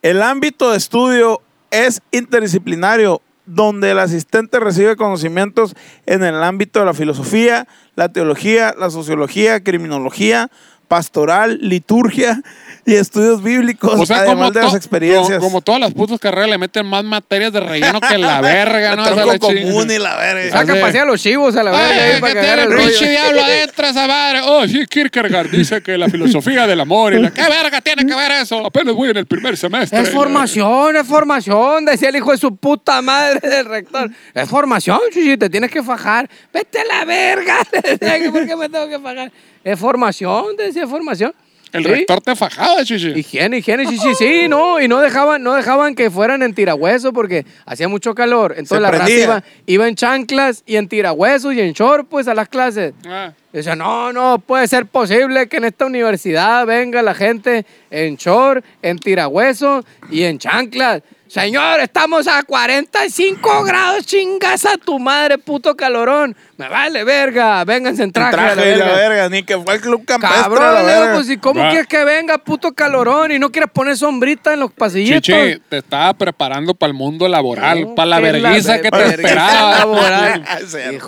El 0.00 0.22
ámbito 0.22 0.70
de 0.70 0.76
estudio 0.76 1.42
es 1.72 2.00
interdisciplinario, 2.12 3.20
donde 3.44 3.90
el 3.90 3.98
asistente 3.98 4.60
recibe 4.60 4.94
conocimientos 4.94 5.74
en 6.06 6.22
el 6.22 6.40
ámbito 6.40 6.78
de 6.78 6.86
la 6.86 6.94
filosofía, 6.94 7.66
la 7.96 8.10
teología, 8.10 8.76
la 8.78 8.90
sociología, 8.90 9.64
criminología, 9.64 10.52
pastoral, 10.86 11.58
liturgia 11.60 12.44
y 12.86 12.94
estudios 12.94 13.42
bíblicos, 13.42 13.98
O 13.98 14.06
sea, 14.06 14.18
además 14.18 14.34
como, 14.48 14.50
de 14.52 14.62
las 14.62 14.74
experiencias. 14.74 15.38
como, 15.38 15.50
como 15.50 15.60
todas 15.60 15.80
las 15.80 15.92
putas 15.92 16.20
carreras 16.20 16.48
le 16.48 16.56
meten 16.56 16.86
más 16.86 17.02
materias 17.02 17.52
de 17.52 17.58
relleno 17.60 18.00
que 18.00 18.16
la 18.16 18.40
verga, 18.40 18.94
¿no? 18.94 19.02
O 19.02 19.04
sea, 19.14 19.14
tronco 19.24 19.32
la 19.32 19.38
chi- 19.54 19.62
común 19.64 19.90
y 19.90 19.98
la 19.98 20.14
verga. 20.16 20.50
Saca 20.52 20.72
Hace- 20.72 20.80
pasear 20.80 21.06
los 21.06 21.20
chivos 21.20 21.56
a 21.56 21.64
la 21.64 21.72
verga 21.72 22.04
ahí 22.04 22.10
Ay, 22.14 22.20
para 22.20 22.32
tiene 22.40 22.62
el 22.62 22.72
el 22.72 22.78
pinche 22.78 23.10
diablo 23.10 23.40
adentro 23.44 23.86
esa 23.88 24.06
madre. 24.06 24.40
Oh, 24.44 24.68
sí, 24.68 24.86
Kierkegaard 24.86 25.50
dice 25.50 25.82
que 25.82 25.98
la 25.98 26.08
filosofía 26.08 26.66
del 26.68 26.80
amor 26.80 27.14
y 27.14 27.20
la... 27.22 27.30
¿Qué 27.32 27.42
verga 27.42 27.80
tiene 27.80 28.06
que 28.06 28.14
ver 28.14 28.30
eso? 28.40 28.64
Apenas 28.64 28.94
voy 28.94 29.10
en 29.10 29.16
el 29.16 29.26
primer 29.26 29.56
semestre. 29.56 30.00
Es 30.00 30.10
formación, 30.10 30.94
es 30.96 31.06
formación, 31.06 31.84
decía 31.86 32.08
el 32.10 32.16
hijo 32.16 32.30
de 32.30 32.38
su 32.38 32.54
puta 32.56 33.02
madre 33.02 33.40
del 33.48 33.64
rector. 33.66 34.08
Es 34.32 34.48
formación, 34.48 35.00
chichi, 35.12 35.36
te 35.36 35.50
tienes 35.50 35.72
que 35.72 35.82
fajar. 35.82 36.30
Vete 36.52 36.78
a 36.80 36.84
la 36.84 37.04
verga. 37.04 37.56
¿Por 38.30 38.46
qué 38.46 38.54
me 38.56 38.68
tengo 38.68 38.88
que 38.88 38.98
fajar? 39.00 39.32
Es 39.64 39.78
formación, 39.78 40.56
decía 40.56 40.86
formación. 40.86 41.34
El 41.72 41.84
Sí. 41.84 41.90
rector 41.90 42.20
te 42.20 42.34
fajaba, 42.36 42.84
chichi. 42.84 43.08
Higiene, 43.10 43.58
higiene, 43.58 43.86
sí, 43.86 43.98
sí, 43.98 44.14
sí, 44.16 44.48
no, 44.48 44.80
y 44.80 44.88
no 44.88 45.00
dejaban, 45.00 45.42
no 45.42 45.54
dejaban 45.54 45.94
que 45.94 46.10
fueran 46.10 46.42
en 46.42 46.54
tirahueso 46.54 47.12
porque 47.12 47.44
hacía 47.66 47.88
mucho 47.88 48.14
calor. 48.14 48.52
Entonces 48.52 48.76
Se 48.78 48.80
la 48.80 48.90
raza 48.90 49.10
iba, 49.10 49.44
iba 49.66 49.88
en 49.88 49.94
chanclas 49.96 50.62
y 50.64 50.76
en 50.76 50.88
tirahuesos 50.88 51.52
y 51.54 51.60
en 51.60 51.72
short, 51.72 52.06
pues, 52.08 52.28
a 52.28 52.34
las 52.34 52.48
clases. 52.48 52.94
Ah, 53.06 53.32
Y 53.52 53.56
decía, 53.58 53.74
no, 53.74 54.12
no 54.12 54.38
puede 54.38 54.68
ser 54.68 54.86
posible 54.86 55.48
que 55.48 55.56
en 55.58 55.64
esta 55.64 55.86
universidad 55.86 56.64
venga 56.66 57.02
la 57.02 57.14
gente 57.14 57.66
en 57.90 58.16
short, 58.16 58.64
en 58.82 58.98
tirahueso 58.98 59.84
y 60.10 60.22
en 60.24 60.38
chanclas. 60.38 61.02
Señor, 61.28 61.80
estamos 61.80 62.28
a 62.28 62.44
45 62.44 63.64
grados, 63.64 64.06
chingas 64.06 64.64
a 64.64 64.76
tu 64.78 64.98
madre, 64.98 65.38
puto 65.38 65.76
calorón. 65.76 66.36
Me 66.56 66.68
vale 66.68 67.02
verga, 67.04 67.64
vénganse 67.64 68.04
en 68.04 68.12
traje, 68.12 68.28
a 68.36 68.46
la 68.46 68.54
Traje 68.54 68.72
y 68.72 68.76
la 68.76 68.84
verga. 68.86 68.96
verga, 69.08 69.28
ni 69.28 69.42
que 69.42 69.58
fue 69.58 69.74
el 69.74 69.80
club 69.80 70.04
campestre. 70.06 70.36
la 70.38 70.42
Cabrón, 70.44 70.76
digo, 70.86 70.86
verga. 70.86 71.14
pues, 71.14 71.28
¿y 71.30 71.36
cómo 71.36 71.60
Va. 71.62 71.68
quieres 71.70 71.88
que 71.88 72.04
venga, 72.04 72.38
puto 72.38 72.72
calorón? 72.72 73.32
Y 73.32 73.38
no 73.40 73.50
quieres 73.50 73.70
poner 73.72 73.96
sombrita 73.96 74.54
en 74.54 74.60
los 74.60 74.72
pasillitos. 74.72 75.20
chichi, 75.22 75.60
te 75.68 75.78
estaba 75.78 76.14
preparando 76.14 76.74
para 76.74 76.88
el 76.88 76.94
mundo 76.94 77.26
laboral, 77.28 77.80
No, 77.82 77.94
para 77.96 78.06
la 78.06 78.20
vergüenza 78.20 78.80
que 78.80 78.90
te 78.90 79.04
esperaba. 79.06 79.78
laboral. 79.78 80.44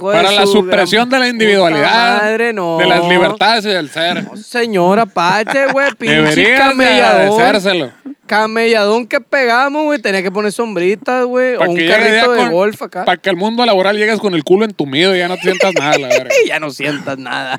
Para 0.03 0.33
la 0.33 0.47
su 0.47 0.53
supresión 0.53 1.09
de 1.09 1.19
la 1.19 1.29
individualidad, 1.29 2.23
madre, 2.23 2.53
no. 2.53 2.77
de 2.79 2.87
las 2.87 3.05
libertades 3.07 3.64
y 3.64 3.69
del 3.69 3.89
ser. 3.89 4.25
No, 4.25 4.37
señora 4.37 5.07
Pache, 5.07 5.66
güey, 5.73 5.93
pinche 5.99 6.14
Deberías 6.16 6.37
de 6.37 6.57
camelladón. 6.59 7.41
agradecérselo. 7.41 7.93
Camelladón 8.29 9.09
que 9.09 9.20
pegamos, 9.20 9.83
güey. 9.85 10.01
Tenía 10.01 10.22
que 10.22 10.31
poner 10.31 10.53
sombritas, 10.53 11.24
güey. 11.24 11.57
O 11.57 11.62
un 11.62 11.76
carrito 11.76 12.31
de 12.33 12.39
con- 12.39 12.53
golf 12.53 12.83
acá. 12.83 13.05
Para 13.05 13.16
que 13.20 13.29
al 13.31 13.37
mundo 13.37 13.66
laboral 13.66 13.97
llegues 13.97 14.20
con 14.20 14.35
el 14.35 14.45
culo 14.45 14.64
entumido 14.64 15.16
y 15.16 15.18
ya 15.18 15.26
no 15.26 15.35
te 15.35 15.43
sientas 15.43 15.74
nada, 15.74 15.99
la 15.99 16.09
verga. 16.09 16.35
Y 16.45 16.49
ya 16.49 16.61
no 16.61 16.70
sientas 16.70 17.18
nada. 17.18 17.59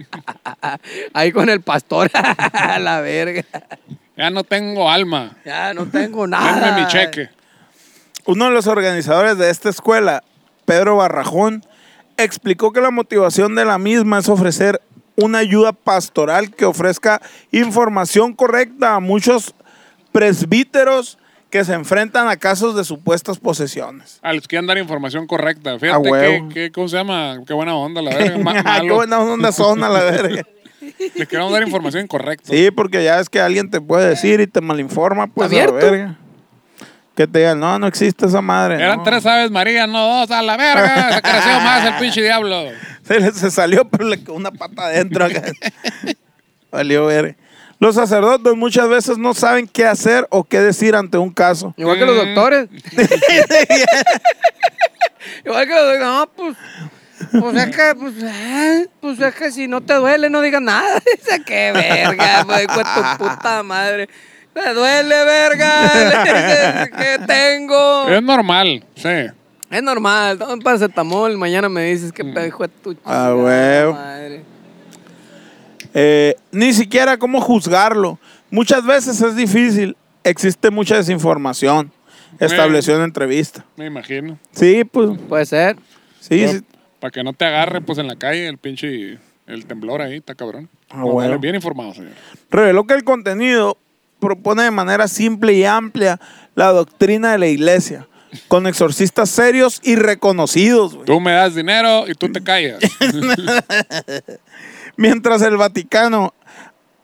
Ahí 1.13 1.31
con 1.33 1.49
el 1.49 1.59
pastor, 1.61 2.09
a 2.13 2.79
la 2.79 3.01
verga. 3.01 3.43
Ya 4.15 4.29
no 4.29 4.43
tengo 4.45 4.89
alma. 4.89 5.35
Ya 5.45 5.73
no 5.73 5.85
tengo 5.87 6.25
nada. 6.27 6.67
Denme 6.67 6.81
mi 6.81 6.87
cheque. 6.87 7.29
Uno 8.25 8.45
de 8.45 8.51
los 8.51 8.67
organizadores 8.67 9.37
de 9.37 9.49
esta 9.49 9.69
escuela, 9.69 10.23
Pedro 10.65 10.97
Barrajón, 10.97 11.65
explicó 12.17 12.71
que 12.71 12.81
la 12.81 12.91
motivación 12.91 13.55
de 13.55 13.65
la 13.65 13.77
misma 13.77 14.19
es 14.19 14.29
ofrecer 14.29 14.81
una 15.15 15.39
ayuda 15.39 15.73
pastoral 15.73 16.51
que 16.53 16.65
ofrezca 16.65 17.21
información 17.51 18.33
correcta 18.33 18.95
a 18.95 18.99
muchos 18.99 19.53
presbíteros 20.11 21.17
que 21.49 21.65
se 21.65 21.73
enfrentan 21.73 22.27
a 22.27 22.37
casos 22.37 22.75
de 22.75 22.83
supuestas 22.83 23.39
posesiones. 23.39 24.19
A 24.21 24.33
los 24.33 24.47
que 24.47 24.61
dar 24.61 24.77
información 24.77 25.25
correcta. 25.25 25.73
A 25.73 25.79
Fíjate 25.79 26.09
huevo. 26.09 26.47
qué, 26.49 26.53
qué- 26.53 26.71
¿cómo 26.71 26.87
se 26.87 26.97
llama? 26.97 27.39
Qué 27.47 27.53
buena 27.53 27.75
onda, 27.75 28.01
la 28.01 28.11
verga. 28.15 28.37
Ma- 28.37 28.53
Qué 28.53 28.63
malo. 28.63 28.95
buena 28.95 29.19
onda 29.19 29.51
son 29.51 29.83
a 29.83 29.89
la 29.89 30.03
verga. 30.03 30.43
Les 31.15 31.27
queremos 31.27 31.51
dar 31.51 31.63
información 31.63 32.07
correcta. 32.07 32.49
Sí, 32.51 32.69
porque 32.71 33.03
ya 33.03 33.19
es 33.19 33.29
que 33.29 33.39
alguien 33.41 33.69
te 33.69 33.81
puede 33.81 34.07
decir 34.09 34.39
y 34.41 34.47
te 34.47 34.61
malinforma, 34.61 35.27
pues 35.27 35.51
a 35.51 35.55
la 35.55 35.63
¿Abierto? 35.63 35.85
verga. 35.91 36.15
Que 37.15 37.27
te 37.27 37.39
digan, 37.39 37.59
no, 37.59 37.77
no 37.79 37.87
existe 37.87 38.27
esa 38.27 38.41
madre. 38.41 38.75
Eran 38.75 38.97
no. 38.99 39.03
tres 39.03 39.25
aves 39.25 39.51
María, 39.51 39.87
no 39.87 40.19
dos, 40.19 40.31
a 40.31 40.41
la 40.41 40.55
verga. 40.55 41.13
Se 41.15 41.21
creció 41.21 41.59
más 41.59 41.85
el 41.85 41.93
pinche 41.99 42.21
diablo. 42.21 42.63
Se, 43.03 43.19
le- 43.19 43.31
se 43.33 43.49
salió, 43.51 43.87
pero 43.89 44.05
le 44.05 44.19
quedó 44.23 44.35
una 44.35 44.51
pata 44.51 44.85
adentro 44.85 45.25
acá. 45.25 45.41
Valió 46.71 47.07
ver. 47.07 47.35
Los 47.79 47.95
sacerdotes 47.95 48.55
muchas 48.55 48.89
veces 48.89 49.17
no 49.17 49.33
saben 49.33 49.67
qué 49.67 49.85
hacer 49.85 50.27
o 50.31 50.43
qué 50.43 50.59
decir 50.59 50.95
ante 50.95 51.17
un 51.17 51.31
caso. 51.31 51.73
Igual 51.77 51.97
que 51.97 52.05
los 52.05 52.15
Mm. 52.15 52.19
doctores. 52.35 52.69
Igual 55.45 55.67
que 55.67 55.73
los 55.73 55.83
doctores. 55.83 56.01
No, 56.01 56.29
pues. 56.35 56.57
Pues 57.37 57.55
es 57.57 57.75
que, 57.75 57.95
pues, 57.99 58.13
eh, 58.23 58.87
pues 59.01 59.19
es 59.19 59.35
que 59.35 59.51
si 59.51 59.67
no 59.67 59.81
te 59.81 59.93
duele, 59.95 60.29
no 60.29 60.41
digas 60.41 60.61
nada. 60.61 61.01
Dice, 61.17 61.41
qué 61.45 61.71
verga, 61.73 62.45
pues, 62.45 62.63
hijo 62.63 62.77
de 62.77 62.83
tu 62.83 63.17
puta 63.25 63.61
madre. 63.63 64.07
Me 64.55 64.73
duele, 64.73 65.25
verga. 65.25 66.89
¿Qué 66.97 67.19
tengo? 67.27 68.07
Es 68.09 68.23
normal, 68.23 68.85
sí. 68.95 69.09
Es 69.69 69.83
normal, 69.83 70.39
toma 70.39 70.53
un 70.53 70.61
paracetamol. 70.61 71.37
Mañana 71.37 71.67
me 71.69 71.83
dices 71.91 72.11
que 72.13 72.23
Mm. 72.23 72.47
hijo 72.47 72.63
de 72.63 72.69
tu 72.69 72.91
Ah, 72.91 72.95
chingada 73.03 73.35
huevo. 73.35 73.93
madre. 73.93 74.43
Eh, 75.93 76.35
ni 76.51 76.73
siquiera 76.73 77.17
cómo 77.17 77.41
juzgarlo. 77.41 78.19
Muchas 78.51 78.85
veces 78.85 79.21
es 79.21 79.35
difícil. 79.35 79.95
Existe 80.23 80.69
mucha 80.69 80.95
desinformación. 80.97 81.91
Estableció 82.39 82.95
en 82.95 83.03
entrevista. 83.03 83.65
Me 83.75 83.85
imagino. 83.87 84.37
Sí, 84.51 84.83
pues. 84.83 85.17
Puede 85.27 85.45
ser. 85.45 85.77
Sí, 86.19 86.47
sí. 86.47 86.61
Para 86.99 87.11
que 87.11 87.23
no 87.23 87.33
te 87.33 87.45
agarre, 87.45 87.81
pues 87.81 87.97
en 87.97 88.07
la 88.07 88.15
calle 88.15 88.47
el 88.47 88.57
pinche. 88.57 89.17
El 89.47 89.65
temblor 89.65 90.01
ahí, 90.01 90.17
está 90.17 90.35
cabrón. 90.35 90.69
Ah, 90.89 91.03
bueno. 91.03 91.39
Bien 91.39 91.55
informado, 91.55 91.95
señor. 91.95 92.11
Reveló 92.51 92.85
que 92.85 92.93
el 92.93 93.03
contenido 93.03 93.77
propone 94.19 94.63
de 94.63 94.71
manera 94.71 95.07
simple 95.07 95.53
y 95.53 95.63
amplia 95.63 96.19
la 96.53 96.67
doctrina 96.67 97.31
de 97.31 97.39
la 97.39 97.47
iglesia, 97.47 98.07
con 98.47 98.67
exorcistas 98.67 99.29
serios 99.31 99.79
y 99.83 99.95
reconocidos. 99.95 100.93
güey. 100.93 101.05
Tú 101.05 101.19
me 101.19 101.31
das 101.31 101.55
dinero 101.55 102.07
y 102.07 102.13
tú 102.13 102.31
te 102.31 102.43
callas. 102.43 102.79
Mientras 104.99 105.41
el 105.43 105.55
Vaticano 105.55 106.33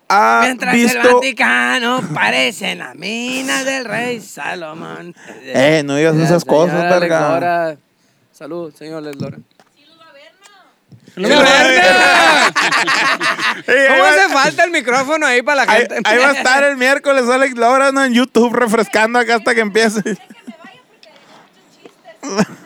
ha 0.10 0.42
Mientras 0.44 0.76
el 0.76 0.82
visto... 0.82 1.14
Vaticano 1.16 2.02
parece 2.14 2.76
las 2.76 2.94
minas 2.94 3.64
del 3.64 3.86
rey 3.86 4.20
Salomón. 4.20 5.16
Eh, 5.44 5.82
no 5.86 5.96
digas 5.96 6.18
esas 6.18 6.44
Señora 6.44 6.58
cosas, 6.58 7.00
verga. 7.00 7.20
Leslora. 7.22 7.78
Salud, 8.34 8.76
señor 8.76 9.02
Leslora. 9.02 9.38
¡Lo 11.16 11.30
verga! 11.30 12.50
Eh, 13.66 13.88
ahí 13.88 13.88
¿Cómo 13.88 14.04
hace 14.04 14.28
falta 14.34 14.66
el 14.66 14.72
micrófono 14.72 15.26
ahí 15.26 15.42
para 15.42 15.64
la 15.64 15.72
Ahí, 15.72 15.80
gente? 15.80 16.02
ahí 16.04 16.18
va 16.18 16.32
a 16.32 16.34
estar 16.34 16.64
el 16.66 16.76
miércoles 16.76 17.30
Alex 17.30 17.56
Laura 17.56 17.94
¿no? 17.94 18.04
en 18.04 18.14
YouTube 18.14 18.54
refrescando 18.54 19.20
acá 19.20 19.36
hasta 19.36 19.56
que 19.56 19.62
empiece. 19.62 20.02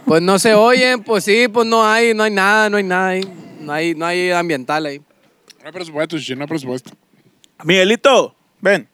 Pues 0.06 0.24
no 0.24 0.40
se 0.40 0.56
oyen, 0.56 1.04
pues 1.04 1.24
sí, 1.26 1.48
pues 1.48 1.68
no 1.68 1.88
hay, 1.88 2.16
no 2.16 2.24
hay 2.24 2.32
nada, 2.32 2.68
no 2.72 2.78
hay 2.78 2.84
nada 2.84 3.08
ahí. 3.10 3.22
No 3.60 3.74
hay, 3.74 3.94
no 3.94 4.08
hay 4.08 4.32
ambiental 4.32 4.88
ahí. 4.88 5.00
No 5.62 5.66
hay 5.68 5.72
presupuesto, 5.72 6.18
chichi, 6.18 6.36
no 6.36 6.42
hay 6.44 6.48
presupuesto. 6.48 6.92
Miguelito, 7.64 8.36
ven. 8.62 8.88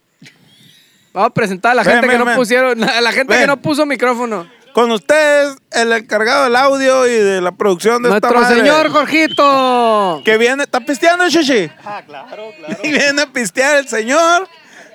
Vamos 1.13 1.29
a 1.29 1.33
presentar 1.33 1.71
a 1.71 1.75
la 1.75 1.83
Ven, 1.83 1.93
gente 1.93 2.07
que 2.07 2.11
ven, 2.13 2.19
no 2.19 2.25
ven. 2.25 2.35
pusieron, 2.35 2.83
a 2.83 2.99
la 3.01 3.11
gente 3.11 3.33
que 3.33 3.39
Ven. 3.39 3.47
no 3.47 3.61
puso 3.61 3.85
micrófono. 3.85 4.49
Con 4.73 4.91
ustedes, 4.91 5.55
el 5.71 5.93
encargado 5.93 6.43
del 6.45 6.55
audio 6.57 7.07
y 7.07 7.11
de 7.13 7.39
la 7.39 7.53
producción 7.53 8.03
de 8.03 8.09
esta 8.09 8.27
Nuestro 8.29 8.41
madre. 8.41 8.57
señor 8.59 8.89
Jorgito. 8.91 10.21
Que 10.25 10.37
viene, 10.37 10.63
¿está 10.63 10.81
pisteando, 10.81 11.29
Shishi? 11.29 11.71
Ah, 11.85 12.03
claro, 12.05 12.51
claro. 12.57 12.77
Y 12.83 12.89
viene 12.91 13.21
a 13.21 13.27
pistear 13.27 13.77
el 13.77 13.87
señor. 13.87 14.49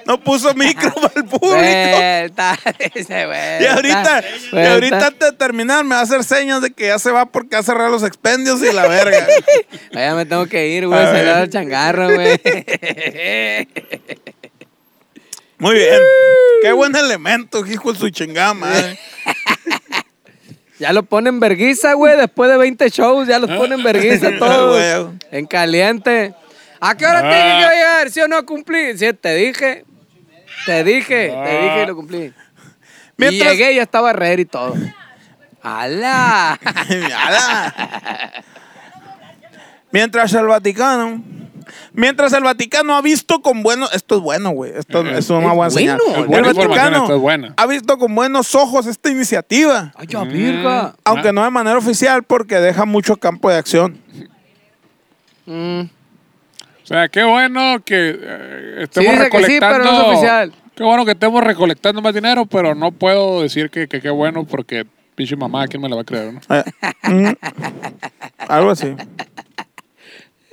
No 0.06 0.20
puso 0.20 0.54
micro 0.54 0.92
para 0.94 1.12
el 1.16 1.24
público. 1.24 1.56
Vuelta, 1.56 2.58
dice, 2.94 3.26
vuelta, 3.26 3.62
Y 3.62 3.66
ahorita, 3.66 4.24
y 4.52 4.66
ahorita 4.66 5.06
antes 5.06 5.30
de 5.30 5.36
terminar 5.36 5.84
me 5.84 5.94
va 5.94 6.00
a 6.00 6.04
hacer 6.04 6.24
señas 6.24 6.62
de 6.62 6.70
que 6.70 6.88
ya 6.88 6.98
se 6.98 7.10
va 7.10 7.26
porque 7.26 7.56
va 7.56 7.60
a 7.60 7.62
cerrar 7.62 7.90
los 7.90 8.02
expendios 8.02 8.62
y 8.62 8.72
la 8.72 8.86
verga. 8.86 9.26
Ya 9.92 10.14
me 10.14 10.24
tengo 10.24 10.46
que 10.46 10.68
ir, 10.68 10.86
güey, 10.86 10.98
A 10.98 11.12
se 11.12 11.42
el 11.42 11.50
changarro, 11.50 12.14
güey. 12.14 12.40
Muy 15.58 15.74
bien. 15.74 16.00
Qué 16.62 16.72
buen 16.72 16.94
elemento, 16.96 17.64
hijo 17.66 17.92
de 17.92 17.98
su 17.98 18.10
chingada 18.10 18.54
madre. 18.54 18.98
Ya 20.78 20.94
lo 20.94 21.02
ponen 21.02 21.40
verguiza, 21.40 21.92
güey, 21.92 22.16
después 22.16 22.50
de 22.50 22.56
20 22.56 22.88
shows, 22.88 23.28
ya 23.28 23.38
los 23.38 23.50
ponen 23.50 23.82
verguiza 23.82 24.30
todos. 24.38 24.78
Güey. 24.78 25.18
en 25.30 25.46
caliente. 25.46 26.34
¿A 26.80 26.96
qué 26.96 27.06
hora 27.06 27.20
te 27.20 27.28
dije 27.36 27.58
que 27.58 27.76
llegar? 27.76 28.10
¿Sí 28.10 28.20
o 28.20 28.28
no 28.28 28.46
cumplí? 28.46 28.96
Sí, 28.96 29.12
te 29.12 29.34
dije. 29.34 29.84
Te 30.66 30.84
dije, 30.84 31.28
te 31.44 31.62
dije 31.62 31.82
y 31.82 31.86
lo 31.86 31.96
cumplí. 31.96 32.32
Mientras- 33.16 33.54
Y 33.54 33.56
llegué 33.56 33.72
y 33.72 33.76
ya 33.76 33.82
estaba 33.82 34.12
ready 34.12 34.42
y 34.42 34.46
todo. 34.46 34.74
¡Hala! 35.62 36.52
Ala. 37.26 38.32
Mientras 39.92 40.32
el 40.34 40.46
Vaticano. 40.46 41.22
Mientras 41.92 42.32
el 42.32 42.42
Vaticano 42.44 42.96
ha 42.96 43.02
visto 43.02 43.42
con 43.42 43.62
buenos. 43.62 43.92
Esto 43.92 44.16
es 44.16 44.20
bueno, 44.22 44.50
güey. 44.50 44.72
Esto, 44.76 45.00
esto 45.02 45.18
es 45.18 45.30
una 45.30 45.48
Es 45.50 45.54
buena 45.54 45.70
señal. 45.70 45.98
bueno. 46.06 46.14
Es 46.14 46.18
el 46.22 46.26
buena 46.28 46.52
Vaticano 46.52 46.96
esto 47.02 47.14
es 47.16 47.20
buena. 47.20 47.54
ha 47.56 47.66
visto 47.66 47.98
con 47.98 48.14
buenos 48.14 48.54
ojos 48.54 48.86
esta 48.86 49.10
iniciativa. 49.10 49.92
¡Ay, 49.96 50.06
ya, 50.08 50.22
virga! 50.24 50.94
Aunque 51.04 51.32
no 51.32 51.44
de 51.44 51.50
manera 51.50 51.76
oficial, 51.78 52.22
porque 52.22 52.56
deja 52.56 52.84
mucho 52.86 53.16
campo 53.16 53.50
de 53.50 53.56
acción. 53.58 53.98
Mm. 55.46 55.82
O 56.90 56.92
sea, 56.92 57.08
qué 57.08 57.22
bueno 57.22 57.80
que 57.84 58.18
eh, 58.20 58.82
estemos 58.82 59.12
dice 59.12 59.30
que 59.30 59.44
sí, 59.44 59.60
recolectando. 59.60 59.78
pero 59.78 59.84
no 59.84 60.00
es 60.00 60.06
oficial. 60.08 60.52
Qué 60.74 60.82
bueno 60.82 61.04
que 61.04 61.12
estemos 61.12 61.44
recolectando 61.44 62.02
más 62.02 62.12
dinero, 62.12 62.46
pero 62.46 62.74
no 62.74 62.90
puedo 62.90 63.42
decir 63.42 63.70
que 63.70 63.86
que 63.86 64.00
qué 64.00 64.10
bueno 64.10 64.44
porque 64.44 64.84
pinche 65.14 65.36
mamá, 65.36 65.68
¿quién 65.68 65.80
me 65.80 65.88
la 65.88 65.94
va 65.94 66.02
a 66.02 66.04
creer? 66.04 66.32
No? 66.32 66.40
Eh, 66.48 66.64
mm, 67.04 67.32
algo 68.38 68.70
así. 68.70 68.92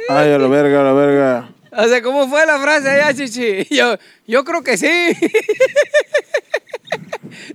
Ay, 0.10 0.32
a 0.32 0.38
la 0.38 0.48
verga, 0.48 0.82
a 0.82 0.84
la 0.84 0.94
verga. 0.94 1.50
O 1.72 1.88
sea, 1.88 2.04
¿cómo 2.04 2.28
fue 2.28 2.46
la 2.46 2.60
frase 2.60 2.88
allá, 2.88 3.16
chichi? 3.16 3.66
Yo, 3.76 3.98
yo 4.28 4.44
creo 4.44 4.64
que 4.64 4.78
sí. 4.78 4.88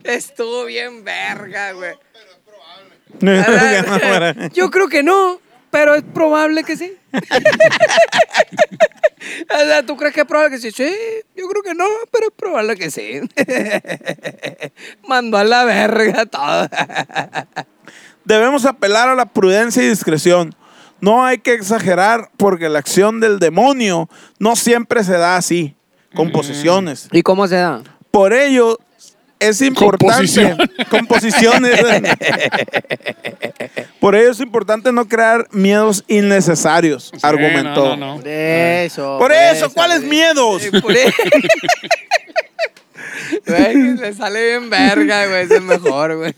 Estuvo 0.02 0.64
bien 0.64 1.04
verga, 1.04 1.70
güey. 1.70 1.94
Yo 4.54 4.72
creo 4.72 4.88
que 4.88 5.04
no, 5.04 5.40
pero 5.70 5.94
es 5.94 6.02
probable 6.02 6.64
que 6.64 6.76
sí. 6.76 6.96
o 9.54 9.58
sea, 9.58 9.84
¿tú 9.84 9.96
crees 9.96 10.14
que 10.14 10.20
es 10.20 10.26
probable 10.26 10.56
que 10.56 10.58
sí? 10.58 10.70
Sí, 10.70 10.94
yo 11.36 11.48
creo 11.48 11.62
que 11.62 11.74
no, 11.74 11.86
pero 12.10 12.26
es 12.26 12.32
probable 12.36 12.76
que 12.76 12.90
sí. 12.90 13.20
Mandó 15.08 15.38
a 15.38 15.44
la 15.44 15.64
verga 15.64 16.26
todo. 16.26 16.68
Debemos 18.24 18.64
apelar 18.64 19.08
a 19.08 19.14
la 19.14 19.26
prudencia 19.26 19.82
y 19.82 19.88
discreción. 19.88 20.54
No 21.00 21.24
hay 21.24 21.38
que 21.38 21.54
exagerar 21.54 22.30
porque 22.36 22.68
la 22.68 22.78
acción 22.78 23.20
del 23.20 23.38
demonio 23.38 24.08
no 24.38 24.54
siempre 24.54 25.02
se 25.02 25.14
da 25.14 25.36
así, 25.36 25.74
con 26.14 26.30
posiciones. 26.30 27.08
¿Y 27.10 27.22
cómo 27.22 27.48
se 27.48 27.56
da? 27.56 27.82
Por 28.12 28.32
ello 28.32 28.78
es 29.42 29.60
importante. 29.62 30.14
Composición. 30.14 30.58
Composiciones. 30.90 31.80
Por 34.00 34.14
ello 34.14 34.30
es 34.32 34.40
importante 34.40 34.92
no 34.92 35.06
crear 35.06 35.46
miedos 35.52 36.04
innecesarios, 36.08 37.10
Sí, 37.12 37.18
argumentó. 37.22 37.96
no, 37.96 37.96
no, 37.96 38.14
no. 38.14 38.20
Por 38.20 38.28
eso. 38.28 39.18
Por 39.18 39.32
eso, 39.32 39.70
¿cuáles 39.72 40.02
miedos? 40.02 40.62
Sí, 40.62 40.70
por 40.80 40.92
eso. 40.92 41.12
Güey, 43.46 43.96
le 43.96 44.12
sale 44.14 44.44
bien 44.50 44.70
verga, 44.70 45.26
güey. 45.26 45.42
Es 45.44 45.50
el 45.50 45.62
mejor, 45.62 46.16
güey. 46.16 46.34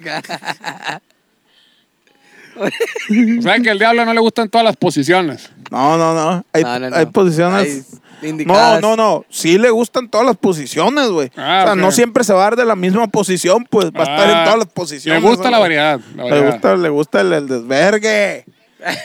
O 2.56 3.42
sea, 3.42 3.58
que 3.58 3.70
al 3.70 3.78
diablo 3.78 4.04
no 4.04 4.14
le 4.14 4.20
gustan 4.20 4.48
todas 4.48 4.64
las 4.64 4.76
posiciones. 4.76 5.50
No, 5.70 5.96
no, 5.96 6.14
no. 6.14 6.44
Hay, 6.52 6.62
No, 6.62 6.78
no, 6.78 6.90
no. 6.90 6.96
hay 6.96 7.06
posiciones. 7.06 7.86
Indicadas. 8.22 8.80
no, 8.80 8.96
no, 8.96 9.02
no. 9.18 9.24
Sí 9.30 9.58
le 9.58 9.70
gustan 9.70 10.08
todas 10.08 10.26
las 10.26 10.36
posiciones, 10.36 11.08
güey. 11.08 11.30
Ah, 11.36 11.60
o 11.62 11.64
sea, 11.64 11.72
ok. 11.74 11.78
no 11.78 11.90
siempre 11.92 12.24
se 12.24 12.32
va 12.32 12.40
a 12.40 12.44
dar 12.44 12.56
de 12.56 12.64
la 12.64 12.76
misma 12.76 13.06
posición, 13.08 13.66
pues 13.70 13.86
va 13.86 14.00
a 14.00 14.02
estar 14.02 14.30
en 14.30 14.36
Ah, 14.36 14.44
todas 14.44 14.58
las 14.60 14.68
posiciones. 14.68 15.22
Le 15.22 15.28
gusta 15.28 15.44
¿no? 15.44 15.50
la 15.52 15.58
variedad. 15.58 16.00
la 16.16 16.24
Le 16.24 16.30
variedad. 16.30 16.52
gusta, 16.52 16.76
le 16.76 16.88
gusta 16.88 17.20
el, 17.20 17.32
el 17.32 17.48
desvergue. 17.48 18.44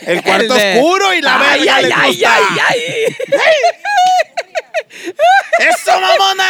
El 0.06 0.22
cuarto 0.24 0.54
de- 0.54 0.78
oscuro 0.78 1.14
y 1.14 1.20
la 1.22 1.40
ay, 1.40 1.58
verga 1.60 1.76
ay, 1.76 1.86
le 1.86 1.94
ay, 1.94 2.12
gusta. 2.12 2.34
ay, 2.36 2.44
ay. 2.68 2.78
¡Eso, 5.68 5.92
mamona! 6.00 6.44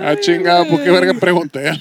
Ah, 0.00 0.16
chingada, 0.20 0.64
¿por 0.64 0.82
qué 0.82 0.90
verga 0.90 1.14
pregunté? 1.14 1.70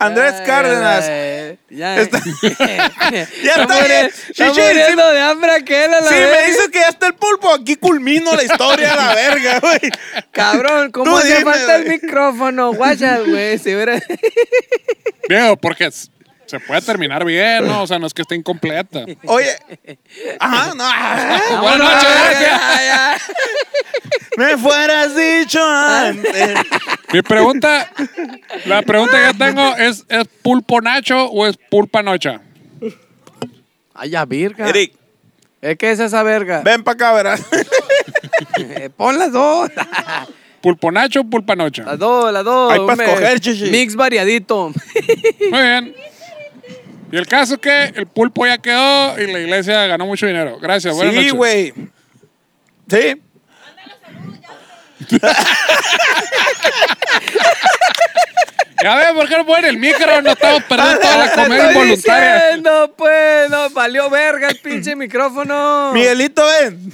Andrés 0.00 0.34
Cárdenas. 0.46 1.04
ay, 1.08 1.58
Ya, 1.70 2.00
Está- 2.00 2.20
ya 3.44 3.54
está 3.54 3.84
bien. 3.84 4.06
está 4.06 4.32
Chichi, 4.32 4.60
muriendo 4.60 5.10
de 5.12 5.20
hambre 5.20 5.52
aquel 5.52 5.94
a 5.94 6.00
la 6.00 6.08
Sí, 6.08 6.14
me 6.14 6.20
verga. 6.26 6.46
dice 6.46 6.70
que 6.72 6.78
ya 6.80 6.88
está 6.88 7.06
el 7.08 7.14
pulpo. 7.14 7.52
Aquí 7.54 7.76
culmino 7.76 8.34
la 8.34 8.42
historia 8.42 8.92
a 8.92 8.96
la 8.96 9.14
verga, 9.14 9.60
güey. 9.60 9.80
Cabrón, 10.32 10.90
¿cómo 10.90 11.16
hace 11.18 11.42
falta 11.44 11.76
el 11.76 11.86
micrófono? 11.88 12.72
Guacha, 12.72 13.18
güey. 13.20 13.58
Si 13.58 13.74
hubiera... 13.74 14.00
Porque 15.60 15.90
se 16.50 16.60
puede 16.60 16.80
terminar 16.82 17.24
bien, 17.24 17.66
¿no? 17.66 17.82
O 17.82 17.86
sea, 17.86 17.98
no 17.98 18.06
es 18.06 18.14
que 18.14 18.22
esté 18.22 18.34
incompleta. 18.34 19.04
Oye. 19.26 19.48
Ajá, 20.38 20.74
no. 20.74 20.84
ah, 20.84 21.58
Buenas 21.62 21.78
noches, 21.78 22.08
gracias. 22.22 22.50
Ya, 22.50 22.82
ya. 22.82 23.18
Me 24.36 24.56
fueras 24.56 25.14
dicho 25.16 25.60
antes. 25.64 26.54
Mi 27.12 27.22
pregunta, 27.22 27.90
la 28.66 28.82
pregunta 28.82 29.18
que 29.18 29.26
yo 29.32 29.44
tengo 29.46 29.76
es, 29.76 30.04
¿es 30.08 30.24
pulpo 30.42 30.80
nacho 30.80 31.26
o 31.26 31.46
es 31.46 31.56
pulpa 31.70 32.02
nocha? 32.02 32.40
Ay, 33.94 34.10
ya, 34.10 34.24
virga. 34.24 34.68
Eric, 34.68 34.92
¿Es 35.60 35.76
que 35.76 35.90
es 35.90 36.00
esa 36.00 36.22
verga? 36.22 36.62
ven 36.64 36.82
para 36.82 36.94
acá, 36.94 37.12
verás. 37.12 37.42
Eh, 38.56 38.88
Pon 38.96 39.18
las 39.18 39.32
dos. 39.32 39.70
¿Pulpo 40.62 40.90
nacho 40.90 41.20
o 41.20 41.24
pulpa 41.24 41.54
nocha? 41.56 41.82
Las 41.84 41.98
dos, 41.98 42.32
las 42.32 42.44
dos. 42.44 42.72
Hay 42.72 42.78
pa' 42.78 42.84
hombre. 42.92 43.06
escoger, 43.06 43.40
chichi. 43.40 43.70
Mix 43.70 43.94
variadito. 43.96 44.72
Muy 45.50 45.60
bien. 45.62 45.94
Y 47.12 47.16
el 47.16 47.26
caso 47.26 47.54
es 47.54 47.60
que 47.60 47.84
el 47.96 48.06
pulpo 48.06 48.46
ya 48.46 48.58
quedó 48.58 49.20
y 49.20 49.26
la 49.32 49.38
iglesia 49.40 49.86
ganó 49.86 50.06
mucho 50.06 50.26
dinero. 50.26 50.58
Gracias, 50.60 50.94
buenas 50.94 51.12
Sí, 51.14 51.18
noches. 51.20 51.32
güey. 51.34 51.74
Sí. 52.88 53.20
Ya 58.82 58.96
ves, 58.96 59.08
¿por 59.12 59.28
qué 59.28 59.36
no 59.36 59.44
ponen 59.44 59.64
el 59.66 59.76
micro? 59.78 60.22
No 60.22 60.30
estamos 60.30 60.62
perdiendo 60.64 61.00
toda 61.00 61.16
la 61.18 61.32
comida 61.34 61.68
involuntaria. 61.72 62.34
diciendo, 62.46 62.94
pues, 62.96 63.50
no, 63.50 63.68
valió 63.70 64.08
verga 64.08 64.48
el 64.48 64.56
pinche 64.58 64.96
micrófono. 64.96 65.92
Miguelito, 65.92 66.42
ven. 66.46 66.90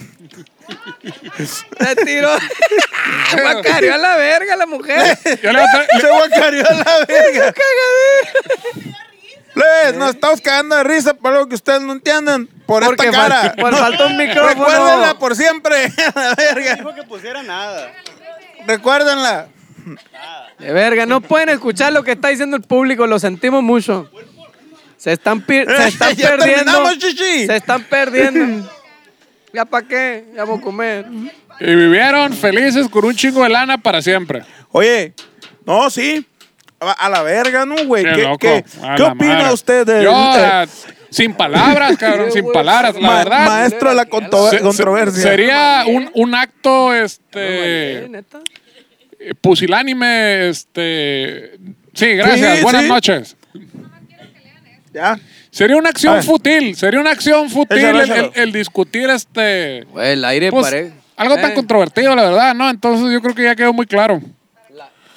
Se 1.39 1.97
tiró. 2.05 2.31
Guacareó 3.41 3.95
a 3.95 3.99
la 3.99 4.17
verga 4.17 4.57
la 4.57 4.67
mujer. 4.67 5.17
Yo 5.41 5.53
le 5.53 5.61
voy 5.61 5.69
a 5.69 5.73
traer- 5.73 6.01
Se 6.01 6.09
guacareó 6.09 6.69
a 6.69 6.73
la 6.73 7.07
verga. 7.07 7.55
Plebes, 9.57 9.98
nos 9.98 10.11
estamos 10.11 10.42
cagando 10.42 10.76
de 10.76 10.84
risa 10.84 11.14
por 11.14 11.32
algo 11.32 11.48
que 11.48 11.54
ustedes 11.54 11.80
no 11.80 11.94
entienden. 11.94 12.46
Por 12.66 12.84
Porque 12.84 13.07
esta 13.07 13.28
cara. 13.28 13.54
falta 13.57 14.04
un 14.04 14.16
micrófono. 14.18 14.66
Recuérdenla 14.66 15.18
por 15.18 15.34
siempre. 15.34 15.90
La 16.14 16.34
verga. 16.34 16.74
Dijo 16.74 16.94
que 16.94 17.02
pusiera 17.04 17.42
nada. 17.42 17.90
Recuérdenla. 18.66 19.48
De 20.59 20.72
verga, 20.74 21.07
no 21.07 21.22
pueden 21.22 21.48
escuchar 21.48 21.94
lo 21.94 22.02
que 22.02 22.12
está 22.12 22.28
diciendo 22.28 22.54
el 22.59 22.64
público, 22.64 23.07
lo 23.07 23.18
sentimos 23.18 23.62
mucho. 23.62 24.11
Se 24.98 25.12
están, 25.12 25.42
se 25.46 25.62
están 25.88 26.14
Ya 26.14 26.36
perdiendo. 26.36 26.90
Se 27.00 27.57
están 27.57 27.82
perdiendo. 27.84 28.70
¿Ya 29.54 29.64
para 29.64 29.88
qué? 29.88 30.26
Ya 30.34 30.44
vamos 30.44 30.61
a 30.61 30.64
comer. 30.64 31.07
Y 31.61 31.74
vivieron 31.74 32.34
felices 32.34 32.90
con 32.90 33.07
un 33.07 33.14
chingo 33.16 33.42
de 33.42 33.48
lana 33.48 33.78
para 33.78 34.02
siempre. 34.02 34.44
Oye, 34.70 35.14
no, 35.64 35.88
sí. 35.88 36.26
A, 36.79 37.09
la 37.09 37.22
verga, 37.22 37.64
¿no, 37.64 37.74
güey? 37.87 38.05
Qué 38.05 38.12
¿Qué, 38.12 38.22
loco. 38.22 38.39
qué- 38.39 38.64
opina 39.03 39.35
madre. 39.39 39.53
usted 39.55 39.87
de 39.87 40.03
Yo, 40.05 40.12
eh, 40.37 40.66
sin 41.11 41.33
palabras, 41.33 41.97
cabrón, 41.99 42.31
sin 42.31 42.53
palabras. 42.53 42.95
La 42.97 43.01
ma- 43.01 43.14
verdad, 43.18 43.47
maestro 43.47 43.89
de 43.91 43.95
la 43.97 44.03
se- 44.51 44.61
controversia? 44.61 45.22
sería 45.22 45.85
un, 45.87 46.11
un 46.14 46.35
acto, 46.35 46.93
este, 46.93 48.07
neta. 48.11 48.41
eh, 49.18 49.33
pusilánime, 49.41 50.49
este... 50.51 51.53
Sí, 51.95 52.09
gracias, 52.14 52.59
Sí, 52.59 52.62
buenas 52.62 52.83
sí. 52.83 52.89
noches. 52.89 53.37
Ya. 54.93 55.18
Sería 55.51 55.77
una 55.77 55.89
acción 55.91 56.14
ver. 56.14 56.22
fútil, 56.24 56.77
sería 56.77 57.01
una 57.01 57.11
acción 57.11 57.49
fútil 57.51 57.79
Échalo, 57.79 58.03
el, 58.03 58.11
échalo. 58.11 58.33
el- 58.35 58.43
el 58.43 58.53
discutir 58.53 59.09
este... 59.09 59.85
Güey, 59.91 60.12
el 60.12 60.24
aire 60.27 60.51
pues, 60.51 60.66
parece. 60.66 60.93
algo 61.16 61.37
tan 61.37 61.53
Eh, 61.53 61.55
controvertido, 61.55 62.14
la 62.14 62.24
verdad, 62.24 62.55
¿no? 62.55 62.68
Entonces 62.68 63.11
yo 63.12 63.20
creo 63.22 63.35
que 63.35 63.45
ya 63.45 63.57
quedó 63.57 63.72
muy 63.72 63.87
claro. 63.87 64.20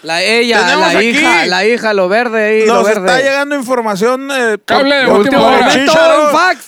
La 0.01 0.23
ella, 0.23 0.65
Tenemos 0.65 0.93
la 0.93 0.99
aquí- 0.99 1.09
hija, 1.09 1.45
la 1.45 1.65
hija, 1.65 1.93
lo 1.93 2.07
verde 2.07 2.43
ahí, 2.45 2.65
lo 2.65 2.75
Nos 2.75 2.85
verde. 2.85 2.99
está 3.07 3.19
llegando 3.19 3.55
información. 3.55 4.29
Eh, 4.31 4.57
Cable 4.63 4.95
de 4.95 5.07
por- 5.07 5.19
última 5.19 5.41
hora. 5.45 5.59
momento, 5.67 5.91
chícharo, 5.91 6.23
un 6.25 6.29
fax. 6.31 6.65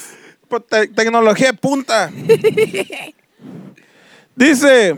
por 0.49 0.61
te- 0.63 0.87
tecnología 0.89 1.51
de 1.51 1.57
punta. 1.57 2.11
Dice, 4.35 4.95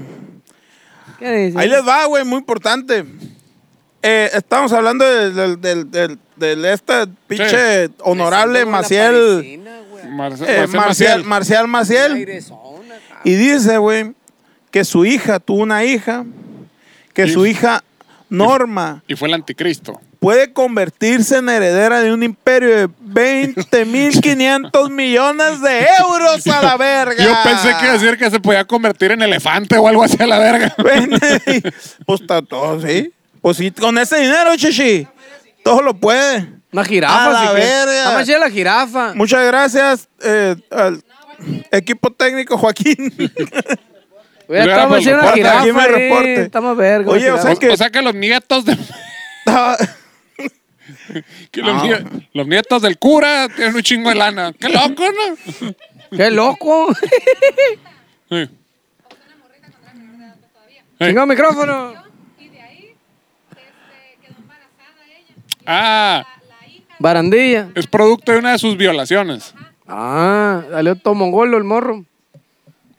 ¿Qué 1.20 1.32
dice? 1.32 1.60
ahí 1.60 1.70
les 1.70 1.86
va, 1.88 2.06
güey, 2.06 2.24
muy 2.24 2.40
importante. 2.40 3.06
Eh, 4.02 4.30
estamos 4.34 4.72
hablando 4.74 5.06
del, 5.06 5.36
del, 5.36 5.62
del, 5.62 5.92
del- 5.92 6.20
del 6.36 6.66
este 6.66 7.08
pinche 7.28 7.90
honorable 8.00 8.66
Maciel. 8.66 9.60
Marce- 10.10 10.46
eh, 10.48 10.68
Marcel 10.68 10.70
Marcial, 10.70 10.76
Maciel. 10.76 11.24
Marcial 11.26 11.68
Maciel. 11.68 12.14
Airezona, 12.14 12.60
cabrón. 13.08 13.22
Y 13.24 13.36
dice, 13.36 13.78
güey, 13.78 14.14
que 14.72 14.84
su 14.84 15.06
hija 15.06 15.40
tuvo 15.40 15.62
una 15.64 15.84
hija, 15.86 16.26
que 17.14 17.26
Y- 17.26 17.30
su 17.32 17.46
hija 17.46 17.84
Norma 18.34 19.04
Y 19.08 19.16
fue 19.16 19.28
el 19.28 19.36
anticristo. 19.36 20.02
puede 20.20 20.54
convertirse 20.54 21.38
en 21.38 21.50
heredera 21.50 22.02
de 22.02 22.12
un 22.12 22.24
imperio 22.24 22.76
de 22.76 22.88
20.500 22.90 24.90
millones 24.90 25.62
de 25.62 25.86
euros 26.00 26.48
a 26.48 26.62
la 26.62 26.78
verga. 26.78 27.24
Yo 27.24 27.34
pensé 27.44 27.70
que 27.78 27.86
iba 27.86 27.90
a 27.90 27.94
decir 27.94 28.18
que 28.18 28.32
se 28.32 28.40
podía 28.40 28.66
convertir 28.66 29.12
en 29.12 29.22
elefante 29.22 29.78
o 29.78 29.88
algo 29.88 30.04
así 30.04 30.18
a 30.20 30.28
la 30.28 30.40
verga. 30.40 30.76
pues 32.06 32.22
está 32.22 32.42
todo, 32.42 32.82
sí. 32.82 33.12
Pues 33.42 33.58
sí, 33.58 33.72
con 33.72 33.98
ese 33.98 34.20
dinero, 34.20 34.56
chichi, 34.56 35.08
todo 35.64 35.82
lo 35.82 35.94
puede. 35.94 36.48
Una 36.72 36.84
jirafa, 36.84 37.26
A 37.26 37.32
la 37.32 37.50
si 37.50 37.56
verga. 37.56 38.26
Chida 38.26 38.40
la 38.40 38.50
jirafa. 38.50 39.14
Muchas 39.14 39.46
gracias 39.46 40.08
eh, 40.24 40.56
al 40.72 41.04
equipo 41.72 42.12
técnico 42.12 42.58
Joaquín. 42.58 43.14
Güey, 44.48 44.88
pues, 44.88 45.04
chida 45.04 45.18
la 45.18 45.22
reporte, 45.22 45.38
jirafa. 45.40 45.62
aquí 45.62 45.72
me 45.72 45.82
ahí. 45.82 45.88
reporte. 45.92 46.42
Está 46.42 46.62
más 46.62 46.78
verga. 46.78 47.12
Oye, 47.12 47.32
o 47.32 47.42
sea 47.42 47.56
que- 47.56 47.70
O 47.70 47.78
sea 47.78 47.90
que 47.90 48.02
los 48.02 48.14
nietos 48.16 48.66
de. 48.66 48.78
que 51.52 51.62
los, 51.62 51.76
No. 51.76 51.84
nie- 51.86 52.28
los 52.34 52.48
nietos 52.48 52.82
del 52.82 52.98
cura 52.98 53.48
tienen 53.56 53.76
un 53.76 53.82
chingo 53.82 54.10
de 54.10 54.16
lana. 54.16 54.54
Qué 54.60 54.70
loco, 54.70 55.04
¿no? 55.12 55.76
Qué 56.18 56.32
loco. 56.32 56.88
Sí. 58.30 58.50
Chinga 61.00 61.24
el 61.24 61.28
micrófono. 61.30 61.94
Y 62.40 62.50
de 62.50 62.62
ahí 62.62 62.96
quedó 64.22 64.36
embarazada 64.40 65.06
ella. 65.18 65.36
Ah, 65.66 66.26
La 66.62 66.68
hija 66.68 66.84
Barandilla. 67.00 67.70
es 67.76 67.88
producto 67.88 68.32
de 68.32 68.38
una 68.40 68.52
de 68.54 68.60
sus 68.60 68.78
violaciones. 68.78 69.54
Ah, 69.88 70.64
salió 70.72 70.96
todo 70.96 71.14
mongolo 71.16 71.58
el 71.58 71.64
morro. 71.64 72.06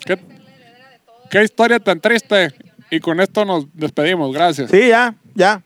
¿Qué, 0.05 0.19
qué 1.31 1.43
historia 1.45 1.79
tan 1.81 2.01
triste. 2.01 2.53
Y 2.91 3.01
con 3.01 3.21
esto 3.21 3.45
nos 3.45 3.67
despedimos. 3.73 4.33
Gracias. 4.33 4.71
Sí, 4.71 4.89
ya, 4.89 5.15
ya. 5.35 5.63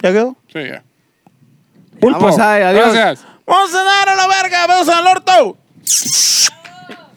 ¿Ya 0.00 0.12
quedó? 0.12 0.36
Sí, 0.52 0.60
ya. 0.68 0.82
Pulpo. 2.00 2.20
Vamos 2.20 2.38
ahí, 2.38 2.62
adiós. 2.62 2.92
Gracias. 2.94 3.26
¡Vamos 3.46 3.74
a 3.74 3.78
cenar 3.78 4.08
a 4.08 4.14
la 4.16 4.26
verga! 4.28 4.66
¡Vamos 4.66 4.88
al 4.88 5.06
orto! 5.06 5.56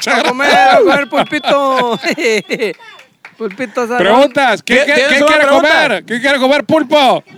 A 0.08 0.24
comer, 0.24 0.52
a 0.54 0.78
comer 0.84 1.10
pulpito. 1.10 2.00
pulpito 3.38 3.82
asado. 3.82 3.98
Preguntas. 4.00 4.62
¿Quién, 4.64 4.86
¿Qué- 4.86 4.94
quién 4.94 5.08
una 5.24 5.26
quiere 5.28 5.44
pregunta? 5.46 5.70
comer? 5.84 6.06
¿Quién 6.06 6.22
quiere 6.22 6.40
comer 6.40 6.64
pulpo? 6.66 7.24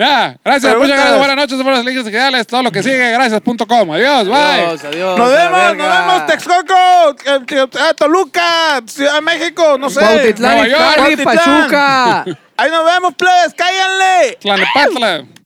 Ya, 0.00 0.34
gracias, 0.42 0.76
muchas 0.78 0.96
gracias, 0.96 1.18
buenas 1.18 1.36
noches, 1.36 1.62
buenas 1.62 1.84
links 1.84 2.04
digitales, 2.06 2.46
todo 2.46 2.62
lo 2.62 2.72
que 2.72 2.82
sigue, 2.82 3.10
gracias.com, 3.12 3.92
adiós, 3.92 4.28
bye. 4.28 4.34
Adiós, 4.34 4.84
adiós. 4.84 5.18
Nos 5.18 5.30
vemos, 5.30 5.76
nos 5.76 5.88
vemos, 5.98 6.26
Texcoco, 6.26 7.16
eh, 7.26 7.40
eh, 7.50 7.94
Toluca, 7.98 8.80
Ciudad 8.86 9.16
de 9.16 9.20
México, 9.20 9.76
no 9.76 9.90
sé. 9.90 10.00
Cuautitlán. 10.00 10.70
Pachuca. 11.22 12.24
Ahí 12.56 12.70
nos 12.70 12.84
vemos, 12.86 13.14
plebes, 13.14 13.52
cáiganle. 13.54 14.38
Tlanepantla. 14.40 15.39